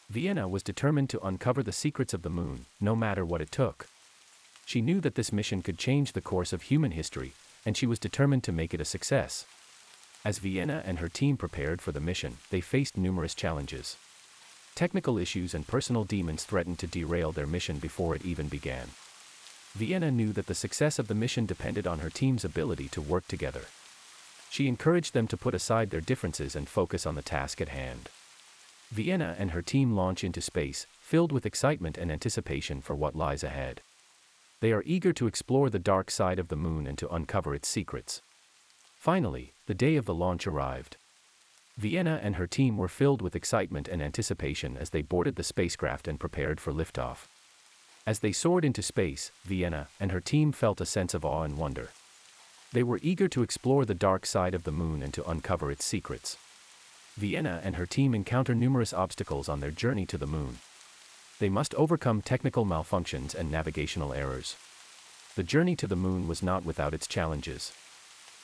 Vienna 0.08 0.46
was 0.46 0.62
determined 0.62 1.10
to 1.10 1.26
uncover 1.26 1.62
the 1.62 1.72
secrets 1.72 2.14
of 2.14 2.22
the 2.22 2.30
moon, 2.30 2.66
no 2.80 2.94
matter 2.94 3.24
what 3.24 3.40
it 3.40 3.50
took. 3.50 3.88
She 4.64 4.80
knew 4.80 5.00
that 5.00 5.16
this 5.16 5.32
mission 5.32 5.62
could 5.62 5.78
change 5.78 6.12
the 6.12 6.20
course 6.20 6.52
of 6.52 6.62
human 6.62 6.92
history, 6.92 7.32
and 7.64 7.76
she 7.76 7.86
was 7.86 7.98
determined 7.98 8.44
to 8.44 8.52
make 8.52 8.72
it 8.72 8.80
a 8.80 8.84
success. 8.84 9.46
As 10.24 10.38
Vienna 10.38 10.82
and 10.86 11.00
her 11.00 11.08
team 11.08 11.36
prepared 11.36 11.82
for 11.82 11.92
the 11.92 12.00
mission, 12.00 12.38
they 12.50 12.60
faced 12.60 12.96
numerous 12.96 13.34
challenges. 13.34 13.96
Technical 14.76 15.18
issues 15.18 15.54
and 15.54 15.66
personal 15.66 16.04
demons 16.04 16.44
threatened 16.44 16.78
to 16.80 16.86
derail 16.86 17.32
their 17.32 17.46
mission 17.46 17.78
before 17.78 18.14
it 18.14 18.24
even 18.24 18.48
began. 18.48 18.88
Vienna 19.74 20.10
knew 20.10 20.32
that 20.32 20.46
the 20.46 20.54
success 20.54 20.98
of 20.98 21.08
the 21.08 21.14
mission 21.14 21.46
depended 21.46 21.86
on 21.86 21.98
her 21.98 22.10
team's 22.10 22.44
ability 22.44 22.88
to 22.88 23.00
work 23.00 23.26
together. 23.26 23.62
She 24.50 24.68
encouraged 24.68 25.14
them 25.14 25.26
to 25.28 25.36
put 25.36 25.54
aside 25.54 25.90
their 25.90 26.00
differences 26.00 26.54
and 26.54 26.68
focus 26.68 27.06
on 27.06 27.14
the 27.14 27.22
task 27.22 27.60
at 27.60 27.68
hand. 27.70 28.08
Vienna 28.90 29.34
and 29.38 29.50
her 29.50 29.62
team 29.62 29.92
launch 29.92 30.22
into 30.22 30.40
space, 30.40 30.86
filled 31.00 31.32
with 31.32 31.46
excitement 31.46 31.98
and 31.98 32.10
anticipation 32.10 32.80
for 32.80 32.94
what 32.94 33.16
lies 33.16 33.42
ahead. 33.42 33.80
They 34.60 34.72
are 34.72 34.82
eager 34.86 35.12
to 35.12 35.26
explore 35.26 35.68
the 35.68 35.78
dark 35.78 36.10
side 36.10 36.38
of 36.38 36.48
the 36.48 36.56
moon 36.56 36.86
and 36.86 36.96
to 36.98 37.08
uncover 37.08 37.54
its 37.54 37.68
secrets. 37.68 38.22
Finally, 38.96 39.52
the 39.66 39.74
day 39.74 39.96
of 39.96 40.06
the 40.06 40.14
launch 40.14 40.46
arrived. 40.46 40.96
Vienna 41.76 42.18
and 42.22 42.36
her 42.36 42.46
team 42.46 42.78
were 42.78 42.88
filled 42.88 43.20
with 43.20 43.36
excitement 43.36 43.86
and 43.86 44.00
anticipation 44.00 44.76
as 44.76 44.90
they 44.90 45.02
boarded 45.02 45.36
the 45.36 45.44
spacecraft 45.44 46.08
and 46.08 46.18
prepared 46.18 46.58
for 46.58 46.72
liftoff. 46.72 47.28
As 48.06 48.20
they 48.20 48.32
soared 48.32 48.64
into 48.64 48.82
space, 48.82 49.30
Vienna 49.44 49.88
and 50.00 50.12
her 50.12 50.20
team 50.20 50.52
felt 50.52 50.80
a 50.80 50.86
sense 50.86 51.12
of 51.12 51.24
awe 51.24 51.42
and 51.42 51.58
wonder. 51.58 51.90
They 52.72 52.82
were 52.82 53.00
eager 53.02 53.28
to 53.28 53.42
explore 53.42 53.84
the 53.84 53.94
dark 53.94 54.24
side 54.24 54.54
of 54.54 54.64
the 54.64 54.72
moon 54.72 55.02
and 55.02 55.12
to 55.14 55.28
uncover 55.28 55.70
its 55.70 55.84
secrets. 55.84 56.36
Vienna 57.16 57.62
and 57.64 57.76
her 57.76 57.86
team 57.86 58.14
encounter 58.14 58.54
numerous 58.54 58.92
obstacles 58.92 59.48
on 59.48 59.60
their 59.60 59.70
journey 59.70 60.04
to 60.04 60.18
the 60.18 60.26
moon. 60.26 60.58
They 61.38 61.48
must 61.48 61.74
overcome 61.74 62.20
technical 62.20 62.66
malfunctions 62.66 63.34
and 63.34 63.50
navigational 63.50 64.12
errors. 64.12 64.56
The 65.34 65.42
journey 65.42 65.76
to 65.76 65.86
the 65.86 65.96
moon 65.96 66.28
was 66.28 66.42
not 66.42 66.66
without 66.66 66.92
its 66.92 67.06
challenges. 67.06 67.72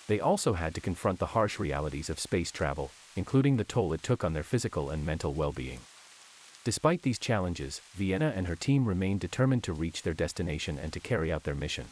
They 0.09 0.21
also 0.21 0.55
had 0.55 0.75
to 0.75 0.81
confront 0.81 1.19
the 1.19 1.35
harsh 1.37 1.59
realities 1.59 2.09
of 2.09 2.19
space 2.19 2.51
travel, 2.51 2.91
including 3.15 3.59
the 3.59 3.65
toll 3.65 3.93
it 3.93 4.03
took 4.03 4.25
on 4.25 4.33
their 4.33 4.43
physical 4.43 4.89
and 4.89 5.05
mental 5.05 5.35
well 5.35 5.53
being. 5.53 5.81
Despite 6.65 7.03
these 7.03 7.19
challenges, 7.19 7.83
Vienna 7.95 8.33
and 8.35 8.47
her 8.47 8.57
team 8.57 8.87
remain 8.87 9.19
determined 9.19 9.65
to 9.65 9.73
reach 9.75 10.03
their 10.03 10.15
destination 10.15 10.79
and 10.79 10.93
to 10.95 11.01
carry 11.01 11.31
out 11.31 11.45
their 11.45 11.55
mission. 11.55 11.89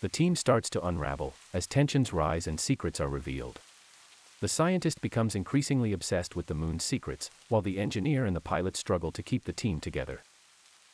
The 0.00 0.08
team 0.08 0.34
starts 0.34 0.68
to 0.70 0.84
unravel, 0.84 1.34
as 1.54 1.68
tensions 1.68 2.12
rise 2.12 2.48
and 2.48 2.58
secrets 2.58 3.00
are 3.00 3.08
revealed. 3.08 3.60
The 4.42 4.48
scientist 4.48 5.00
becomes 5.00 5.36
increasingly 5.36 5.92
obsessed 5.92 6.34
with 6.34 6.46
the 6.46 6.54
moon's 6.56 6.82
secrets, 6.82 7.30
while 7.48 7.62
the 7.62 7.78
engineer 7.78 8.24
and 8.24 8.34
the 8.34 8.40
pilot 8.40 8.76
struggle 8.76 9.12
to 9.12 9.22
keep 9.22 9.44
the 9.44 9.52
team 9.52 9.78
together. 9.78 10.24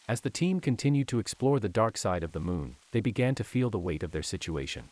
As 0.06 0.20
the 0.20 0.28
team 0.28 0.60
continued 0.60 1.08
to 1.08 1.18
explore 1.18 1.58
the 1.58 1.66
dark 1.70 1.96
side 1.96 2.22
of 2.22 2.32
the 2.32 2.40
moon, 2.40 2.76
they 2.92 3.00
began 3.00 3.34
to 3.36 3.42
feel 3.42 3.70
the 3.70 3.78
weight 3.78 4.02
of 4.02 4.10
their 4.10 4.22
situation. 4.22 4.90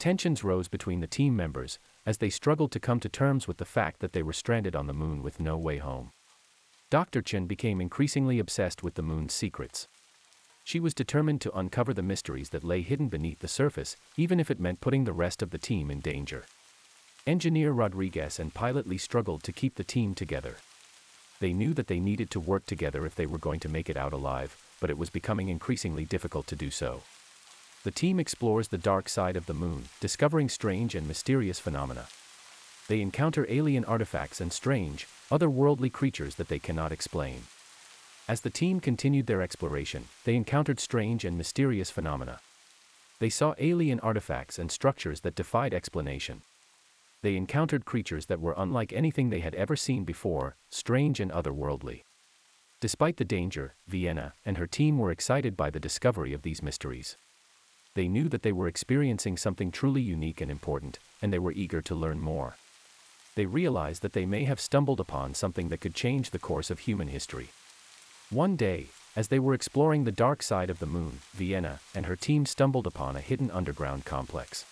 Tensions 0.00 0.42
rose 0.42 0.66
between 0.66 0.98
the 0.98 1.06
team 1.06 1.36
members 1.36 1.78
as 2.04 2.18
they 2.18 2.30
struggled 2.30 2.72
to 2.72 2.80
come 2.80 2.98
to 2.98 3.08
terms 3.08 3.46
with 3.46 3.58
the 3.58 3.64
fact 3.64 4.00
that 4.00 4.12
they 4.12 4.24
were 4.24 4.32
stranded 4.32 4.74
on 4.74 4.88
the 4.88 4.92
moon 4.92 5.22
with 5.22 5.38
no 5.38 5.56
way 5.56 5.78
home. 5.78 6.10
Dr. 6.90 7.22
Chen 7.22 7.46
became 7.46 7.80
increasingly 7.80 8.40
obsessed 8.40 8.82
with 8.82 8.94
the 8.94 9.02
moon's 9.02 9.34
secrets. 9.34 9.86
She 10.64 10.80
was 10.80 10.94
determined 10.94 11.42
to 11.42 11.56
uncover 11.56 11.94
the 11.94 12.02
mysteries 12.02 12.48
that 12.48 12.64
lay 12.64 12.82
hidden 12.82 13.08
beneath 13.08 13.38
the 13.38 13.46
surface, 13.46 13.94
even 14.16 14.40
if 14.40 14.50
it 14.50 14.58
meant 14.58 14.80
putting 14.80 15.04
the 15.04 15.12
rest 15.12 15.42
of 15.42 15.50
the 15.50 15.58
team 15.58 15.92
in 15.92 16.00
danger. 16.00 16.44
Engineer 17.28 17.72
Rodriguez 17.72 18.38
and 18.38 18.54
pilot 18.54 18.86
Lee 18.88 18.96
struggled 18.96 19.42
to 19.42 19.52
keep 19.52 19.74
the 19.74 19.84
team 19.84 20.14
together. 20.14 20.56
They 21.40 21.52
knew 21.52 21.74
that 21.74 21.86
they 21.86 22.00
needed 22.00 22.30
to 22.30 22.40
work 22.40 22.64
together 22.64 23.04
if 23.04 23.14
they 23.14 23.26
were 23.26 23.36
going 23.36 23.60
to 23.60 23.68
make 23.68 23.90
it 23.90 23.98
out 23.98 24.14
alive, 24.14 24.56
but 24.80 24.88
it 24.88 24.96
was 24.96 25.10
becoming 25.10 25.50
increasingly 25.50 26.06
difficult 26.06 26.46
to 26.46 26.56
do 26.56 26.70
so. 26.70 27.02
The 27.84 27.90
team 27.90 28.18
explores 28.18 28.68
the 28.68 28.78
dark 28.78 29.10
side 29.10 29.36
of 29.36 29.44
the 29.44 29.52
moon, 29.52 29.90
discovering 30.00 30.48
strange 30.48 30.94
and 30.94 31.06
mysterious 31.06 31.60
phenomena. 31.60 32.06
They 32.88 33.02
encounter 33.02 33.44
alien 33.50 33.84
artifacts 33.84 34.40
and 34.40 34.50
strange, 34.50 35.06
otherworldly 35.30 35.92
creatures 35.92 36.36
that 36.36 36.48
they 36.48 36.58
cannot 36.58 36.92
explain. 36.92 37.42
As 38.26 38.40
the 38.40 38.48
team 38.48 38.80
continued 38.80 39.26
their 39.26 39.42
exploration, 39.42 40.04
they 40.24 40.34
encountered 40.34 40.80
strange 40.80 41.26
and 41.26 41.36
mysterious 41.36 41.90
phenomena. 41.90 42.40
They 43.18 43.28
saw 43.28 43.52
alien 43.58 44.00
artifacts 44.00 44.58
and 44.58 44.72
structures 44.72 45.20
that 45.20 45.34
defied 45.34 45.74
explanation. 45.74 46.40
They 47.22 47.36
encountered 47.36 47.84
creatures 47.84 48.26
that 48.26 48.40
were 48.40 48.54
unlike 48.56 48.92
anything 48.92 49.30
they 49.30 49.40
had 49.40 49.54
ever 49.54 49.76
seen 49.76 50.04
before, 50.04 50.56
strange 50.70 51.20
and 51.20 51.30
otherworldly. 51.32 52.04
Despite 52.80 53.16
the 53.16 53.24
danger, 53.24 53.74
Vienna 53.86 54.34
and 54.44 54.56
her 54.56 54.66
team 54.66 54.98
were 54.98 55.10
excited 55.10 55.56
by 55.56 55.70
the 55.70 55.80
discovery 55.80 56.32
of 56.32 56.42
these 56.42 56.62
mysteries 56.62 57.16
they 57.98 58.06
knew 58.06 58.28
that 58.28 58.42
they 58.42 58.52
were 58.52 58.68
experiencing 58.68 59.36
something 59.36 59.72
truly 59.72 60.00
unique 60.00 60.40
and 60.40 60.52
important, 60.52 61.00
and 61.20 61.32
they 61.32 61.38
were 61.40 61.50
eager 61.50 61.82
to 61.82 61.96
learn 61.96 62.20
more. 62.20 62.54
They 63.34 63.44
realized 63.44 64.02
that 64.02 64.12
they 64.12 64.24
may 64.24 64.44
have 64.44 64.60
stumbled 64.60 65.00
upon 65.00 65.34
something 65.34 65.68
that 65.70 65.80
could 65.80 65.96
change 65.96 66.30
the 66.30 66.38
course 66.38 66.70
of 66.70 66.78
human 66.78 67.08
history. 67.08 67.48
One 68.30 68.54
day, 68.54 68.86
as 69.16 69.26
they 69.26 69.40
were 69.40 69.52
exploring 69.52 70.04
the 70.04 70.12
dark 70.12 70.44
side 70.44 70.70
of 70.70 70.78
the 70.78 70.86
moon, 70.86 71.18
Vienna 71.32 71.80
and 71.92 72.06
her 72.06 72.14
team 72.14 72.46
stumbled 72.46 72.86
upon 72.86 73.16
a 73.16 73.20
hidden 73.20 73.50
underground 73.50 74.04
complex. 74.04 74.64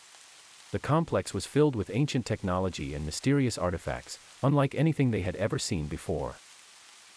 The 0.73 0.79
complex 0.79 1.33
was 1.33 1.47
filled 1.47 1.77
with 1.77 1.91
ancient 1.93 2.27
technology 2.27 2.95
and 2.95 3.07
mysterious 3.07 3.57
artifacts, 3.57 4.19
unlike 4.43 4.75
anything 4.75 5.11
they 5.11 5.23
had 5.23 5.37
ever 5.37 5.59
seen 5.59 5.87
before. 5.87 6.35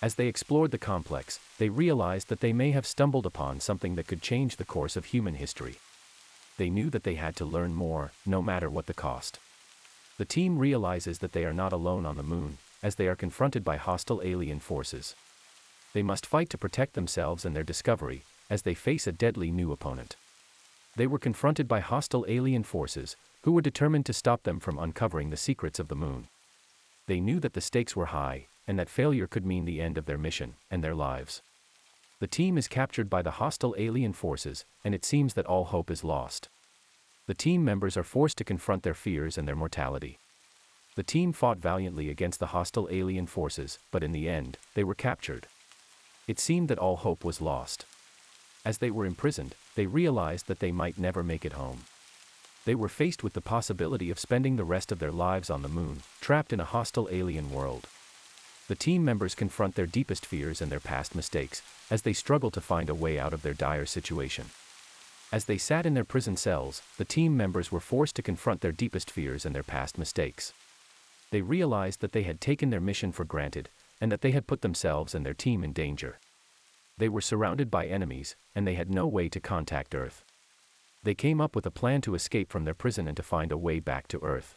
As 0.02 0.16
they 0.16 0.28
explored 0.28 0.72
the 0.72 0.78
complex, 0.78 1.40
they 1.58 1.70
realized 1.70 2.30
that 2.30 2.40
they 2.40 2.54
may 2.54 2.72
have 2.72 2.86
stumbled 2.86 3.26
upon 3.26 3.60
something 3.60 3.96
that 3.96 4.08
could 4.08 4.22
change 4.22 4.56
the 4.56 4.66
course 4.66 4.96
of 4.96 5.06
human 5.06 5.36
history 5.36 5.78
they 6.60 6.70
knew 6.70 6.90
that 6.92 7.04
they 7.04 7.16
had 7.16 7.38
to 7.38 7.46
learn 7.46 7.74
more, 7.74 8.12
no 8.26 8.42
matter 8.42 8.70
what 8.70 8.86
the 8.86 8.94
cost. 8.94 9.40
The 10.18 10.26
team 10.26 10.60
realizes 10.60 11.20
that 11.20 11.32
they 11.32 11.46
are 11.46 11.54
not 11.54 11.72
alone 11.72 12.06
on 12.06 12.18
the 12.18 12.22
moon, 12.22 12.58
as 12.84 12.96
they 12.96 13.08
are 13.08 13.16
confronted 13.16 13.64
by 13.64 13.78
hostile 13.78 14.22
alien 14.24 14.60
forces. 14.60 15.16
They 15.94 16.04
must 16.04 16.26
fight 16.26 16.50
to 16.50 16.58
protect 16.58 16.94
themselves 16.94 17.46
and 17.46 17.56
their 17.56 17.64
discovery, 17.64 18.24
as 18.50 18.64
they 18.64 18.74
face 18.74 19.08
a 19.08 19.14
deadly 19.14 19.52
new 19.52 19.72
opponent. 19.72 20.18
They 20.98 21.08
were 21.08 21.18
confronted 21.18 21.68
by 21.68 21.80
hostile 21.80 22.26
alien 22.28 22.64
forces, 22.64 23.16
who 23.42 23.52
were 23.52 23.62
determined 23.62 24.06
to 24.06 24.14
stop 24.14 24.44
them 24.44 24.60
from 24.60 24.78
uncovering 24.78 25.30
the 25.30 25.38
secrets 25.38 25.80
of 25.80 25.88
the 25.88 25.96
moon. 25.96 26.28
They 27.08 27.20
knew 27.20 27.40
that 27.40 27.54
the 27.54 27.62
stakes 27.62 27.96
were 27.96 28.08
high, 28.08 28.48
and 28.68 28.78
that 28.78 28.90
failure 28.90 29.28
could 29.28 29.46
mean 29.46 29.66
the 29.66 29.82
end 29.82 29.98
of 29.98 30.06
their 30.06 30.18
mission 30.18 30.56
and 30.70 30.84
their 30.84 30.96
lives. 30.96 31.42
The 32.20 32.28
team 32.28 32.58
is 32.58 32.68
captured 32.68 33.10
by 33.10 33.22
the 33.22 33.32
hostile 33.32 33.74
alien 33.78 34.14
forces, 34.14 34.66
and 34.84 34.94
it 34.94 35.06
seems 35.06 35.34
that 35.36 35.46
all 35.46 35.66
hope 35.66 35.90
is 35.90 36.04
lost. 36.04 36.50
The 37.28 37.34
team 37.34 37.64
members 37.64 37.96
are 37.96 38.04
forced 38.04 38.38
to 38.40 38.44
confront 38.44 38.84
their 38.84 38.94
fears 38.94 39.38
and 39.38 39.48
their 39.48 39.56
mortality. 39.56 40.20
The 40.96 41.04
team 41.04 41.32
fought 41.32 41.60
valiantly 41.60 42.10
against 42.10 42.40
the 42.40 42.48
hostile 42.48 42.90
alien 42.92 43.26
forces, 43.26 43.80
but 43.90 44.04
in 44.04 44.12
the 44.12 44.28
end, 44.28 44.58
they 44.74 44.84
were 44.84 44.96
captured. 44.96 45.48
It 46.28 46.40
seemed 46.40 46.68
that 46.68 46.80
all 46.80 46.98
hope 46.98 47.24
was 47.24 47.40
lost. 47.40 47.86
As 48.66 48.80
they 48.80 48.92
were 48.92 49.06
imprisoned, 49.06 49.56
they 49.76 49.86
realized 49.86 50.48
that 50.48 50.60
they 50.60 50.72
might 50.72 50.98
never 50.98 51.24
make 51.24 51.46
it 51.46 51.54
home. 51.54 51.86
They 52.66 52.76
were 52.76 52.90
faced 52.90 53.24
with 53.24 53.34
the 53.34 53.42
possibility 53.42 54.12
of 54.12 54.20
spending 54.20 54.56
the 54.56 54.64
rest 54.64 54.92
of 54.92 55.00
their 55.00 55.12
lives 55.12 55.50
on 55.50 55.62
the 55.62 55.70
moon, 55.70 56.02
trapped 56.22 56.54
in 56.54 56.60
a 56.60 56.66
hostile 56.66 57.08
alien 57.12 57.52
world. 57.52 57.88
The 58.68 58.76
team 58.76 59.04
members 59.04 59.34
confront 59.34 59.76
their 59.76 59.88
deepest 59.88 60.26
fears 60.26 60.62
and 60.62 60.72
their 60.72 60.80
past 60.80 61.16
mistakes, 61.16 61.62
as 61.90 62.04
they 62.04 62.14
struggle 62.14 62.52
to 62.52 62.62
find 62.62 62.90
a 62.90 62.96
way 62.96 63.18
out 63.18 63.34
of 63.34 63.42
their 63.42 63.54
dire 63.54 63.86
situation. 63.86 64.46
As 65.32 65.46
they 65.46 65.58
sat 65.58 65.86
in 65.86 65.94
their 65.94 66.04
prison 66.04 66.38
cells, 66.38 66.82
the 66.98 67.06
team 67.06 67.36
members 67.38 67.72
were 67.72 67.80
forced 67.80 68.16
to 68.16 68.22
confront 68.22 68.62
their 68.62 68.72
deepest 68.72 69.10
fears 69.10 69.46
and 69.46 69.56
their 69.56 69.64
past 69.64 69.98
mistakes. 69.98 70.54
They 71.32 71.42
realized 71.42 72.02
that 72.02 72.12
they 72.12 72.24
had 72.24 72.42
taken 72.42 72.70
their 72.72 72.80
mission 72.80 73.12
for 73.12 73.26
granted, 73.26 73.70
and 74.02 74.12
that 74.12 74.22
they 74.22 74.32
had 74.32 74.48
put 74.48 74.62
themselves 74.62 75.14
and 75.16 75.26
their 75.26 75.34
team 75.34 75.64
in 75.64 75.74
danger. 75.74 76.20
They 76.98 77.10
were 77.10 77.22
surrounded 77.22 77.72
by 77.72 77.86
enemies, 77.86 78.36
and 78.56 78.68
they 78.68 78.74
had 78.74 78.90
no 78.90 79.08
way 79.08 79.30
to 79.30 79.40
contact 79.40 79.96
Earth. 79.96 80.24
They 81.02 81.16
came 81.16 81.40
up 81.40 81.56
with 81.56 81.66
a 81.66 81.72
plan 81.72 82.02
to 82.02 82.16
escape 82.16 82.52
from 82.52 82.66
their 82.66 82.74
prison 82.74 83.08
and 83.08 83.16
to 83.16 83.24
find 83.24 83.54
a 83.54 83.58
way 83.58 83.80
back 83.80 84.08
to 84.10 84.22
Earth. 84.22 84.56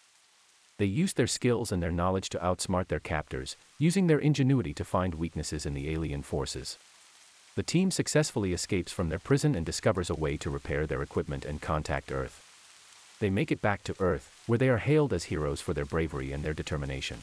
They 0.77 0.87
used 0.87 1.17
their 1.17 1.29
skills 1.29 1.71
and 1.71 1.81
their 1.81 1.93
knowledge 1.93 2.29
to 2.31 2.39
outsmart 2.39 2.89
their 2.89 2.99
captors, 2.99 3.57
using 3.79 4.09
their 4.09 4.19
ingenuity 4.19 4.75
to 4.75 4.85
find 4.85 5.15
weaknesses 5.15 5.67
in 5.67 5.75
the 5.75 5.91
alien 5.91 6.23
forces. 6.23 6.79
The 7.55 7.63
team 7.63 7.93
successfully 7.93 8.53
escapes 8.53 8.91
from 8.91 9.09
their 9.09 9.21
prison 9.21 9.55
and 9.55 9.65
discovers 9.65 10.11
a 10.11 10.15
way 10.15 10.37
to 10.39 10.51
repair 10.51 10.85
their 10.85 11.03
equipment 11.03 11.45
and 11.45 11.61
contact 11.61 12.11
Earth. 12.11 12.43
They 13.21 13.31
make 13.31 13.53
it 13.53 13.63
back 13.63 13.85
to 13.85 13.95
Earth, 14.01 14.33
where 14.49 14.59
they 14.59 14.69
are 14.69 14.79
hailed 14.79 15.13
as 15.13 15.25
heroes 15.25 15.61
for 15.61 15.75
their 15.75 15.85
bravery 15.85 16.33
and 16.33 16.43
their 16.43 16.55
determination. 16.55 17.19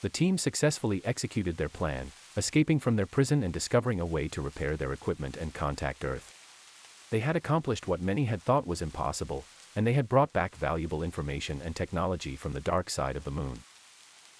The 0.00 0.08
team 0.08 0.38
successfully 0.38 1.02
executed 1.04 1.58
their 1.58 1.68
plan, 1.68 2.12
escaping 2.38 2.78
from 2.78 2.96
their 2.96 3.04
prison 3.04 3.42
and 3.42 3.52
discovering 3.52 4.00
a 4.00 4.06
way 4.06 4.28
to 4.28 4.40
repair 4.40 4.78
their 4.78 4.94
equipment 4.94 5.36
and 5.36 5.52
contact 5.52 6.06
Earth. 6.06 6.39
They 7.10 7.20
had 7.20 7.36
accomplished 7.36 7.88
what 7.88 8.00
many 8.00 8.26
had 8.26 8.40
thought 8.40 8.66
was 8.66 8.80
impossible, 8.80 9.44
and 9.74 9.86
they 9.86 9.94
had 9.94 10.08
brought 10.08 10.32
back 10.32 10.54
valuable 10.54 11.02
information 11.02 11.60
and 11.64 11.74
technology 11.74 12.36
from 12.36 12.52
the 12.52 12.60
dark 12.60 12.88
side 12.88 13.16
of 13.16 13.24
the 13.24 13.30
moon. 13.30 13.60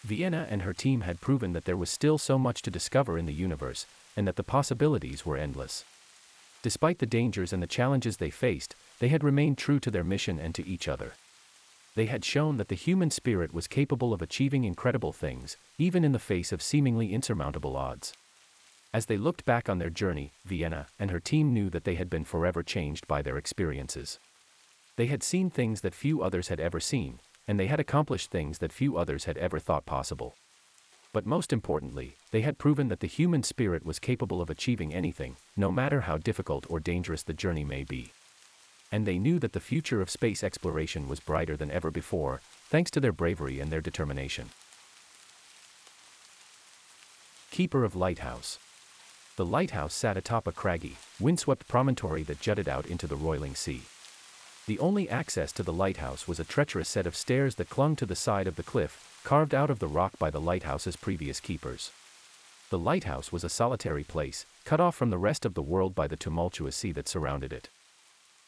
Vienna 0.02 0.46
and 0.48 0.62
her 0.62 0.72
team 0.72 1.02
had 1.02 1.20
proven 1.20 1.52
that 1.52 1.64
there 1.64 1.76
was 1.76 1.90
still 1.90 2.16
so 2.16 2.38
much 2.38 2.62
to 2.62 2.70
discover 2.70 3.18
in 3.18 3.26
the 3.26 3.32
universe, 3.32 3.86
and 4.16 4.26
that 4.26 4.36
the 4.36 4.42
possibilities 4.42 5.26
were 5.26 5.36
endless. 5.36 5.84
Despite 6.62 6.98
the 6.98 7.06
dangers 7.06 7.52
and 7.52 7.62
the 7.62 7.66
challenges 7.66 8.16
they 8.16 8.30
faced, 8.30 8.76
they 8.98 9.08
had 9.08 9.24
remained 9.24 9.58
true 9.58 9.80
to 9.80 9.90
their 9.90 10.04
mission 10.04 10.38
and 10.38 10.54
to 10.54 10.66
each 10.66 10.88
other. 10.88 11.14
They 11.96 12.06
had 12.06 12.24
shown 12.24 12.56
that 12.58 12.68
the 12.68 12.74
human 12.76 13.10
spirit 13.10 13.52
was 13.52 13.66
capable 13.66 14.12
of 14.12 14.22
achieving 14.22 14.64
incredible 14.64 15.12
things, 15.12 15.56
even 15.76 16.04
in 16.04 16.12
the 16.12 16.18
face 16.18 16.52
of 16.52 16.62
seemingly 16.62 17.12
insurmountable 17.12 17.76
odds. 17.76 18.12
As 18.92 19.06
they 19.06 19.16
looked 19.16 19.44
back 19.44 19.68
on 19.68 19.78
their 19.78 19.90
journey, 19.90 20.32
Vienna 20.44 20.88
and 20.98 21.12
her 21.12 21.20
team 21.20 21.54
knew 21.54 21.70
that 21.70 21.84
they 21.84 21.94
had 21.94 22.10
been 22.10 22.24
forever 22.24 22.64
changed 22.64 23.06
by 23.06 23.22
their 23.22 23.36
experiences. 23.36 24.18
They 24.96 25.06
had 25.06 25.22
seen 25.22 25.48
things 25.48 25.82
that 25.82 25.94
few 25.94 26.22
others 26.22 26.48
had 26.48 26.58
ever 26.58 26.80
seen, 26.80 27.20
and 27.46 27.58
they 27.58 27.68
had 27.68 27.78
accomplished 27.78 28.30
things 28.30 28.58
that 28.58 28.72
few 28.72 28.96
others 28.96 29.24
had 29.24 29.38
ever 29.38 29.60
thought 29.60 29.86
possible. 29.86 30.34
But 31.12 31.24
most 31.24 31.52
importantly, 31.52 32.16
they 32.32 32.40
had 32.40 32.58
proven 32.58 32.88
that 32.88 32.98
the 32.98 33.06
human 33.06 33.44
spirit 33.44 33.86
was 33.86 34.00
capable 34.00 34.42
of 34.42 34.50
achieving 34.50 34.92
anything, 34.92 35.36
no 35.56 35.70
matter 35.70 36.00
how 36.00 36.18
difficult 36.18 36.66
or 36.68 36.80
dangerous 36.80 37.22
the 37.22 37.32
journey 37.32 37.64
may 37.64 37.84
be. 37.84 38.10
And 38.90 39.06
they 39.06 39.20
knew 39.20 39.38
that 39.38 39.52
the 39.52 39.60
future 39.60 40.00
of 40.00 40.10
space 40.10 40.42
exploration 40.42 41.08
was 41.08 41.20
brighter 41.20 41.56
than 41.56 41.70
ever 41.70 41.92
before, 41.92 42.40
thanks 42.68 42.90
to 42.92 43.00
their 43.00 43.12
bravery 43.12 43.60
and 43.60 43.70
their 43.70 43.80
determination. 43.80 44.50
Keeper 47.52 47.84
of 47.84 47.94
Lighthouse 47.94 48.58
The 49.40 49.46
lighthouse 49.46 49.94
sat 49.94 50.18
atop 50.18 50.46
a 50.46 50.52
craggy, 50.52 50.98
windswept 51.18 51.66
promontory 51.66 52.22
that 52.24 52.42
jutted 52.42 52.68
out 52.68 52.84
into 52.84 53.06
the 53.06 53.16
roiling 53.16 53.54
sea. 53.54 53.80
The 54.66 54.78
only 54.78 55.08
access 55.08 55.50
to 55.52 55.62
the 55.62 55.72
lighthouse 55.72 56.28
was 56.28 56.38
a 56.38 56.44
treacherous 56.44 56.90
set 56.90 57.06
of 57.06 57.16
stairs 57.16 57.54
that 57.54 57.70
clung 57.70 57.96
to 57.96 58.04
the 58.04 58.14
side 58.14 58.46
of 58.46 58.56
the 58.56 58.62
cliff, 58.62 59.18
carved 59.24 59.54
out 59.54 59.70
of 59.70 59.78
the 59.78 59.88
rock 59.88 60.12
by 60.18 60.28
the 60.28 60.42
lighthouse's 60.42 60.94
previous 60.94 61.40
keepers. 61.40 61.90
The 62.68 62.78
lighthouse 62.78 63.32
was 63.32 63.42
a 63.42 63.48
solitary 63.48 64.04
place, 64.04 64.44
cut 64.66 64.78
off 64.78 64.94
from 64.94 65.08
the 65.08 65.16
rest 65.16 65.46
of 65.46 65.54
the 65.54 65.62
world 65.62 65.94
by 65.94 66.06
the 66.06 66.18
tumultuous 66.18 66.76
sea 66.76 66.92
that 66.92 67.08
surrounded 67.08 67.50
it. 67.50 67.70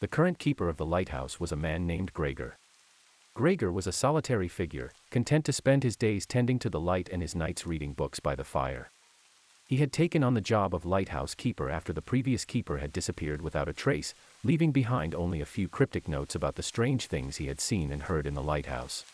The 0.00 0.08
current 0.08 0.38
keeper 0.38 0.68
of 0.68 0.76
the 0.76 0.84
lighthouse 0.84 1.40
was 1.40 1.52
a 1.52 1.56
man 1.56 1.86
named 1.86 2.12
Gregor. 2.12 2.58
Gregor 3.32 3.72
was 3.72 3.86
a 3.86 3.92
solitary 3.92 4.48
figure, 4.48 4.92
content 5.10 5.46
to 5.46 5.54
spend 5.54 5.84
his 5.84 5.96
days 5.96 6.26
tending 6.26 6.58
to 6.58 6.68
the 6.68 6.78
light 6.78 7.08
and 7.10 7.22
his 7.22 7.34
nights 7.34 7.66
reading 7.66 7.94
books 7.94 8.20
by 8.20 8.34
the 8.34 8.44
fire. 8.44 8.90
He 9.72 9.78
had 9.78 9.90
taken 9.90 10.22
on 10.22 10.34
the 10.34 10.42
job 10.42 10.74
of 10.74 10.84
lighthouse 10.84 11.34
keeper 11.34 11.70
after 11.70 11.94
the 11.94 12.02
previous 12.02 12.44
keeper 12.44 12.76
had 12.76 12.92
disappeared 12.92 13.40
without 13.40 13.70
a 13.70 13.72
trace, 13.72 14.12
leaving 14.44 14.70
behind 14.70 15.14
only 15.14 15.40
a 15.40 15.46
few 15.46 15.66
cryptic 15.66 16.06
notes 16.06 16.34
about 16.34 16.56
the 16.56 16.62
strange 16.62 17.06
things 17.06 17.38
he 17.38 17.46
had 17.46 17.58
seen 17.58 17.90
and 17.90 18.02
heard 18.02 18.26
in 18.26 18.34
the 18.34 18.42
lighthouse. 18.42 19.06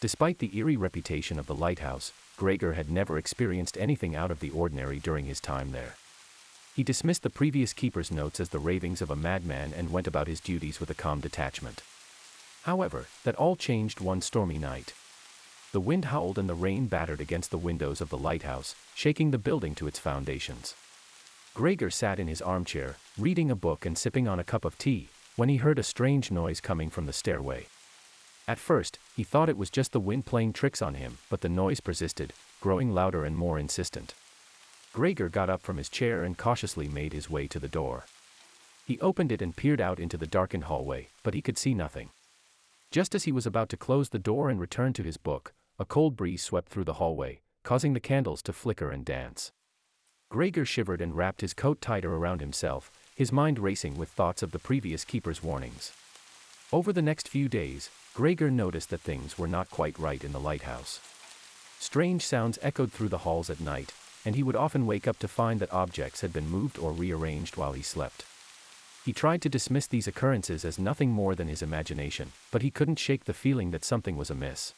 Despite 0.00 0.38
the 0.38 0.56
eerie 0.56 0.76
reputation 0.76 1.40
of 1.40 1.48
the 1.48 1.56
lighthouse, 1.56 2.12
Gregor 2.36 2.74
had 2.74 2.88
never 2.88 3.18
experienced 3.18 3.76
anything 3.78 4.14
out 4.14 4.30
of 4.30 4.38
the 4.38 4.50
ordinary 4.50 5.00
during 5.00 5.24
his 5.24 5.40
time 5.40 5.72
there. 5.72 5.96
He 6.76 6.84
dismissed 6.84 7.24
the 7.24 7.28
previous 7.28 7.72
keeper's 7.72 8.12
notes 8.12 8.38
as 8.38 8.50
the 8.50 8.60
ravings 8.60 9.02
of 9.02 9.10
a 9.10 9.16
madman 9.16 9.72
and 9.76 9.90
went 9.90 10.06
about 10.06 10.28
his 10.28 10.38
duties 10.38 10.78
with 10.78 10.90
a 10.90 10.94
calm 10.94 11.18
detachment. 11.18 11.82
However, 12.62 13.06
that 13.24 13.34
all 13.34 13.56
changed 13.56 13.98
one 13.98 14.20
stormy 14.20 14.56
night. 14.56 14.94
The 15.72 15.80
wind 15.80 16.06
howled 16.06 16.36
and 16.36 16.48
the 16.48 16.54
rain 16.54 16.88
battered 16.88 17.20
against 17.20 17.52
the 17.52 17.58
windows 17.58 18.00
of 18.00 18.08
the 18.08 18.18
lighthouse, 18.18 18.74
shaking 18.96 19.30
the 19.30 19.38
building 19.38 19.76
to 19.76 19.86
its 19.86 20.00
foundations. 20.00 20.74
Gregor 21.54 21.90
sat 21.90 22.18
in 22.18 22.26
his 22.26 22.42
armchair, 22.42 22.96
reading 23.16 23.52
a 23.52 23.54
book 23.54 23.86
and 23.86 23.96
sipping 23.96 24.26
on 24.26 24.40
a 24.40 24.44
cup 24.44 24.64
of 24.64 24.76
tea, 24.78 25.10
when 25.36 25.48
he 25.48 25.58
heard 25.58 25.78
a 25.78 25.84
strange 25.84 26.32
noise 26.32 26.60
coming 26.60 26.90
from 26.90 27.06
the 27.06 27.12
stairway. 27.12 27.66
At 28.48 28.58
first, 28.58 28.98
he 29.14 29.22
thought 29.22 29.48
it 29.48 29.56
was 29.56 29.70
just 29.70 29.92
the 29.92 30.00
wind 30.00 30.26
playing 30.26 30.54
tricks 30.54 30.82
on 30.82 30.94
him, 30.94 31.18
but 31.28 31.40
the 31.40 31.48
noise 31.48 31.78
persisted, 31.78 32.32
growing 32.60 32.92
louder 32.92 33.24
and 33.24 33.36
more 33.36 33.56
insistent. 33.56 34.14
Gregor 34.92 35.28
got 35.28 35.48
up 35.48 35.62
from 35.62 35.76
his 35.76 35.88
chair 35.88 36.24
and 36.24 36.36
cautiously 36.36 36.88
made 36.88 37.12
his 37.12 37.30
way 37.30 37.46
to 37.46 37.60
the 37.60 37.68
door. 37.68 38.06
He 38.84 38.98
opened 38.98 39.30
it 39.30 39.40
and 39.40 39.54
peered 39.54 39.80
out 39.80 40.00
into 40.00 40.16
the 40.16 40.26
darkened 40.26 40.64
hallway, 40.64 41.10
but 41.22 41.34
he 41.34 41.40
could 41.40 41.58
see 41.58 41.74
nothing. 41.74 42.10
Just 42.90 43.14
as 43.14 43.22
he 43.22 43.30
was 43.30 43.46
about 43.46 43.68
to 43.68 43.76
close 43.76 44.08
the 44.08 44.18
door 44.18 44.50
and 44.50 44.58
return 44.58 44.92
to 44.94 45.04
his 45.04 45.16
book, 45.16 45.52
a 45.80 45.84
cold 45.86 46.14
breeze 46.14 46.42
swept 46.42 46.68
through 46.68 46.84
the 46.84 47.00
hallway, 47.00 47.40
causing 47.64 47.94
the 47.94 48.00
candles 48.00 48.42
to 48.42 48.52
flicker 48.52 48.90
and 48.90 49.02
dance. 49.02 49.50
Gregor 50.30 50.66
shivered 50.66 51.00
and 51.00 51.16
wrapped 51.16 51.40
his 51.40 51.54
coat 51.54 51.80
tighter 51.80 52.14
around 52.14 52.42
himself, 52.42 52.90
his 53.16 53.32
mind 53.32 53.58
racing 53.58 53.96
with 53.96 54.10
thoughts 54.10 54.42
of 54.42 54.52
the 54.52 54.58
previous 54.58 55.06
keeper's 55.06 55.42
warnings. 55.42 55.92
Over 56.70 56.92
the 56.92 57.00
next 57.00 57.28
few 57.28 57.48
days, 57.48 57.88
Gregor 58.12 58.50
noticed 58.50 58.90
that 58.90 59.00
things 59.00 59.38
were 59.38 59.48
not 59.48 59.70
quite 59.70 59.98
right 59.98 60.22
in 60.22 60.32
the 60.32 60.38
lighthouse. 60.38 61.00
Strange 61.78 62.26
sounds 62.26 62.58
echoed 62.60 62.92
through 62.92 63.08
the 63.08 63.24
halls 63.24 63.48
at 63.48 63.58
night, 63.58 63.94
and 64.26 64.36
he 64.36 64.42
would 64.42 64.56
often 64.56 64.86
wake 64.86 65.08
up 65.08 65.18
to 65.20 65.28
find 65.28 65.60
that 65.60 65.72
objects 65.72 66.20
had 66.20 66.30
been 66.30 66.50
moved 66.50 66.78
or 66.78 66.92
rearranged 66.92 67.56
while 67.56 67.72
he 67.72 67.80
slept. 67.80 68.26
He 69.06 69.14
tried 69.14 69.40
to 69.40 69.48
dismiss 69.48 69.86
these 69.86 70.06
occurrences 70.06 70.66
as 70.66 70.78
nothing 70.78 71.10
more 71.10 71.34
than 71.34 71.48
his 71.48 71.62
imagination, 71.62 72.32
but 72.50 72.60
he 72.60 72.70
couldn't 72.70 72.98
shake 72.98 73.24
the 73.24 73.32
feeling 73.32 73.70
that 73.70 73.82
something 73.82 74.18
was 74.18 74.28
amiss. 74.28 74.74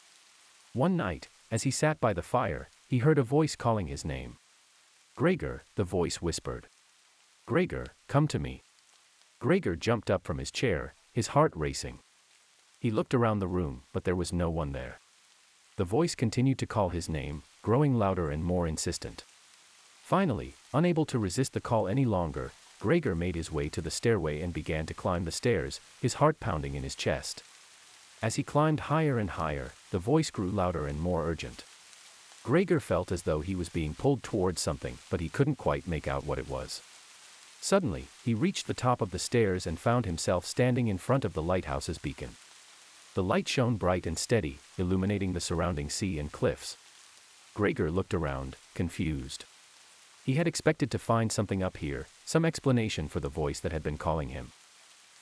One 0.75 0.97
night, 0.97 1.29
as 1.51 1.65
he 1.65 1.71
sat 1.71 2.01
by 2.01 2.15
the 2.15 2.23
fire, 2.23 2.71
he 2.89 2.99
heard 2.99 3.19
a 3.19 3.23
voice 3.23 3.57
calling 3.57 3.89
his 3.89 4.07
name. 4.07 4.37
Gregor, 5.17 5.65
the 5.77 5.85
voice 5.85 6.23
whispered. 6.23 6.67
Gregor, 7.45 7.89
come 8.09 8.27
to 8.29 8.39
me. 8.39 8.63
Gregor 9.39 9.77
jumped 9.77 10.11
up 10.11 10.25
from 10.25 10.39
his 10.39 10.51
chair, 10.51 10.95
his 11.13 11.29
heart 11.29 11.53
racing. 11.55 11.99
He 12.81 12.91
looked 12.91 13.13
around 13.13 13.41
the 13.41 13.49
room, 13.49 13.83
but 13.93 14.05
there 14.05 14.17
was 14.17 14.33
no 14.33 14.49
one 14.49 14.73
there. 14.73 14.99
The 15.77 15.85
voice 15.85 16.15
continued 16.15 16.59
to 16.59 16.67
call 16.67 16.89
his 16.89 17.09
name, 17.09 17.43
growing 17.61 17.99
louder 17.99 18.31
and 18.31 18.43
more 18.43 18.67
insistent. 18.67 19.25
Finally, 20.03 20.55
unable 20.73 21.05
to 21.07 21.19
resist 21.19 21.53
the 21.53 21.61
call 21.61 21.87
any 21.87 22.07
longer, 22.07 22.51
Gregor 22.81 23.15
made 23.15 23.35
his 23.35 23.53
way 23.53 23.69
to 23.69 23.83
the 23.83 23.91
stairway 23.91 24.41
and 24.41 24.55
began 24.55 24.87
to 24.87 24.95
climb 24.95 25.25
the 25.25 25.31
stairs, 25.31 25.81
his 26.01 26.15
heart 26.15 26.41
pounding 26.41 26.75
in 26.75 26.83
his 26.83 26.95
chest. 26.95 27.43
As 28.23 28.37
he 28.37 28.45
climbed 28.45 28.81
higher 28.81 29.19
and 29.19 29.31
higher, 29.31 29.73
the 29.91 29.99
voice 29.99 30.31
grew 30.31 30.49
louder 30.49 30.87
and 30.87 31.01
more 31.01 31.27
urgent. 31.27 31.65
Gregor 32.45 32.79
felt 32.79 33.11
as 33.11 33.23
though 33.23 33.41
he 33.41 33.57
was 33.57 33.69
being 33.69 33.95
pulled 33.95 34.23
towards 34.23 34.61
something, 34.61 34.99
but 35.11 35.21
he 35.21 35.29
couldn't 35.29 35.57
quite 35.57 35.89
make 35.89 36.07
out 36.07 36.25
what 36.25 36.39
it 36.39 36.49
was. 36.49 36.83
Suddenly, 37.61 38.07
he 38.25 38.35
reached 38.35 38.69
the 38.69 38.75
top 38.75 39.01
of 39.01 39.11
the 39.11 39.19
stairs 39.19 39.67
and 39.67 39.79
found 39.79 40.07
himself 40.07 40.47
standing 40.47 40.87
in 40.87 40.99
front 40.99 41.25
of 41.25 41.35
the 41.35 41.43
lighthouse's 41.43 41.99
beacon. 41.99 42.31
The 43.15 43.23
light 43.25 43.49
shone 43.49 43.77
bright 43.77 44.07
and 44.07 44.19
steady, 44.19 44.59
illuminating 44.79 45.33
the 45.33 45.41
surrounding 45.41 45.91
sea 45.91 46.19
and 46.19 46.31
cliffs. 46.31 46.77
Gregor 47.55 47.91
looked 47.91 48.15
around, 48.15 48.57
confused. 48.75 49.45
He 50.25 50.35
had 50.35 50.47
expected 50.47 50.91
to 50.93 50.99
find 50.99 51.31
something 51.31 51.63
up 51.63 51.79
here, 51.79 52.07
some 52.25 52.45
explanation 52.45 53.09
for 53.09 53.19
the 53.19 53.29
voice 53.29 53.59
that 53.61 53.73
had 53.73 53.83
been 53.83 53.99
calling 53.99 54.29
him. 54.29 54.53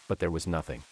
But 0.06 0.18
there 0.18 0.30
was 0.30 0.46
nothing. 0.46 0.84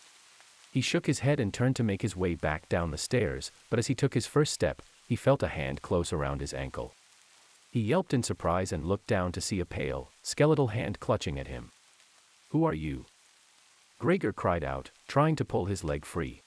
He 0.73 0.81
shook 0.81 1.07
his 1.07 1.21
head 1.21 1.41
and 1.41 1.53
turned 1.53 1.77
to 1.77 1.83
make 1.83 2.03
his 2.03 2.17
way 2.17 2.35
back 2.35 2.69
down 2.69 2.91
the 2.91 2.99
stairs, 2.99 3.51
but 3.71 3.79
as 3.79 3.87
he 3.87 3.95
took 3.95 4.15
his 4.15 4.27
first 4.27 4.53
step, 4.53 4.83
he 5.07 5.17
felt 5.17 5.43
a 5.43 5.49
hand 5.49 5.83
close 5.83 6.13
around 6.13 6.41
his 6.41 6.53
ankle. 6.53 6.95
He 7.71 7.81
yelped 7.81 8.15
in 8.15 8.23
surprise 8.23 8.73
and 8.73 8.85
looked 8.85 9.07
down 9.07 9.33
to 9.33 9.41
see 9.41 9.61
a 9.61 9.67
pale, 9.67 10.11
skeletal 10.23 10.69
hand 10.69 11.01
clutching 11.01 11.39
at 11.39 11.49
him. 11.49 11.71
Who 12.51 12.65
are 12.65 12.75
you? 12.75 13.07
Gregor 13.99 14.33
cried 14.33 14.63
out, 14.63 14.91
trying 15.07 15.37
to 15.37 15.45
pull 15.45 15.65
his 15.65 15.85
leg 15.85 16.05
free. 16.05 16.43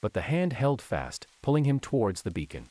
But 0.00 0.14
the 0.14 0.22
hand 0.22 0.54
held 0.54 0.80
fast, 0.80 1.26
pulling 1.42 1.64
him 1.64 1.78
towards 1.78 2.22
the 2.22 2.30
beacon. 2.30 2.70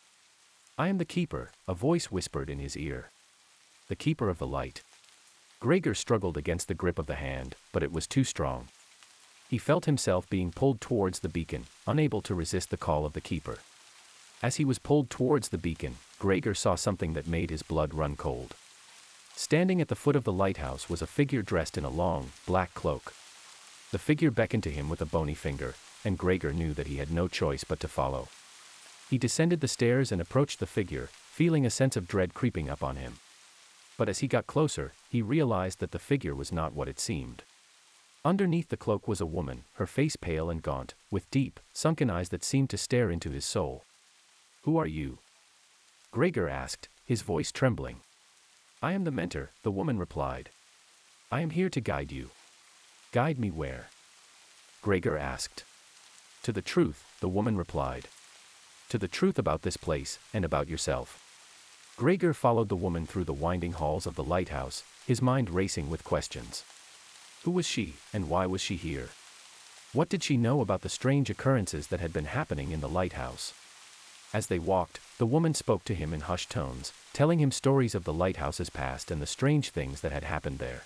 I 0.78 0.88
am 0.88 0.98
the 0.98 1.06
keeper, 1.06 1.52
a 1.68 1.74
voice 1.74 2.06
whispered 2.06 2.50
in 2.50 2.60
his 2.60 2.76
ear. 2.76 3.12
The 3.88 3.96
keeper 3.96 4.30
of 4.30 4.40
the 4.40 4.48
light. 4.48 4.82
Gregor 5.60 5.94
struggled 5.94 6.38
against 6.38 6.68
the 6.68 6.74
grip 6.74 6.98
of 6.98 7.06
the 7.06 7.16
hand, 7.16 7.56
but 7.74 7.84
it 7.84 7.92
was 7.92 8.08
too 8.08 8.24
strong. 8.24 8.70
He 9.50 9.58
felt 9.58 9.86
himself 9.86 10.30
being 10.30 10.52
pulled 10.52 10.80
towards 10.80 11.20
the 11.20 11.28
beacon, 11.28 11.66
unable 11.88 12.22
to 12.22 12.36
resist 12.36 12.70
the 12.70 12.78
call 12.78 13.06
of 13.06 13.14
the 13.14 13.22
keeper. 13.22 13.58
As 14.44 14.58
he 14.58 14.64
was 14.64 14.80
pulled 14.80 15.10
towards 15.10 15.50
the 15.50 15.58
beacon, 15.58 15.96
Gregor 16.20 16.54
saw 16.54 16.76
something 16.76 17.14
that 17.14 17.28
made 17.28 17.50
his 17.50 17.64
blood 17.64 17.94
run 17.94 18.16
cold. 18.16 18.56
Standing 19.36 19.82
at 19.82 19.88
the 19.88 19.96
foot 19.96 20.16
of 20.16 20.24
the 20.24 20.32
lighthouse 20.32 20.90
was 20.90 21.02
a 21.02 21.08
figure 21.08 21.42
dressed 21.42 21.78
in 21.78 21.84
a 21.84 21.90
long, 21.90 22.32
black 22.46 22.74
cloak. 22.74 23.14
The 23.92 23.98
figure 23.98 24.32
beckoned 24.32 24.64
to 24.64 24.72
him 24.72 24.88
with 24.88 25.02
a 25.02 25.06
bony 25.06 25.34
finger, 25.34 25.74
and 26.06 26.18
Gregor 26.18 26.54
knew 26.54 26.74
that 26.76 26.88
he 26.88 26.98
had 26.98 27.12
no 27.12 27.28
choice 27.28 27.64
but 27.64 27.80
to 27.80 27.88
follow. 27.88 28.28
He 29.10 29.18
descended 29.18 29.62
the 29.62 29.68
stairs 29.68 30.12
and 30.12 30.22
approached 30.22 30.60
the 30.60 30.68
figure, 30.68 31.10
feeling 31.32 31.66
a 31.66 31.72
sense 31.72 31.98
of 31.98 32.08
dread 32.08 32.34
creeping 32.36 32.70
up 32.70 32.84
on 32.84 32.98
him 32.98 33.16
but 34.00 34.08
as 34.08 34.20
he 34.20 34.30
got 34.30 34.48
closer, 34.48 34.94
he 35.10 35.22
realized 35.22 35.80
that 35.80 35.92
the 35.92 36.00
figure 36.00 36.34
was 36.34 36.54
not 36.54 36.74
what 36.74 36.88
it 36.88 37.02
seemed. 37.02 37.44
Underneath 38.26 38.68
the 38.68 38.78
cloak 38.78 39.08
was 39.08 39.22
a 39.22 39.26
woman, 39.26 39.64
her 39.76 39.88
face 39.88 40.18
pale 40.18 40.50
and 40.50 40.62
gaunt, 40.62 40.94
with 41.10 41.32
deep, 41.32 41.58
sunken 41.72 42.10
eyes 42.10 42.30
that 42.30 42.44
seemed 42.44 42.70
to 42.72 42.78
stare 42.78 43.10
into 43.10 43.32
his 43.32 43.46
soul. 43.46 43.86
Who 44.64 44.78
are 44.78 44.88
you? 44.88 45.20
Gregor 46.12 46.50
asked, 46.50 46.90
his 47.06 47.22
voice 47.22 47.52
trembling. 47.52 48.02
I 48.82 48.92
am 48.92 49.06
the 49.06 49.12
mentor, 49.12 49.52
the 49.64 49.72
woman 49.72 49.98
replied. 49.98 50.50
I 51.32 51.40
am 51.40 51.52
here 51.52 51.70
to 51.70 51.80
guide 51.80 52.12
you. 52.12 52.32
Guide 53.14 53.40
me 53.40 53.52
where? 53.52 53.88
Gregor 54.82 55.18
asked. 55.18 55.64
To 56.44 56.52
the 56.52 56.62
truth, 56.62 57.06
the 57.22 57.30
woman 57.30 57.56
replied. 57.56 58.10
To 58.90 58.98
the 58.98 59.08
truth 59.08 59.40
about 59.40 59.62
this 59.62 59.78
place, 59.78 60.20
and 60.34 60.44
about 60.44 60.68
yourself. 60.68 61.24
Gregor 61.96 62.34
followed 62.34 62.68
the 62.68 62.76
woman 62.76 63.06
through 63.06 63.26
the 63.26 63.34
winding 63.34 63.74
halls 63.74 64.06
of 64.06 64.16
the 64.16 64.24
lighthouse, 64.24 64.84
his 65.08 65.22
mind 65.22 65.50
racing 65.50 65.90
with 65.90 66.04
questions. 66.04 66.64
Who 67.44 67.52
was 67.52 67.66
she, 67.66 67.94
and 68.14 68.30
why 68.30 68.46
was 68.46 68.62
she 68.62 68.76
here? 68.76 69.10
What 69.94 70.10
did 70.10 70.24
she 70.24 70.38
know 70.38 70.62
about 70.62 70.82
the 70.82 70.90
strange 70.90 71.30
occurrences 71.30 71.88
that 71.88 72.00
had 72.00 72.12
been 72.12 72.26
happening 72.26 72.72
in 72.72 72.82
the 72.82 72.90
lighthouse? 72.90 73.54
As 74.34 74.48
they 74.48 74.60
walked, 74.60 75.00
the 75.18 75.26
woman 75.26 75.54
spoke 75.54 75.84
to 75.86 75.96
him 75.96 76.14
in 76.14 76.22
hushed 76.22 76.52
tones, 76.52 76.94
telling 77.14 77.40
him 77.40 77.52
stories 77.52 77.96
of 77.96 78.04
the 78.04 78.14
lighthouse's 78.14 78.70
past 78.70 79.10
and 79.10 79.22
the 79.22 79.26
strange 79.26 79.72
things 79.72 80.02
that 80.02 80.12
had 80.12 80.24
happened 80.24 80.60
there. 80.60 80.84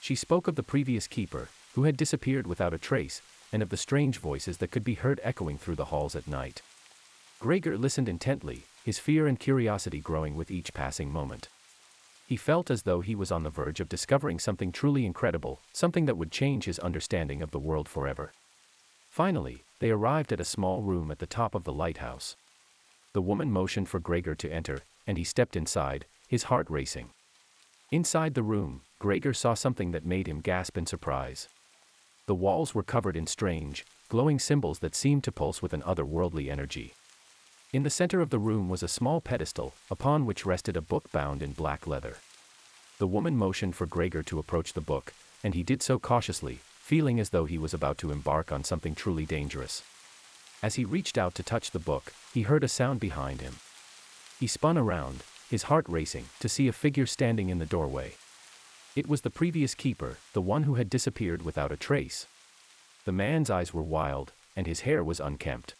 She 0.00 0.14
spoke 0.14 0.48
of 0.48 0.56
the 0.56 0.62
previous 0.62 1.06
keeper, 1.06 1.50
who 1.74 1.84
had 1.84 1.96
disappeared 1.96 2.46
without 2.46 2.74
a 2.74 2.78
trace, 2.78 3.22
and 3.52 3.62
of 3.62 3.68
the 3.68 3.76
strange 3.76 4.18
voices 4.18 4.58
that 4.58 4.70
could 4.70 4.84
be 4.84 4.94
heard 4.94 5.20
echoing 5.22 5.58
through 5.58 5.76
the 5.76 5.86
halls 5.86 6.16
at 6.16 6.26
night. 6.26 6.62
Gregor 7.38 7.76
listened 7.76 8.08
intently, 8.08 8.64
his 8.84 8.98
fear 8.98 9.26
and 9.26 9.38
curiosity 9.38 10.00
growing 10.00 10.34
with 10.36 10.50
each 10.50 10.72
passing 10.72 11.12
moment. 11.12 11.48
He 12.26 12.36
felt 12.36 12.70
as 12.70 12.82
though 12.82 13.02
he 13.02 13.14
was 13.14 13.30
on 13.30 13.44
the 13.44 13.50
verge 13.50 13.78
of 13.78 13.88
discovering 13.88 14.40
something 14.40 14.72
truly 14.72 15.06
incredible, 15.06 15.60
something 15.72 16.06
that 16.06 16.16
would 16.16 16.32
change 16.32 16.64
his 16.64 16.80
understanding 16.80 17.40
of 17.40 17.52
the 17.52 17.60
world 17.60 17.88
forever. 17.88 18.32
Finally, 19.08 19.62
they 19.78 19.90
arrived 19.90 20.32
at 20.32 20.40
a 20.40 20.44
small 20.44 20.82
room 20.82 21.10
at 21.10 21.20
the 21.20 21.26
top 21.26 21.54
of 21.54 21.64
the 21.64 21.72
lighthouse. 21.72 22.34
The 23.12 23.22
woman 23.22 23.50
motioned 23.52 23.88
for 23.88 24.00
Gregor 24.00 24.34
to 24.34 24.52
enter, 24.52 24.80
and 25.06 25.16
he 25.16 25.24
stepped 25.24 25.56
inside, 25.56 26.04
his 26.26 26.44
heart 26.44 26.66
racing. 26.68 27.10
Inside 27.92 28.34
the 28.34 28.42
room, 28.42 28.82
Gregor 28.98 29.32
saw 29.32 29.54
something 29.54 29.92
that 29.92 30.04
made 30.04 30.26
him 30.26 30.40
gasp 30.40 30.76
in 30.76 30.86
surprise. 30.86 31.48
The 32.26 32.34
walls 32.34 32.74
were 32.74 32.82
covered 32.82 33.16
in 33.16 33.28
strange, 33.28 33.86
glowing 34.08 34.40
symbols 34.40 34.80
that 34.80 34.96
seemed 34.96 35.22
to 35.24 35.32
pulse 35.32 35.62
with 35.62 35.72
an 35.72 35.82
otherworldly 35.82 36.50
energy. 36.50 36.94
In 37.76 37.82
the 37.82 37.90
center 37.90 38.22
of 38.22 38.30
the 38.30 38.38
room 38.38 38.70
was 38.70 38.82
a 38.82 38.88
small 38.88 39.20
pedestal, 39.20 39.74
upon 39.90 40.24
which 40.24 40.46
rested 40.46 40.78
a 40.78 40.80
book 40.80 41.12
bound 41.12 41.42
in 41.42 41.52
black 41.52 41.86
leather. 41.86 42.16
The 42.96 43.06
woman 43.06 43.36
motioned 43.36 43.76
for 43.76 43.84
Gregor 43.84 44.22
to 44.22 44.38
approach 44.38 44.72
the 44.72 44.80
book, 44.80 45.12
and 45.44 45.52
he 45.52 45.62
did 45.62 45.82
so 45.82 45.98
cautiously, 45.98 46.60
feeling 46.78 47.20
as 47.20 47.28
though 47.28 47.44
he 47.44 47.58
was 47.58 47.74
about 47.74 47.98
to 47.98 48.12
embark 48.12 48.50
on 48.50 48.64
something 48.64 48.94
truly 48.94 49.26
dangerous. 49.26 49.82
As 50.62 50.76
he 50.76 50.86
reached 50.86 51.18
out 51.18 51.34
to 51.34 51.42
touch 51.42 51.70
the 51.70 51.78
book, 51.78 52.14
he 52.32 52.48
heard 52.48 52.64
a 52.64 52.68
sound 52.68 52.98
behind 52.98 53.42
him. 53.42 53.56
He 54.40 54.46
spun 54.46 54.78
around, 54.78 55.22
his 55.50 55.64
heart 55.64 55.84
racing, 55.86 56.30
to 56.40 56.48
see 56.48 56.68
a 56.68 56.72
figure 56.72 57.04
standing 57.04 57.50
in 57.50 57.58
the 57.58 57.66
doorway. 57.66 58.14
It 58.94 59.06
was 59.06 59.20
the 59.20 59.28
previous 59.28 59.74
keeper, 59.74 60.16
the 60.32 60.40
one 60.40 60.62
who 60.62 60.76
had 60.76 60.88
disappeared 60.88 61.42
without 61.42 61.72
a 61.72 61.76
trace. 61.76 62.24
The 63.04 63.12
man's 63.12 63.50
eyes 63.50 63.74
were 63.74 63.82
wild, 63.82 64.32
and 64.56 64.66
his 64.66 64.80
hair 64.88 65.04
was 65.04 65.20
unkempt. 65.20 65.74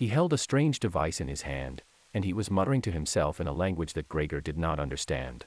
He 0.00 0.08
held 0.08 0.32
a 0.32 0.38
strange 0.38 0.80
device 0.80 1.20
in 1.20 1.28
his 1.28 1.42
hand, 1.42 1.82
and 2.14 2.24
he 2.24 2.32
was 2.32 2.50
muttering 2.50 2.80
to 2.80 2.90
himself 2.90 3.38
in 3.38 3.46
a 3.46 3.52
language 3.52 3.92
that 3.92 4.08
Gregor 4.08 4.40
did 4.40 4.56
not 4.56 4.80
understand. 4.80 5.44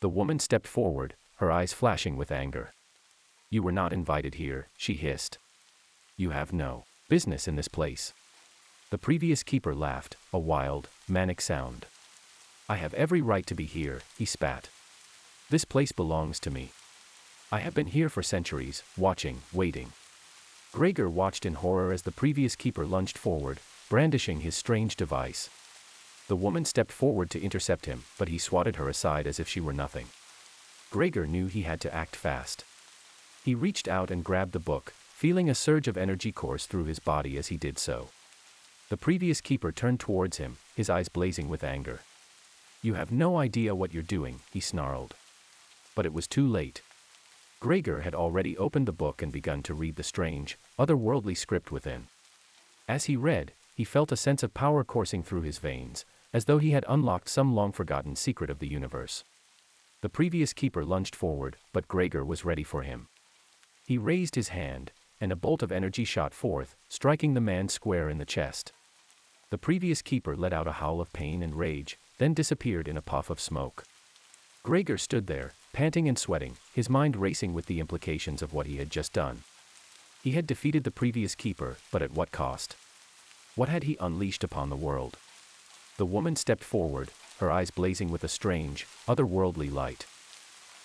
The 0.00 0.08
woman 0.08 0.38
stepped 0.38 0.66
forward, 0.66 1.14
her 1.40 1.52
eyes 1.52 1.74
flashing 1.74 2.16
with 2.16 2.32
anger. 2.32 2.72
You 3.50 3.62
were 3.62 3.72
not 3.72 3.92
invited 3.92 4.36
here, 4.36 4.68
she 4.78 4.94
hissed. 4.94 5.36
You 6.16 6.30
have 6.30 6.54
no 6.54 6.84
business 7.10 7.46
in 7.46 7.56
this 7.56 7.68
place. 7.68 8.14
The 8.88 8.96
previous 8.96 9.42
keeper 9.42 9.74
laughed, 9.74 10.16
a 10.32 10.38
wild, 10.38 10.88
manic 11.06 11.42
sound. 11.42 11.84
I 12.70 12.76
have 12.76 12.94
every 12.94 13.20
right 13.20 13.44
to 13.44 13.54
be 13.54 13.66
here, 13.66 14.00
he 14.16 14.24
spat. 14.24 14.70
This 15.50 15.66
place 15.66 15.92
belongs 15.92 16.40
to 16.40 16.50
me. 16.50 16.70
I 17.52 17.58
have 17.58 17.74
been 17.74 17.88
here 17.88 18.08
for 18.08 18.22
centuries, 18.22 18.82
watching, 18.96 19.42
waiting. 19.52 19.92
Gregor 20.76 21.08
watched 21.08 21.46
in 21.46 21.54
horror 21.54 21.90
as 21.90 22.02
the 22.02 22.12
previous 22.12 22.54
keeper 22.54 22.84
lunged 22.84 23.16
forward, 23.16 23.60
brandishing 23.88 24.40
his 24.40 24.54
strange 24.54 24.94
device. 24.94 25.48
The 26.28 26.36
woman 26.36 26.66
stepped 26.66 26.92
forward 26.92 27.30
to 27.30 27.40
intercept 27.40 27.86
him, 27.86 28.04
but 28.18 28.28
he 28.28 28.36
swatted 28.36 28.76
her 28.76 28.86
aside 28.86 29.26
as 29.26 29.40
if 29.40 29.48
she 29.48 29.58
were 29.58 29.72
nothing. 29.72 30.08
Gregor 30.90 31.26
knew 31.26 31.46
he 31.46 31.62
had 31.62 31.80
to 31.80 31.94
act 31.94 32.14
fast. 32.14 32.62
He 33.42 33.54
reached 33.54 33.88
out 33.88 34.10
and 34.10 34.22
grabbed 34.22 34.52
the 34.52 34.58
book, 34.58 34.92
feeling 35.14 35.48
a 35.48 35.54
surge 35.54 35.88
of 35.88 35.96
energy 35.96 36.30
course 36.30 36.66
through 36.66 36.84
his 36.84 36.98
body 36.98 37.38
as 37.38 37.46
he 37.46 37.56
did 37.56 37.78
so. 37.78 38.10
The 38.90 38.98
previous 38.98 39.40
keeper 39.40 39.72
turned 39.72 40.00
towards 40.00 40.36
him, 40.36 40.58
his 40.74 40.90
eyes 40.90 41.08
blazing 41.08 41.48
with 41.48 41.64
anger. 41.64 42.00
You 42.82 42.92
have 42.92 43.10
no 43.10 43.38
idea 43.38 43.74
what 43.74 43.94
you're 43.94 44.02
doing, 44.02 44.40
he 44.52 44.60
snarled. 44.60 45.14
But 45.94 46.04
it 46.04 46.12
was 46.12 46.26
too 46.26 46.46
late. 46.46 46.82
Gregor 47.60 48.00
had 48.00 48.14
already 48.14 48.56
opened 48.58 48.86
the 48.86 48.92
book 48.92 49.22
and 49.22 49.32
begun 49.32 49.62
to 49.62 49.74
read 49.74 49.96
the 49.96 50.02
strange, 50.02 50.58
otherworldly 50.78 51.36
script 51.36 51.72
within. 51.72 52.06
As 52.88 53.04
he 53.04 53.16
read, 53.16 53.52
he 53.74 53.84
felt 53.84 54.12
a 54.12 54.16
sense 54.16 54.42
of 54.42 54.54
power 54.54 54.84
coursing 54.84 55.22
through 55.22 55.42
his 55.42 55.58
veins, 55.58 56.04
as 56.32 56.44
though 56.44 56.58
he 56.58 56.70
had 56.70 56.84
unlocked 56.88 57.28
some 57.28 57.54
long 57.54 57.72
forgotten 57.72 58.14
secret 58.14 58.50
of 58.50 58.58
the 58.58 58.68
universe. 58.68 59.24
The 60.02 60.08
previous 60.10 60.52
keeper 60.52 60.84
lunged 60.84 61.16
forward, 61.16 61.56
but 61.72 61.88
Gregor 61.88 62.24
was 62.24 62.44
ready 62.44 62.62
for 62.62 62.82
him. 62.82 63.08
He 63.86 63.98
raised 63.98 64.34
his 64.34 64.48
hand, 64.48 64.92
and 65.20 65.32
a 65.32 65.36
bolt 65.36 65.62
of 65.62 65.72
energy 65.72 66.04
shot 66.04 66.34
forth, 66.34 66.76
striking 66.88 67.34
the 67.34 67.40
man 67.40 67.68
square 67.68 68.10
in 68.10 68.18
the 68.18 68.24
chest. 68.24 68.72
The 69.50 69.58
previous 69.58 70.02
keeper 70.02 70.36
let 70.36 70.52
out 70.52 70.66
a 70.66 70.72
howl 70.72 71.00
of 71.00 71.12
pain 71.12 71.42
and 71.42 71.54
rage, 71.54 71.98
then 72.18 72.34
disappeared 72.34 72.88
in 72.88 72.96
a 72.96 73.02
puff 73.02 73.30
of 73.30 73.40
smoke. 73.40 73.84
Gregor 74.62 74.98
stood 74.98 75.26
there, 75.26 75.52
panting 75.76 76.08
and 76.08 76.18
sweating, 76.18 76.56
his 76.72 76.88
mind 76.88 77.14
racing 77.14 77.52
with 77.52 77.66
the 77.66 77.80
implications 77.80 78.40
of 78.40 78.54
what 78.54 78.64
he 78.64 78.78
had 78.78 78.88
just 78.88 79.12
done. 79.12 79.42
He 80.22 80.30
had 80.30 80.46
defeated 80.46 80.84
the 80.84 80.90
previous 80.90 81.34
keeper, 81.34 81.76
but 81.92 82.00
at 82.00 82.12
what 82.12 82.32
cost? 82.32 82.76
What 83.56 83.68
had 83.68 83.82
he 83.82 83.98
unleashed 84.00 84.42
upon 84.42 84.70
the 84.70 84.74
world? 84.74 85.18
The 85.98 86.06
woman 86.06 86.34
stepped 86.34 86.64
forward, 86.64 87.10
her 87.40 87.50
eyes 87.50 87.70
blazing 87.70 88.10
with 88.10 88.24
a 88.24 88.28
strange, 88.28 88.86
otherworldly 89.06 89.70
light. 89.70 90.06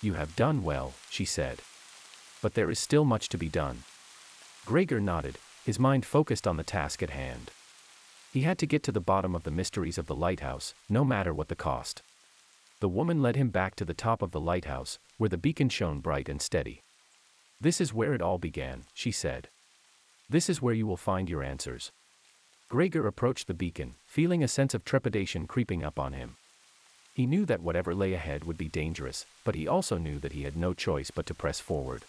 You 0.02 0.12
have 0.12 0.36
done 0.36 0.62
well, 0.62 0.92
she 1.08 1.24
said. 1.24 1.62
But 2.42 2.52
there 2.52 2.70
is 2.70 2.78
still 2.78 3.06
much 3.06 3.30
to 3.30 3.38
be 3.38 3.48
done. 3.48 3.84
Gregor 4.66 5.00
nodded, 5.00 5.38
his 5.64 5.78
mind 5.78 6.04
focused 6.04 6.46
on 6.46 6.58
the 6.58 6.70
task 6.78 7.02
at 7.02 7.08
hand. 7.08 7.50
He 8.30 8.42
had 8.42 8.58
to 8.58 8.66
get 8.66 8.82
to 8.82 8.92
the 8.92 9.00
bottom 9.00 9.34
of 9.34 9.44
the 9.44 9.50
mysteries 9.50 9.96
of 9.96 10.06
the 10.06 10.14
lighthouse, 10.14 10.74
no 10.90 11.02
matter 11.02 11.32
what 11.32 11.48
the 11.48 11.56
cost. 11.56 12.02
The 12.82 12.88
woman 12.88 13.22
led 13.22 13.36
him 13.36 13.50
back 13.50 13.76
to 13.76 13.84
the 13.84 13.94
top 13.94 14.22
of 14.22 14.32
the 14.32 14.40
lighthouse, 14.40 14.98
where 15.16 15.28
the 15.28 15.38
beacon 15.38 15.68
shone 15.68 16.00
bright 16.00 16.28
and 16.28 16.42
steady. 16.42 16.82
This 17.60 17.80
is 17.80 17.94
where 17.94 18.12
it 18.12 18.20
all 18.20 18.38
began, 18.38 18.86
she 18.92 19.12
said. 19.12 19.50
This 20.28 20.50
is 20.50 20.60
where 20.60 20.74
you 20.74 20.84
will 20.84 20.96
find 20.96 21.30
your 21.30 21.44
answers. 21.44 21.92
Gregor 22.68 23.06
approached 23.06 23.46
the 23.46 23.54
beacon, 23.54 23.94
feeling 24.04 24.42
a 24.42 24.48
sense 24.48 24.74
of 24.74 24.84
trepidation 24.84 25.46
creeping 25.46 25.84
up 25.84 25.96
on 25.96 26.12
him. 26.12 26.34
He 27.14 27.24
knew 27.24 27.46
that 27.46 27.62
whatever 27.62 27.94
lay 27.94 28.14
ahead 28.14 28.42
would 28.42 28.58
be 28.58 28.66
dangerous, 28.66 29.26
but 29.44 29.54
he 29.54 29.68
also 29.68 29.96
knew 29.96 30.18
that 30.18 30.32
he 30.32 30.42
had 30.42 30.56
no 30.56 30.74
choice 30.74 31.12
but 31.12 31.26
to 31.26 31.34
press 31.34 31.60
forward. 31.60 32.02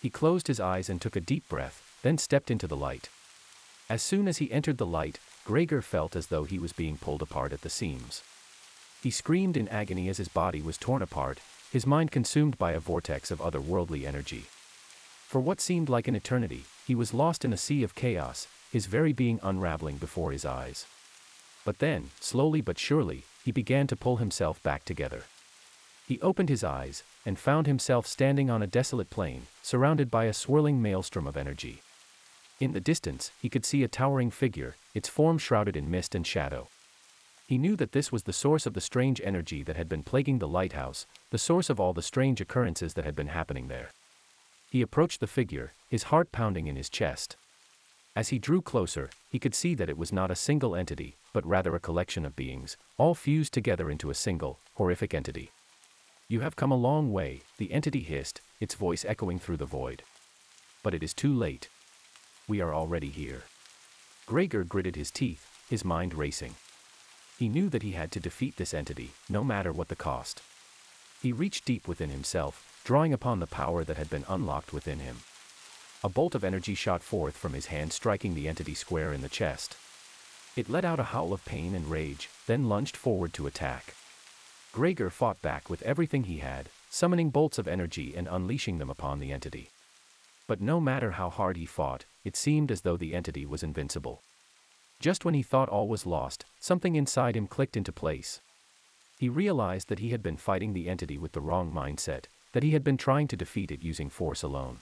He 0.00 0.10
closed 0.10 0.46
his 0.46 0.60
eyes 0.60 0.88
and 0.88 1.02
took 1.02 1.16
a 1.16 1.20
deep 1.20 1.48
breath, 1.48 1.82
then 2.02 2.18
stepped 2.18 2.52
into 2.52 2.68
the 2.68 2.76
light. 2.76 3.08
As 3.90 4.00
soon 4.00 4.28
as 4.28 4.38
he 4.38 4.52
entered 4.52 4.78
the 4.78 4.86
light, 4.86 5.18
Gregor 5.44 5.82
felt 5.82 6.14
as 6.14 6.28
though 6.28 6.44
he 6.44 6.60
was 6.60 6.72
being 6.72 6.98
pulled 6.98 7.20
apart 7.20 7.52
at 7.52 7.62
the 7.62 7.68
seams. 7.68 8.22
He 9.02 9.10
screamed 9.10 9.56
in 9.56 9.68
agony 9.68 10.08
as 10.08 10.18
his 10.18 10.28
body 10.28 10.60
was 10.60 10.76
torn 10.76 11.02
apart, 11.02 11.40
his 11.70 11.86
mind 11.86 12.10
consumed 12.10 12.58
by 12.58 12.72
a 12.72 12.80
vortex 12.80 13.30
of 13.30 13.40
otherworldly 13.40 14.06
energy. 14.06 14.44
For 15.26 15.40
what 15.40 15.60
seemed 15.60 15.88
like 15.88 16.08
an 16.08 16.16
eternity, 16.16 16.64
he 16.86 16.94
was 16.94 17.14
lost 17.14 17.44
in 17.44 17.52
a 17.52 17.56
sea 17.56 17.82
of 17.82 17.94
chaos, 17.94 18.48
his 18.72 18.86
very 18.86 19.12
being 19.12 19.38
unraveling 19.42 19.98
before 19.98 20.32
his 20.32 20.44
eyes. 20.44 20.86
But 21.64 21.78
then, 21.78 22.10
slowly 22.18 22.60
but 22.60 22.78
surely, 22.78 23.24
he 23.44 23.52
began 23.52 23.86
to 23.88 23.96
pull 23.96 24.16
himself 24.16 24.62
back 24.62 24.84
together. 24.84 25.24
He 26.06 26.20
opened 26.22 26.48
his 26.48 26.64
eyes, 26.64 27.02
and 27.26 27.38
found 27.38 27.66
himself 27.66 28.06
standing 28.06 28.48
on 28.48 28.62
a 28.62 28.66
desolate 28.66 29.10
plain, 29.10 29.46
surrounded 29.62 30.10
by 30.10 30.24
a 30.24 30.32
swirling 30.32 30.80
maelstrom 30.80 31.26
of 31.26 31.36
energy. 31.36 31.82
In 32.58 32.72
the 32.72 32.80
distance, 32.80 33.30
he 33.40 33.50
could 33.50 33.66
see 33.66 33.84
a 33.84 33.88
towering 33.88 34.30
figure, 34.30 34.76
its 34.94 35.08
form 35.08 35.36
shrouded 35.36 35.76
in 35.76 35.90
mist 35.90 36.14
and 36.14 36.26
shadow. 36.26 36.68
He 37.48 37.56
knew 37.56 37.76
that 37.76 37.92
this 37.92 38.12
was 38.12 38.24
the 38.24 38.32
source 38.34 38.66
of 38.66 38.74
the 38.74 38.80
strange 38.82 39.22
energy 39.24 39.62
that 39.62 39.76
had 39.78 39.88
been 39.88 40.02
plaguing 40.02 40.38
the 40.38 40.46
lighthouse, 40.46 41.06
the 41.30 41.38
source 41.38 41.70
of 41.70 41.80
all 41.80 41.94
the 41.94 42.02
strange 42.02 42.42
occurrences 42.42 42.92
that 42.92 43.06
had 43.06 43.16
been 43.16 43.28
happening 43.28 43.68
there. 43.68 43.88
He 44.70 44.82
approached 44.82 45.20
the 45.20 45.26
figure, 45.26 45.72
his 45.88 46.02
heart 46.04 46.30
pounding 46.30 46.66
in 46.66 46.76
his 46.76 46.90
chest. 46.90 47.36
As 48.14 48.28
he 48.28 48.38
drew 48.38 48.60
closer, 48.60 49.08
he 49.30 49.38
could 49.38 49.54
see 49.54 49.74
that 49.76 49.88
it 49.88 49.96
was 49.96 50.12
not 50.12 50.30
a 50.30 50.36
single 50.36 50.76
entity, 50.76 51.16
but 51.32 51.46
rather 51.46 51.74
a 51.74 51.80
collection 51.80 52.26
of 52.26 52.36
beings, 52.36 52.76
all 52.98 53.14
fused 53.14 53.54
together 53.54 53.90
into 53.90 54.10
a 54.10 54.14
single, 54.14 54.58
horrific 54.74 55.14
entity. 55.14 55.50
You 56.28 56.40
have 56.40 56.54
come 56.54 56.70
a 56.70 56.76
long 56.76 57.14
way, 57.14 57.40
the 57.56 57.72
entity 57.72 58.00
hissed, 58.00 58.42
its 58.60 58.74
voice 58.74 59.06
echoing 59.06 59.38
through 59.38 59.56
the 59.56 59.64
void. 59.64 60.02
But 60.82 60.92
it 60.92 61.02
is 61.02 61.14
too 61.14 61.32
late. 61.32 61.70
We 62.46 62.60
are 62.60 62.74
already 62.74 63.08
here. 63.08 63.44
Gregor 64.26 64.64
gritted 64.64 64.96
his 64.96 65.10
teeth, 65.10 65.48
his 65.70 65.82
mind 65.82 66.12
racing. 66.12 66.54
He 67.38 67.48
knew 67.48 67.68
that 67.68 67.84
he 67.84 67.92
had 67.92 68.10
to 68.12 68.20
defeat 68.20 68.56
this 68.56 68.74
entity, 68.74 69.12
no 69.28 69.44
matter 69.44 69.72
what 69.72 69.86
the 69.86 69.94
cost. 69.94 70.42
He 71.22 71.32
reached 71.32 71.64
deep 71.64 71.86
within 71.86 72.10
himself, 72.10 72.80
drawing 72.84 73.12
upon 73.12 73.38
the 73.38 73.46
power 73.46 73.84
that 73.84 73.96
had 73.96 74.10
been 74.10 74.24
unlocked 74.28 74.72
within 74.72 74.98
him. 74.98 75.18
A 76.02 76.08
bolt 76.08 76.34
of 76.34 76.42
energy 76.42 76.74
shot 76.74 77.00
forth 77.00 77.36
from 77.36 77.52
his 77.52 77.66
hand, 77.66 77.92
striking 77.92 78.34
the 78.34 78.48
entity 78.48 78.74
square 78.74 79.12
in 79.12 79.20
the 79.20 79.28
chest. 79.28 79.76
It 80.56 80.68
let 80.68 80.84
out 80.84 80.98
a 80.98 81.10
howl 81.14 81.32
of 81.32 81.44
pain 81.44 81.76
and 81.76 81.88
rage, 81.88 82.28
then 82.48 82.68
lunged 82.68 82.96
forward 82.96 83.32
to 83.34 83.46
attack. 83.46 83.94
Gregor 84.72 85.08
fought 85.08 85.40
back 85.40 85.70
with 85.70 85.82
everything 85.82 86.24
he 86.24 86.38
had, 86.38 86.68
summoning 86.90 87.30
bolts 87.30 87.58
of 87.58 87.68
energy 87.68 88.14
and 88.16 88.26
unleashing 88.28 88.78
them 88.78 88.90
upon 88.90 89.20
the 89.20 89.30
entity. 89.30 89.70
But 90.48 90.60
no 90.60 90.80
matter 90.80 91.12
how 91.12 91.30
hard 91.30 91.56
he 91.56 91.66
fought, 91.66 92.04
it 92.24 92.36
seemed 92.36 92.72
as 92.72 92.80
though 92.80 92.96
the 92.96 93.14
entity 93.14 93.46
was 93.46 93.62
invincible. 93.62 94.22
Just 95.00 95.24
when 95.24 95.34
he 95.34 95.42
thought 95.42 95.68
all 95.68 95.86
was 95.86 96.06
lost, 96.06 96.44
something 96.58 96.96
inside 96.96 97.36
him 97.36 97.46
clicked 97.46 97.76
into 97.76 97.92
place. 97.92 98.40
He 99.18 99.28
realized 99.28 99.88
that 99.88 100.00
he 100.00 100.10
had 100.10 100.22
been 100.22 100.36
fighting 100.36 100.72
the 100.72 100.88
entity 100.88 101.18
with 101.18 101.32
the 101.32 101.40
wrong 101.40 101.72
mindset, 101.72 102.24
that 102.52 102.62
he 102.62 102.70
had 102.70 102.82
been 102.82 102.96
trying 102.96 103.28
to 103.28 103.36
defeat 103.36 103.70
it 103.70 103.82
using 103.82 104.10
force 104.10 104.42
alone. 104.42 104.78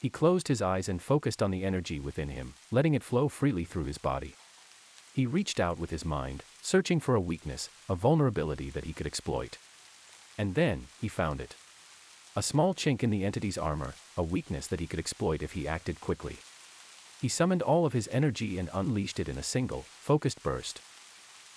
He 0.00 0.08
closed 0.08 0.48
his 0.48 0.62
eyes 0.62 0.88
and 0.88 1.02
focused 1.02 1.42
on 1.42 1.50
the 1.50 1.64
energy 1.64 2.00
within 2.00 2.28
him, 2.28 2.54
letting 2.70 2.94
it 2.94 3.02
flow 3.02 3.28
freely 3.28 3.64
through 3.64 3.84
his 3.84 3.98
body. 3.98 4.34
He 5.14 5.26
reached 5.26 5.58
out 5.58 5.78
with 5.78 5.90
his 5.90 6.04
mind, 6.04 6.42
searching 6.62 7.00
for 7.00 7.14
a 7.14 7.20
weakness, 7.20 7.68
a 7.88 7.94
vulnerability 7.94 8.70
that 8.70 8.84
he 8.84 8.92
could 8.92 9.06
exploit. 9.06 9.58
And 10.36 10.54
then, 10.54 10.86
he 11.00 11.08
found 11.08 11.40
it. 11.40 11.56
A 12.36 12.42
small 12.42 12.74
chink 12.74 13.02
in 13.02 13.10
the 13.10 13.24
entity's 13.24 13.58
armor, 13.58 13.94
a 14.16 14.22
weakness 14.22 14.68
that 14.68 14.78
he 14.78 14.86
could 14.86 15.00
exploit 15.00 15.42
if 15.42 15.52
he 15.52 15.66
acted 15.66 16.00
quickly. 16.00 16.36
He 17.20 17.28
summoned 17.28 17.62
all 17.62 17.84
of 17.84 17.92
his 17.92 18.08
energy 18.12 18.58
and 18.58 18.70
unleashed 18.72 19.18
it 19.18 19.28
in 19.28 19.38
a 19.38 19.42
single, 19.42 19.82
focused 19.82 20.42
burst. 20.42 20.80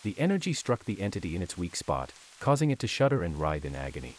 The 0.03 0.15
energy 0.17 0.53
struck 0.53 0.85
the 0.85 1.01
entity 1.01 1.35
in 1.35 1.41
its 1.41 1.57
weak 1.57 1.75
spot, 1.75 2.11
causing 2.39 2.71
it 2.71 2.79
to 2.79 2.87
shudder 2.87 3.21
and 3.21 3.39
writhe 3.39 3.65
in 3.65 3.75
agony. 3.75 4.15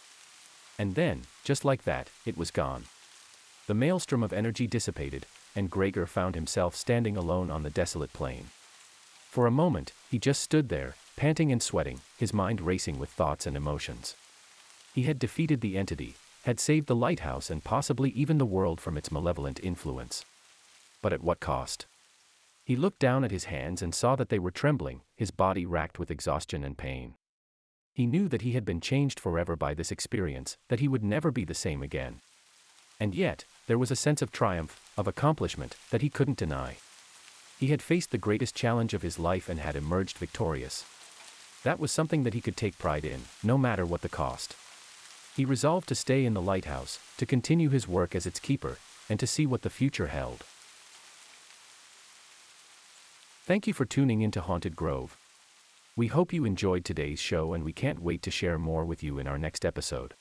And 0.79 0.95
then, 0.95 1.23
just 1.43 1.65
like 1.65 1.83
that, 1.83 2.09
it 2.25 2.37
was 2.37 2.51
gone. 2.51 2.85
The 3.67 3.73
maelstrom 3.73 4.23
of 4.23 4.31
energy 4.31 4.67
dissipated, 4.67 5.25
and 5.55 5.69
Gregor 5.69 6.05
found 6.05 6.35
himself 6.35 6.75
standing 6.75 7.17
alone 7.17 7.51
on 7.51 7.63
the 7.63 7.69
desolate 7.69 8.13
plain. 8.13 8.49
For 9.29 9.45
a 9.45 9.51
moment, 9.51 9.91
he 10.09 10.19
just 10.19 10.41
stood 10.41 10.69
there, 10.69 10.95
panting 11.15 11.51
and 11.51 11.61
sweating, 11.61 11.99
his 12.17 12.33
mind 12.33 12.61
racing 12.61 12.99
with 12.99 13.09
thoughts 13.09 13.45
and 13.45 13.57
emotions. 13.57 14.15
He 14.93 15.03
had 15.03 15.19
defeated 15.19 15.61
the 15.61 15.77
entity, 15.77 16.15
had 16.43 16.59
saved 16.59 16.87
the 16.87 16.95
lighthouse 16.95 17.49
and 17.49 17.63
possibly 17.63 18.11
even 18.11 18.37
the 18.37 18.45
world 18.45 18.79
from 18.79 18.97
its 18.97 19.11
malevolent 19.11 19.59
influence. 19.63 20.23
But 21.03 21.13
at 21.13 21.21
what 21.21 21.41
cost? 21.41 21.85
He 22.63 22.77
looked 22.77 22.99
down 22.99 23.25
at 23.25 23.31
his 23.31 23.43
hands 23.43 23.81
and 23.81 23.93
saw 23.93 24.15
that 24.15 24.29
they 24.29 24.39
were 24.39 24.51
trembling, 24.51 25.01
his 25.17 25.31
body 25.31 25.65
racked 25.65 25.99
with 25.99 26.09
exhaustion 26.09 26.63
and 26.63 26.77
pain. 26.77 27.15
He 27.93 28.07
knew 28.07 28.29
that 28.29 28.41
he 28.41 28.53
had 28.53 28.63
been 28.63 28.79
changed 28.79 29.19
forever 29.19 29.57
by 29.57 29.73
this 29.73 29.91
experience, 29.91 30.57
that 30.69 30.79
he 30.79 30.87
would 30.87 31.03
never 31.03 31.29
be 31.29 31.43
the 31.43 31.53
same 31.53 31.83
again. 31.83 32.21
And 33.01 33.13
yet, 33.13 33.43
there 33.67 33.77
was 33.77 33.91
a 33.91 33.97
sense 33.97 34.21
of 34.21 34.31
triumph, 34.31 34.79
of 34.97 35.05
accomplishment, 35.05 35.75
that 35.91 36.01
he 36.01 36.09
couldn't 36.09 36.37
deny. 36.37 36.77
He 37.59 37.67
had 37.67 37.81
faced 37.81 38.11
the 38.11 38.17
greatest 38.17 38.55
challenge 38.55 38.93
of 38.93 39.01
his 39.01 39.19
life 39.19 39.49
and 39.49 39.59
had 39.59 39.75
emerged 39.75 40.17
victorious. 40.17 40.85
That 41.63 41.79
was 41.79 41.91
something 41.91 42.23
that 42.23 42.33
he 42.33 42.41
could 42.41 42.55
take 42.55 42.79
pride 42.79 43.03
in, 43.03 43.23
no 43.43 43.57
matter 43.57 43.85
what 43.85 44.01
the 44.03 44.09
cost. 44.09 44.55
He 45.35 45.43
resolved 45.43 45.89
to 45.89 45.95
stay 45.95 46.23
in 46.23 46.33
the 46.33 46.41
lighthouse, 46.41 46.99
to 47.17 47.25
continue 47.25 47.69
his 47.69 47.89
work 47.89 48.15
as 48.15 48.25
its 48.25 48.39
keeper, 48.39 48.77
and 49.09 49.19
to 49.19 49.27
see 49.27 49.45
what 49.45 49.63
the 49.63 49.69
future 49.69 50.07
held. 50.07 50.45
Thank 53.45 53.67
you 53.67 53.73
for 53.73 53.83
tuning 53.83 54.21
into 54.21 54.39
Haunted 54.39 54.73
Grove. 54.73 55.17
We 55.97 56.07
hope 56.07 56.31
you 56.31 56.45
enjoyed 56.45 56.85
today's 56.85 57.19
show 57.19 57.51
and 57.51 57.65
we 57.65 57.73
can't 57.73 58.01
wait 58.01 58.21
to 58.21 58.31
share 58.31 58.57
more 58.57 58.85
with 58.85 59.03
you 59.03 59.19
in 59.19 59.27
our 59.27 59.37
next 59.37 59.65
episode. 59.65 60.13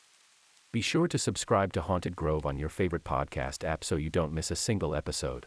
Be 0.72 0.80
sure 0.80 1.06
to 1.06 1.18
subscribe 1.18 1.72
to 1.74 1.82
Haunted 1.82 2.16
Grove 2.16 2.44
on 2.44 2.58
your 2.58 2.68
favorite 2.68 3.04
podcast 3.04 3.62
app 3.62 3.84
so 3.84 3.94
you 3.94 4.10
don't 4.10 4.32
miss 4.32 4.50
a 4.50 4.56
single 4.56 4.92
episode. 4.92 5.46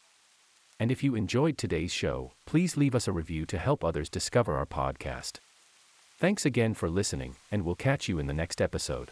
And 0.79 0.89
if 0.89 1.03
you 1.03 1.15
enjoyed 1.15 1.57
today's 1.57 1.91
show, 1.91 2.31
please 2.45 2.77
leave 2.77 2.95
us 2.95 3.09
a 3.09 3.11
review 3.11 3.45
to 3.47 3.57
help 3.57 3.83
others 3.83 4.07
discover 4.07 4.55
our 4.55 4.65
podcast. 4.65 5.39
Thanks 6.17 6.45
again 6.45 6.75
for 6.75 6.89
listening, 6.89 7.35
and 7.51 7.65
we'll 7.65 7.75
catch 7.75 8.07
you 8.07 8.19
in 8.19 8.27
the 8.27 8.33
next 8.33 8.61
episode. 8.61 9.09